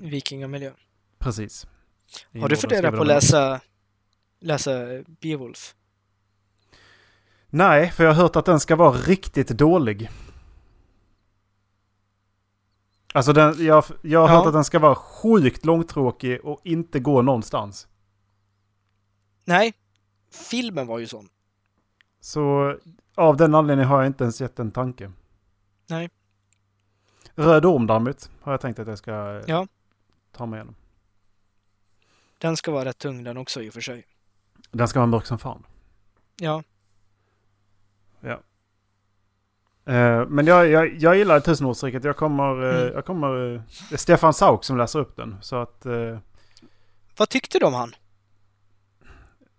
Vikingamiljö. 0.00 0.70
Precis. 1.18 1.66
I 2.32 2.40
Har 2.40 2.48
du 2.48 2.56
funderat 2.56 2.94
på 2.94 3.00
att 3.00 3.06
läsa, 3.06 3.60
läsa 4.40 4.70
Beowulf? 5.06 5.74
Nej, 7.50 7.90
för 7.90 8.04
jag 8.04 8.12
har 8.14 8.22
hört 8.22 8.36
att 8.36 8.44
den 8.44 8.60
ska 8.60 8.76
vara 8.76 8.92
riktigt 8.92 9.48
dålig. 9.48 10.10
Alltså 13.14 13.32
den, 13.32 13.54
jag, 13.66 13.84
jag 14.02 14.20
har 14.20 14.28
Ja. 14.28 14.36
hört 14.38 14.46
att 14.46 14.52
den 14.52 14.64
ska 14.64 14.78
vara 14.78 14.94
sjukt 14.94 15.64
långtråkig 15.64 16.44
och 16.44 16.60
inte 16.64 17.00
gå 17.00 17.22
någonstans. 17.22 17.88
Nej, 19.44 19.72
filmen 20.50 20.86
var 20.86 20.98
ju 20.98 21.06
sån. 21.06 21.28
Så 22.20 22.74
av 23.14 23.36
den 23.36 23.54
anledningen 23.54 23.88
har 23.90 23.98
jag 23.98 24.06
inte 24.06 24.24
ens 24.24 24.40
gett 24.40 24.58
en 24.58 24.70
tanke. 24.70 25.12
Nej. 25.88 26.10
Röd 27.34 27.64
orm 27.64 27.86
däremot 27.86 28.30
har 28.40 28.52
jag 28.52 28.60
tänkt 28.60 28.78
att 28.78 28.86
jag 28.88 28.98
ska 28.98 29.12
eh, 29.12 29.42
Ja. 29.46 29.66
ta 30.32 30.46
mig 30.46 30.56
igenom. 30.58 30.74
Den 32.38 32.56
ska 32.56 32.70
vara 32.70 32.84
rätt 32.84 32.98
tung 32.98 33.24
den 33.24 33.36
också 33.36 33.62
i 33.62 33.68
och 33.70 33.74
för 33.74 33.80
sig. 33.80 34.06
Den 34.70 34.88
ska 34.88 34.98
vara 34.98 35.06
mörk 35.06 35.26
som 35.26 35.38
fan. 35.38 35.66
Ja, 36.36 36.62
Eh, 39.88 40.26
men 40.28 40.46
jag, 40.46 40.68
jag, 40.68 40.94
jag 40.98 41.16
gillar 41.16 41.40
Tusenårsriket. 41.40 42.04
Jag 42.04 42.16
kommer... 42.16 42.62
eh, 42.62 42.80
Mm. 42.80 42.92
Jag 42.94 43.04
kommer 43.04 43.54
eh, 43.54 43.60
det 43.88 43.94
är 43.94 43.98
Stefan 43.98 44.34
Sauk 44.34 44.64
som 44.64 44.78
läser 44.78 44.98
upp 44.98 45.16
den. 45.16 45.36
Så 45.40 45.56
att 45.56 45.86
vad 47.16 47.28
tyckte 47.28 47.58
du 47.58 47.66
om 47.66 47.74
han? 47.74 47.94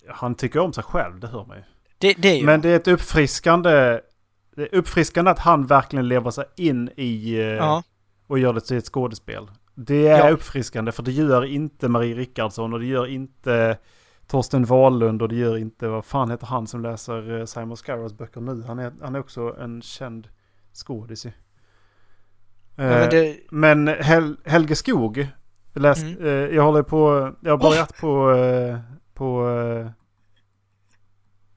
han 0.08 0.36
tycker 0.36 0.60
om 0.60 0.74
sig 0.74 0.84
själv, 0.84 1.20
det 1.20 1.28
hör 1.28 1.46
man 1.46 1.58
ju. 1.58 1.64
Det, 1.98 2.14
det 2.14 2.30
är 2.30 2.36
ju 2.38 2.46
Men 2.46 2.62
det 2.62 2.70
är 2.70 2.76
ett 2.76 2.88
uppfriskande... 2.88 4.02
Det 4.56 4.64
är 4.64 4.76
uppfriskande 4.76 5.32
att 5.32 5.40
han 5.40 5.66
verkligen 5.66 6.08
lever 6.08 6.32
sig 6.32 6.46
in 6.56 6.90
i 6.96 7.42
Ja, 7.42 7.84
och 8.28 8.40
gör 8.40 8.54
det 8.54 8.62
till 8.62 8.78
ett 8.78 8.86
skådespel. 8.86 9.48
Det 9.82 10.08
är 10.08 10.18
Ja. 10.28 10.30
uppfriskande 10.30 10.92
för 10.92 11.04
det 11.04 11.12
gör 11.12 11.46
inte 11.46 11.88
Marie 11.90 12.16
Rickardsson 12.16 12.74
och 12.74 12.80
det 12.80 12.86
gör 12.86 13.06
inte 13.08 13.78
Torsten 14.28 14.66
Wahlund 14.66 15.22
och 15.22 15.30
det 15.30 15.36
gör 15.36 15.58
inte, 15.58 15.88
vad 15.88 16.06
fan 16.06 16.32
heter 16.32 16.48
han 16.48 16.68
som 16.68 16.82
läser 16.82 17.40
eh, 17.40 17.46
Simon 17.46 17.78
Scarrows 17.78 18.14
böcker 18.14 18.42
nu? 18.42 18.64
Han 18.68 18.80
är, 18.80 18.94
han 19.02 19.16
är 19.16 19.20
också 19.20 19.56
en 19.60 19.82
känd 19.82 20.28
skådis. 20.74 21.26
ju. 21.26 21.32
ja 22.76 22.84
Eh, 22.84 22.90
men 23.00 23.10
det, 23.10 23.38
men 23.52 23.88
Hel 23.88 24.36
Helge 24.46 24.76
Skog, 24.76 25.28
läst, 25.74 26.04
Mm. 26.04 26.24
eh, 26.26 26.32
jag 26.56 26.64
håller 26.64 26.84
på, 26.84 27.32
jag 27.42 27.52
har 27.52 27.58
börjat 27.70 27.98
på, 28.02 28.32
eh, 28.32 28.80
på, 29.14 29.50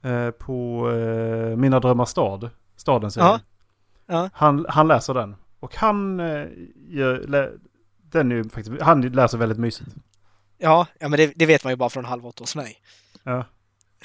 eh, 0.02 0.12
eh, 0.12 0.30
på 0.30 0.90
eh, 0.90 1.56
Mina 1.56 1.80
Drömmar 1.80 2.04
Stad, 2.04 2.50
staden. 2.76 3.10
Ja. 4.06 4.28
Han, 4.32 4.66
han 4.68 4.88
läser 4.88 5.14
den. 5.14 5.36
Och 5.60 5.76
han, 5.76 6.20
eh, 6.20 6.46
gör, 6.88 7.24
den 8.12 8.32
är 8.32 8.36
ju 8.36 8.48
faktiskt, 8.48 8.82
han 8.82 9.00
läser 9.00 9.38
väldigt 9.38 9.58
mysigt. 9.58 9.90
ja, 10.58 10.86
ja 10.98 11.08
men 11.08 11.16
det, 11.16 11.32
det 11.36 11.46
vet 11.46 11.64
man 11.64 11.72
ju 11.72 11.76
bara 11.76 11.90
från 11.90 12.04
Halv 12.04 12.26
åtta 12.26 12.42
hos 12.42 12.56
mig. 12.56 12.76
Ja, 13.22 13.44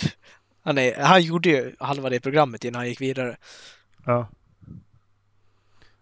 Han, 0.61 0.77
är, 0.77 1.03
han 1.03 1.21
gjorde 1.21 1.49
ju 1.49 1.75
halva 1.79 2.09
det 2.09 2.19
programmet 2.19 2.65
innan 2.65 2.79
han 2.79 2.87
gick 2.87 3.01
vidare. 3.01 3.37
ja. 4.05 4.27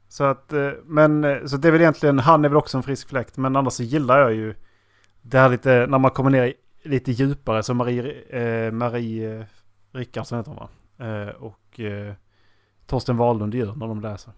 Så 0.07 0.23
att, 0.23 0.53
eh, 0.53 0.71
men 0.85 1.23
eh, 1.23 1.45
så 1.45 1.57
det 1.57 1.67
är 1.67 1.71
väl 1.71 1.81
egentligen, 1.81 2.19
han 2.19 2.45
är 2.45 2.49
väl 2.49 2.57
också 2.57 2.77
en 2.77 2.83
frisk 2.83 3.09
fläkt. 3.09 3.37
Men 3.37 3.55
annars 3.55 3.73
så 3.73 3.83
gillar 3.83 4.19
jag 4.19 4.33
ju 4.33 4.55
det 5.21 5.39
här 5.39 5.49
lite, 5.49 5.87
när 5.89 5.97
man 5.97 6.11
kommer 6.11 6.29
ner 6.29 6.53
lite 6.83 7.11
djupare 7.11 7.63
som 7.63 7.77
Marie, 7.77 8.21
eh, 8.29 8.71
Marie 8.71 9.39
eh, 9.39 9.45
Rickardsson 9.91 10.37
heter 10.37 10.51
hon 10.51 10.59
va? 10.59 10.69
Eh, 11.05 11.29
och 11.29 11.79
eh, 11.79 12.13
Torsten 12.85 13.17
Wahlund 13.17 13.55
gör 13.55 13.75
när 13.75 13.87
de 13.87 14.01
läser. 14.01 14.33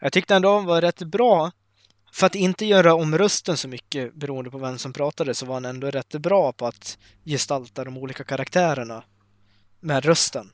Jag 0.00 0.12
tyckte 0.12 0.34
ändå 0.34 0.54
han 0.54 0.64
var 0.64 0.80
rätt 0.80 1.02
bra. 1.02 1.50
För 2.12 2.26
att 2.26 2.34
inte 2.34 2.66
göra 2.66 2.94
om 2.94 3.18
rösten 3.18 3.56
så 3.56 3.68
mycket 3.68 4.14
beroende 4.14 4.50
på 4.50 4.58
vem 4.58 4.78
som 4.78 4.92
pratade 4.92 5.34
så 5.34 5.46
var 5.46 5.54
han 5.54 5.64
ändå 5.64 5.90
rätt 5.90 6.14
bra 6.14 6.52
på 6.52 6.66
att 6.66 6.98
gestalta 7.24 7.84
de 7.84 7.98
olika 7.98 8.24
karaktärerna 8.24 9.02
med 9.80 10.04
rösten. 10.04 10.50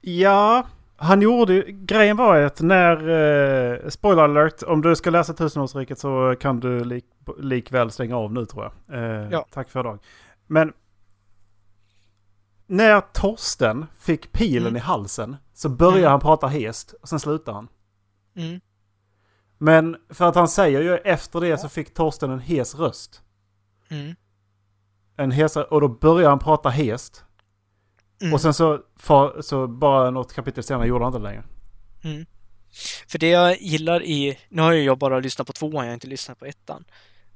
Ja, 0.00 0.66
han 0.96 1.22
gjorde 1.22 1.54
ju... 1.54 1.64
Grejen 1.68 2.16
var 2.16 2.36
att 2.36 2.60
när... 2.60 3.08
Eh, 3.08 3.88
spoiler 3.88 4.22
alert. 4.22 4.62
Om 4.62 4.82
du 4.82 4.96
ska 4.96 5.10
läsa 5.10 5.34
Tusenårsriket 5.34 5.98
så 5.98 6.36
kan 6.40 6.60
du 6.60 6.84
lik, 6.84 7.04
likväl 7.38 7.90
stänga 7.90 8.16
av 8.16 8.32
nu 8.32 8.46
tror 8.46 8.64
jag. 8.88 8.98
Eh, 8.98 9.28
Ja. 9.30 9.46
Tack 9.52 9.70
för 9.70 9.80
idag. 9.80 9.98
Men... 10.46 10.72
När 12.66 13.00
Torsten 13.00 13.86
fick 14.00 14.32
pilen 14.32 14.66
Mm. 14.68 14.76
i 14.76 14.80
halsen 14.80 15.36
så 15.54 15.68
började 15.68 15.98
Mm. 15.98 16.10
han 16.10 16.20
prata 16.20 16.46
hest 16.46 16.94
och 17.02 17.08
sen 17.08 17.20
slutade 17.20 17.54
han. 17.56 17.68
Mm. 18.38 18.60
Men 19.58 19.96
för 20.10 20.24
att 20.24 20.34
han 20.34 20.48
säger 20.48 20.80
ju 20.80 20.96
efter 20.96 21.40
det 21.40 21.58
så 21.58 21.68
fick 21.68 21.94
Torsten 21.94 22.30
en 22.30 22.40
hes 22.40 22.74
röst. 22.74 23.22
Mm. 23.88 24.16
En 25.16 25.30
hes, 25.30 25.56
och 25.56 25.80
då 25.80 25.88
började 25.88 26.28
han 26.28 26.38
prata 26.38 26.68
hest. 26.68 27.24
Mm. 28.20 28.34
Och 28.34 28.40
sen 28.40 28.54
så, 28.54 28.80
för, 28.96 29.42
så 29.42 29.66
bara 29.66 30.10
något 30.10 30.32
kapitel 30.32 30.62
senare 30.64 30.88
gjorde 30.88 31.04
han 31.04 31.12
inte 31.12 31.18
det 31.18 31.30
längre. 31.30 31.44
Mm. 32.04 32.26
För 33.06 33.18
det 33.18 33.28
jag 33.28 33.60
gillar 33.60 34.02
i, 34.02 34.38
nu 34.48 34.62
har 34.62 34.72
jag 34.72 34.98
bara 34.98 35.20
lyssnat 35.20 35.46
på 35.46 35.52
tvåan, 35.52 35.84
jag 35.84 35.90
har 35.90 35.94
inte 35.94 36.06
lyssnat 36.06 36.38
på 36.38 36.46
ettan. 36.46 36.84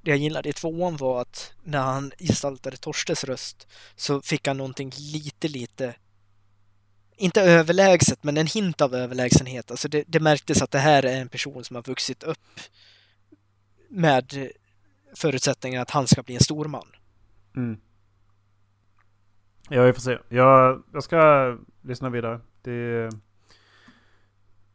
Det 0.02 0.10
jag 0.10 0.18
gillade 0.18 0.48
i 0.48 0.52
tvåan 0.52 0.96
var 0.96 1.20
att 1.20 1.52
när 1.62 1.82
han 1.82 2.12
gestaltade 2.18 2.76
Torstes 2.76 3.24
röst 3.24 3.68
så 3.96 4.22
fick 4.22 4.46
han 4.46 4.56
någonting 4.56 4.92
lite, 4.98 5.48
lite 5.48 5.94
inte 7.16 7.42
överlägset, 7.42 8.24
men 8.24 8.36
en 8.36 8.46
hint 8.46 8.80
av 8.80 8.94
överlägsenhet. 8.94 9.70
Alltså 9.70 9.88
det, 9.88 10.04
det 10.06 10.20
märktes 10.20 10.62
att 10.62 10.70
det 10.70 10.78
här 10.78 11.02
är 11.04 11.20
en 11.20 11.28
person 11.28 11.64
som 11.64 11.76
har 11.76 11.82
vuxit 11.82 12.22
upp 12.22 12.60
med 13.88 14.48
förutsättningen 15.16 15.82
att 15.82 15.90
han 15.90 16.06
ska 16.06 16.22
bli 16.22 16.34
en 16.34 16.40
stor 16.40 16.64
man. 16.64 16.86
Mm. 17.56 17.80
Ja, 19.68 19.82
vi 19.82 19.92
får 19.92 20.00
se. 20.00 20.18
Jag, 20.28 20.82
jag 20.92 21.02
ska 21.04 21.56
lyssna 21.82 22.10
vidare. 22.10 22.40
Det... 22.62 23.10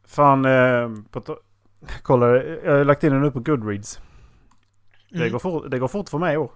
Fan, 0.04 0.44
eh, 0.44 0.88
på 1.10 1.20
to- 1.20 1.38
Kolla, 2.02 2.26
jag 2.44 2.72
har 2.72 2.84
lagt 2.84 3.04
in 3.04 3.12
den 3.12 3.22
nu 3.22 3.30
på 3.30 3.40
Goodreads. 3.40 4.00
Det, 5.10 5.16
Mm. 5.16 5.32
går 5.32 5.38
fort, 5.38 5.70
det 5.70 5.78
går 5.78 5.88
fort 5.88 6.08
för 6.08 6.18
mig 6.18 6.34
i 6.34 6.36
år. 6.36 6.50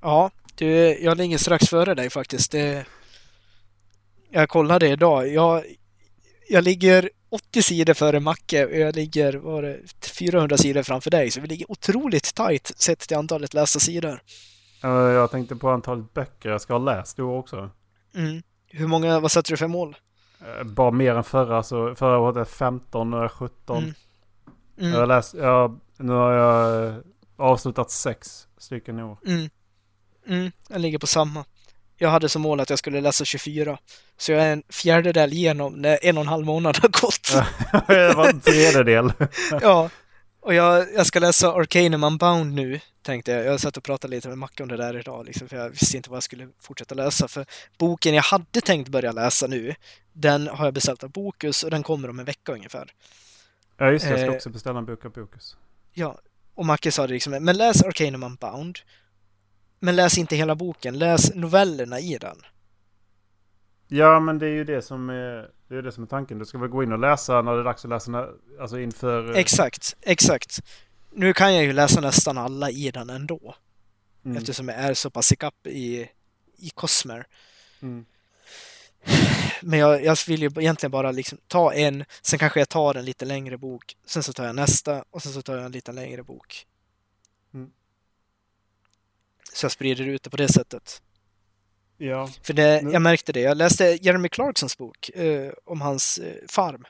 Ja, 0.00 0.30
du, 0.54 0.66
jag 1.02 1.16
ligger 1.16 1.38
strax 1.38 1.68
före 1.68 1.94
dig 1.94 2.10
faktiskt. 2.10 2.52
Det, 2.52 2.86
jag 4.32 4.48
kollade 4.48 4.88
idag. 4.88 5.28
Jag, 5.28 5.64
jag 6.48 6.64
ligger 6.64 7.10
80 7.30 7.62
sidor 7.62 7.94
före 7.94 8.20
Macke 8.20 8.66
och 8.66 8.76
jag 8.76 8.96
ligger 8.96 9.32
var 9.32 9.62
det, 9.62 9.80
400 10.18 10.56
sidor 10.56 10.82
framför 10.82 11.10
dig. 11.10 11.30
Så 11.30 11.40
vi 11.40 11.46
ligger 11.46 11.70
otroligt 11.70 12.34
tajt 12.34 12.72
sett 12.76 12.98
till 12.98 13.16
antalet 13.16 13.54
lästa 13.54 13.78
sidor. 13.78 14.22
Jag 14.82 15.30
tänkte 15.30 15.56
på 15.56 15.70
antalet 15.70 16.14
böcker 16.14 16.48
jag 16.50 16.60
ska 16.60 16.72
ha 16.74 16.78
läst 16.78 17.18
år 17.18 17.38
också. 17.38 17.70
Mm. 18.14 18.42
Hur 18.68 18.86
många, 18.86 19.20
vad 19.20 19.32
sätter 19.32 19.50
du 19.50 19.56
för 19.56 19.66
mål? 19.66 19.96
Eh, 20.40 20.64
Bara 20.64 20.90
mer 20.90 21.14
än 21.14 21.24
förra. 21.24 21.62
Så 21.62 21.94
förra 21.94 22.18
året 22.18 22.36
är 22.36 22.44
15, 22.44 23.10
nu 23.10 23.16
är 23.16 23.20
jag 23.22 23.32
17. 23.32 23.78
Mm. 23.82 23.94
Jag 24.76 24.86
har 24.90 24.96
Mm. 24.96 25.08
läst, 25.08 25.34
jag, 25.34 25.80
nu 25.98 26.12
har 26.12 26.32
jag 26.32 26.86
eh, 26.88 26.94
avslutat 27.36 27.90
sex 27.90 28.46
stycken 28.58 28.98
i 28.98 29.02
år. 29.02 29.18
Mm. 29.26 29.50
Mm. 30.26 30.52
Jag 30.68 30.80
ligger 30.80 30.98
på 30.98 31.06
samma. 31.06 31.44
Jag 32.02 32.10
hade 32.10 32.28
som 32.28 32.42
mål 32.42 32.60
att 32.60 32.70
jag 32.70 32.78
skulle 32.78 33.00
läsa 33.00 33.24
24. 33.24 33.78
Så 34.16 34.32
jag 34.32 34.42
är 34.42 34.52
en 34.52 34.62
fjärdedel 34.68 35.32
igenom 35.32 35.72
när 35.74 35.98
en 36.02 36.16
och 36.18 36.22
en 36.22 36.28
halv 36.28 36.46
månad 36.46 36.78
har 36.82 36.88
gått. 36.88 37.32
det 37.86 38.14
var 38.14 38.28
en 38.28 38.40
tredjedel. 38.40 39.12
ja, 39.60 39.90
och 40.40 40.54
jag, 40.54 40.86
jag 40.94 41.06
ska 41.06 41.18
läsa 41.18 41.52
Arcanum 41.52 42.04
Unbound 42.04 42.52
nu, 42.54 42.80
tänkte 43.02 43.32
jag. 43.32 43.46
Jag 43.46 43.60
satt 43.60 43.76
och 43.76 43.84
pratade 43.84 44.10
lite 44.16 44.28
med 44.28 44.38
Macke 44.38 44.62
om 44.62 44.68
det 44.68 44.76
där 44.76 44.98
idag, 44.98 45.26
liksom, 45.26 45.48
för 45.48 45.56
jag 45.56 45.70
visste 45.70 45.96
inte 45.96 46.10
vad 46.10 46.16
jag 46.16 46.22
skulle 46.22 46.48
fortsätta 46.60 46.94
läsa. 46.94 47.28
För 47.28 47.46
boken 47.78 48.14
jag 48.14 48.22
hade 48.22 48.60
tänkt 48.60 48.88
börja 48.88 49.12
läsa 49.12 49.46
nu, 49.46 49.74
den 50.12 50.48
har 50.48 50.64
jag 50.64 50.74
beställt 50.74 51.04
av 51.04 51.10
Bokus 51.10 51.62
och 51.62 51.70
den 51.70 51.82
kommer 51.82 52.10
om 52.10 52.18
en 52.18 52.24
vecka 52.24 52.52
ungefär. 52.52 52.92
Ja 53.78 53.90
just 53.90 54.04
det, 54.04 54.10
jag 54.10 54.20
ska 54.20 54.28
Eh. 54.28 54.34
också 54.36 54.50
beställa 54.50 54.78
en 54.78 54.86
bok 54.86 55.04
av 55.04 55.12
Bokus. 55.12 55.56
Ja, 55.92 56.18
och 56.54 56.66
Macke 56.66 56.92
sa 56.92 57.06
det 57.06 57.12
liksom, 57.12 57.32
men 57.44 57.56
läs 57.56 57.82
Arcanum 57.82 58.22
Unbound. 58.22 58.78
Men 59.84 59.96
läs 59.96 60.18
inte 60.18 60.36
hela 60.36 60.54
boken, 60.54 60.98
läs 60.98 61.34
novellerna 61.34 62.00
i 62.00 62.18
den. 62.18 62.36
Ja 63.88 64.20
men 64.20 64.38
det 64.38 64.46
är 64.46 64.50
ju 64.50 64.64
det 64.64 64.82
som 64.82 65.10
är, 65.10 65.50
det 65.68 65.76
är, 65.76 65.82
det 65.82 65.92
som 65.92 66.02
är 66.02 66.08
tanken. 66.08 66.38
Du 66.38 66.44
ska 66.44 66.58
väl 66.58 66.68
gå 66.68 66.82
in 66.82 66.92
och 66.92 66.98
läsa 66.98 67.42
när 67.42 67.54
det 67.54 67.60
är 67.60 67.64
dags 67.64 67.84
att 67.84 67.88
läsa, 67.88 68.10
när, 68.10 68.28
alltså 68.60 68.78
inför... 68.78 69.30
eh, 69.30 69.36
Exakt, 69.36 69.96
exakt. 70.00 70.60
Nu 71.12 71.32
kan 71.32 71.54
jag 71.54 71.64
ju 71.64 71.72
läsa 71.72 72.00
nästan 72.00 72.38
alla 72.38 72.70
i 72.70 72.90
den 72.90 73.10
ändå, 73.10 73.54
mm, 74.24 74.36
eftersom 74.36 74.68
jag 74.68 74.78
är 74.78 74.94
så 74.94 75.10
pass 75.10 75.32
ikapp 75.32 75.66
i, 75.66 76.08
i 76.58 76.70
Cosmer. 76.74 77.26
mm. 77.82 78.04
Men 79.62 79.78
jag, 79.78 80.04
jag 80.04 80.16
vill 80.28 80.42
ju 80.42 80.50
egentligen 80.56 80.90
bara 80.90 81.10
liksom 81.12 81.38
ta 81.46 81.72
en, 81.72 82.04
sen 82.22 82.38
kanske 82.38 82.60
jag 82.60 82.68
tar 82.68 82.94
en 82.94 83.04
lite 83.04 83.24
längre 83.24 83.58
bok, 83.58 83.96
sen 84.06 84.22
så 84.22 84.32
tar 84.32 84.44
jag 84.44 84.56
nästa 84.56 85.04
och 85.10 85.22
sen 85.22 85.32
så 85.32 85.42
tar 85.42 85.56
jag 85.56 85.64
en 85.64 85.72
lite 85.72 85.92
längre 85.92 86.22
bok. 86.22 86.66
Så 89.54 89.64
jag 89.64 89.72
sprider 89.72 90.04
ut 90.08 90.22
det 90.22 90.30
på 90.30 90.36
det 90.36 90.48
sättet. 90.52 91.02
Ja. 91.98 92.28
För 92.42 92.52
det, 92.52 92.80
jag 92.92 93.02
märkte 93.02 93.32
det, 93.32 93.40
jag 93.40 93.56
läste 93.56 93.84
Jeremy 93.84 94.28
Clarksons 94.28 94.78
bok 94.78 95.10
eh, 95.14 95.50
om 95.64 95.80
hans 95.80 96.18
eh, 96.18 96.32
farm. 96.48 96.84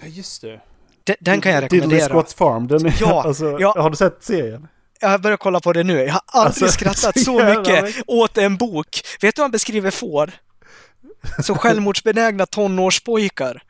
ja, 0.00 0.06
just 0.06 0.42
det. 0.42 0.60
Den, 1.04 1.16
den 1.20 1.40
kan 1.40 1.52
jag 1.52 1.62
Diddley 1.62 1.80
rekommendera. 1.80 2.08
Squats 2.08 2.34
Farm. 2.34 2.66
Den 2.66 2.86
är, 2.86 2.94
Ja, 3.00 3.22
alltså, 3.26 3.56
ja. 3.60 3.74
Har 3.78 3.90
du 3.90 3.96
sett 3.96 4.24
serien? 4.24 4.68
Jag 5.00 5.08
har 5.08 5.18
börjat 5.18 5.40
kolla 5.40 5.60
på 5.60 5.72
det 5.72 5.82
nu. 5.84 5.98
Jag 6.02 6.12
har 6.12 6.22
aldrig 6.26 6.46
Alltså, 6.64 6.68
skrattat 6.78 7.20
så 7.24 7.44
mycket. 7.44 7.94
åt 8.06 8.38
en 8.38 8.56
bok. 8.56 9.00
Vet 9.20 9.34
du 9.36 9.40
vad 9.40 9.44
han 9.44 9.50
beskriver 9.50 9.90
får? 9.90 10.32
Som 11.42 11.58
självmordsbenägna 11.58 12.46
tonårspojkar. 12.46 13.62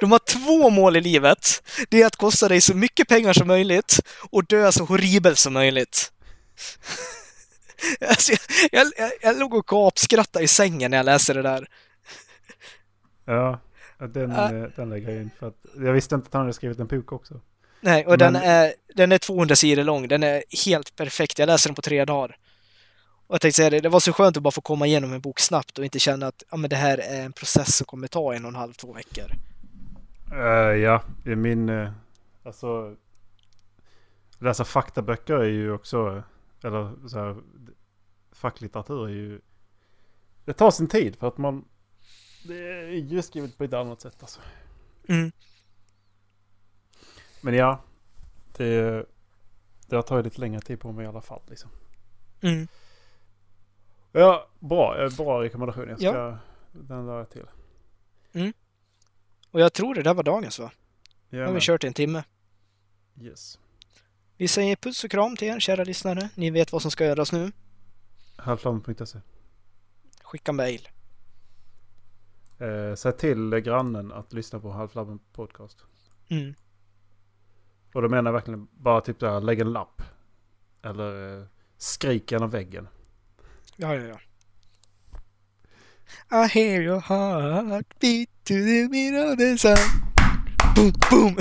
De 0.00 0.12
har 0.12 0.18
två 0.18 0.70
mål 0.70 0.96
i 0.96 1.00
livet. 1.00 1.62
Det 1.88 2.02
är 2.02 2.06
att 2.06 2.16
kosta 2.16 2.48
dig 2.48 2.60
så 2.60 2.74
mycket 2.74 3.08
pengar 3.08 3.32
som 3.32 3.46
möjligt 3.48 4.00
och 4.30 4.44
dö 4.46 4.72
så 4.72 4.84
horribelt 4.84 5.38
som 5.38 5.52
möjligt. 5.52 6.12
Alltså, 8.08 8.32
jag, 8.72 8.86
jag, 8.96 9.10
jag 9.22 9.38
låg 9.38 9.54
och 9.54 9.66
gapskrattade 9.66 10.44
i 10.44 10.48
sängen 10.48 10.90
när 10.90 10.98
jag 10.98 11.06
läste 11.06 11.34
det 11.34 11.42
där. 11.42 11.68
Ja. 13.24 13.58
Den, 13.98 14.32
eh, 14.32 14.68
den 14.76 14.90
lägger 14.90 15.10
jag 15.10 15.22
in 15.22 15.30
för 15.38 15.48
att 15.48 15.66
jag 15.74 15.92
visste 15.92 16.14
inte 16.14 16.26
att 16.26 16.32
han 16.32 16.42
hade 16.42 16.52
skrivit 16.52 16.78
en 16.78 16.86
bok 16.86 17.12
också. 17.12 17.40
Nej, 17.80 18.06
och 18.06 18.18
den, 18.18 18.32
Men- 18.32 18.42
är, 18.42 18.74
den 18.94 19.12
är 19.12 19.18
200 19.18 19.56
sidor 19.56 19.84
lång. 19.84 20.08
Den 20.08 20.22
är 20.22 20.42
helt 20.66 20.96
perfekt. 20.96 21.38
Jag 21.38 21.46
läser 21.46 21.68
den 21.68 21.74
på 21.74 21.82
tre 21.82 22.04
dagar. 22.04 22.36
Och 23.26 23.34
jag 23.34 23.40
tänkte 23.40 23.56
säga 23.56 23.70
det, 23.70 23.80
det 23.80 23.88
var 23.88 24.00
så 24.00 24.12
skönt 24.12 24.36
att 24.36 24.42
bara 24.42 24.50
få 24.50 24.60
komma 24.60 24.86
igenom 24.86 25.12
en 25.12 25.20
bok 25.20 25.40
snabbt 25.40 25.78
och 25.78 25.84
inte 25.84 25.98
känna 25.98 26.26
att 26.26 26.42
ja, 26.50 26.56
men 26.56 26.70
det 26.70 26.76
här 26.76 26.98
är 26.98 27.24
en 27.24 27.32
process 27.32 27.76
som 27.76 27.84
kommer 27.84 28.08
ta 28.08 28.34
en 28.34 28.44
och 28.44 28.48
en 28.48 28.54
halv, 28.54 28.72
två 28.72 28.92
veckor. 28.92 29.32
Eh, 30.32 30.76
ja, 30.76 31.02
min... 31.24 31.68
Uh, 31.68 31.90
alltså... 32.44 32.96
Läsa 34.38 34.64
faktaböcker 34.64 35.34
är 35.34 35.44
ju 35.44 35.72
också... 35.72 36.22
Eller 36.64 37.08
så 37.08 37.18
här, 37.18 37.36
facklitteratur 38.32 39.04
är 39.06 39.12
ju... 39.12 39.40
Det 40.44 40.52
tar 40.52 40.70
sin 40.70 40.88
tid 40.88 41.16
för 41.16 41.28
att 41.28 41.38
man... 41.38 41.64
Det 42.46 42.68
är 42.68 42.88
ju 42.90 43.22
skrivet 43.22 43.58
på 43.58 43.64
ett 43.64 43.72
annat 43.74 44.00
sätt 44.00 44.16
alltså. 44.20 44.40
Mm. 45.08 45.32
Men 47.40 47.54
ja. 47.54 47.82
Det, 48.56 49.06
det 49.86 49.96
har 49.96 50.02
tagit 50.02 50.24
lite 50.24 50.40
längre 50.40 50.60
tid 50.60 50.80
på 50.80 50.92
mig 50.92 51.04
i 51.04 51.08
alla 51.08 51.20
fall 51.20 51.42
liksom. 51.48 51.70
Mm. 52.40 52.68
Ja, 54.12 54.48
bra. 54.58 55.04
eh, 55.04 55.16
Bra 55.16 55.42
rekommendation. 55.42 55.88
Jag 55.88 55.98
ska... 55.98 56.06
Ja. 56.08 56.38
Den 56.72 57.06
la 57.06 57.18
jag 57.18 57.30
till. 57.30 57.46
Och 59.50 59.60
jag 59.60 59.72
tror 59.72 59.94
det 59.94 60.02
där 60.02 60.14
var 60.14 60.22
dagens 60.22 60.58
va? 60.58 60.70
Nu 61.28 61.38
har 61.38 61.38
vi 61.38 61.38
Jajamän. 61.38 61.60
kört 61.60 61.84
i 61.84 61.86
en 61.86 61.94
timme. 61.94 62.24
Yes. 63.20 63.58
Vi 64.42 64.48
säger 64.48 64.76
puss 64.76 65.04
och 65.04 65.10
kram 65.10 65.36
till 65.36 65.48
er 65.48 65.60
kära 65.60 65.84
lyssnare. 65.84 66.28
Ni 66.34 66.50
vet 66.50 66.72
vad 66.72 66.82
som 66.82 66.90
ska 66.90 67.04
göras 67.04 67.32
nu. 67.32 67.52
Halvflam.se. 68.36 69.18
Skicka 70.22 70.52
mail. 70.52 70.88
Eh, 72.58 72.94
säg 72.94 73.12
till 73.12 73.50
grannen 73.50 74.12
att 74.12 74.32
lyssna 74.32 74.60
på 74.60 74.70
Halvflabben 74.70 75.18
podcast. 75.32 75.78
Mm. 76.28 76.54
Och 77.94 78.02
då 78.02 78.08
menar 78.08 78.30
jag 78.30 78.32
verkligen 78.32 78.68
bara 78.72 79.00
typ 79.00 79.18
där, 79.18 79.40
lägg 79.40 79.60
en 79.60 79.72
lapp. 79.72 80.02
Eller 80.82 81.40
eh, 81.40 81.46
skrik 81.76 82.32
genom 82.32 82.50
väggen. 82.50 82.88
Ja, 83.76 83.94
ja, 83.94 84.02
ja. 84.02 84.18
I 86.44 86.48
hear 86.48 86.80
your 86.80 87.00
heart 87.00 87.98
beat 88.00 88.28
to 88.44 88.54
the 88.54 88.88
beat 88.90 89.32
of 89.32 89.38
the 89.38 89.58
sun. 89.58 89.76
boom, 90.74 90.92
boom. 91.10 91.36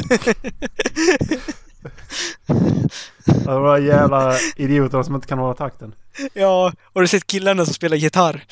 Det 3.26 3.46
var 3.60 3.78
jävla 3.78 4.38
idioter 4.56 5.04
som 5.04 5.16
inte 5.16 5.28
kan 5.28 5.40
hålla 5.40 5.54
takten. 5.54 5.96
ja, 6.34 6.74
och 6.84 7.02
du 7.02 7.08
ser 7.08 7.20
killarna 7.20 7.66
som 7.66 7.74
spelar 7.74 7.98
gitarr. 7.98 8.46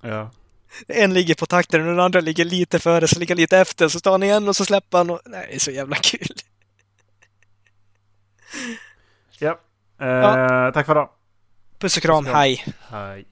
Ja. 0.00 0.30
En 0.88 1.14
ligger 1.14 1.34
på 1.34 1.46
takten 1.46 1.80
och 1.80 1.86
den 1.86 2.00
andra 2.00 2.20
ligger 2.20 2.44
lite 2.44 2.78
före, 2.78 3.08
så 3.08 3.18
ligger 3.18 3.34
lite 3.34 3.58
efter. 3.58 3.88
Så 3.88 4.00
tar 4.00 4.10
han 4.10 4.22
igen 4.22 4.48
och 4.48 4.56
så 4.56 4.64
släpper 4.64 4.98
han 4.98 5.10
och... 5.10 5.20
Nej, 5.26 5.46
det 5.50 5.54
är 5.54 5.58
så 5.58 5.70
jävla 5.70 5.96
kul. 5.96 6.28
Ja. 9.38 9.58
Eh, 10.00 10.06
Ja. 10.08 10.70
Tack 10.74 10.86
för 10.86 10.92
idag. 10.92 11.08
Puss 11.78 11.96
och 11.96 12.02
kram, 12.02 12.24
Puss 12.24 12.28
och 12.28 12.32
kram. 12.32 12.40
hej. 12.40 12.64
Hej. 12.88 13.24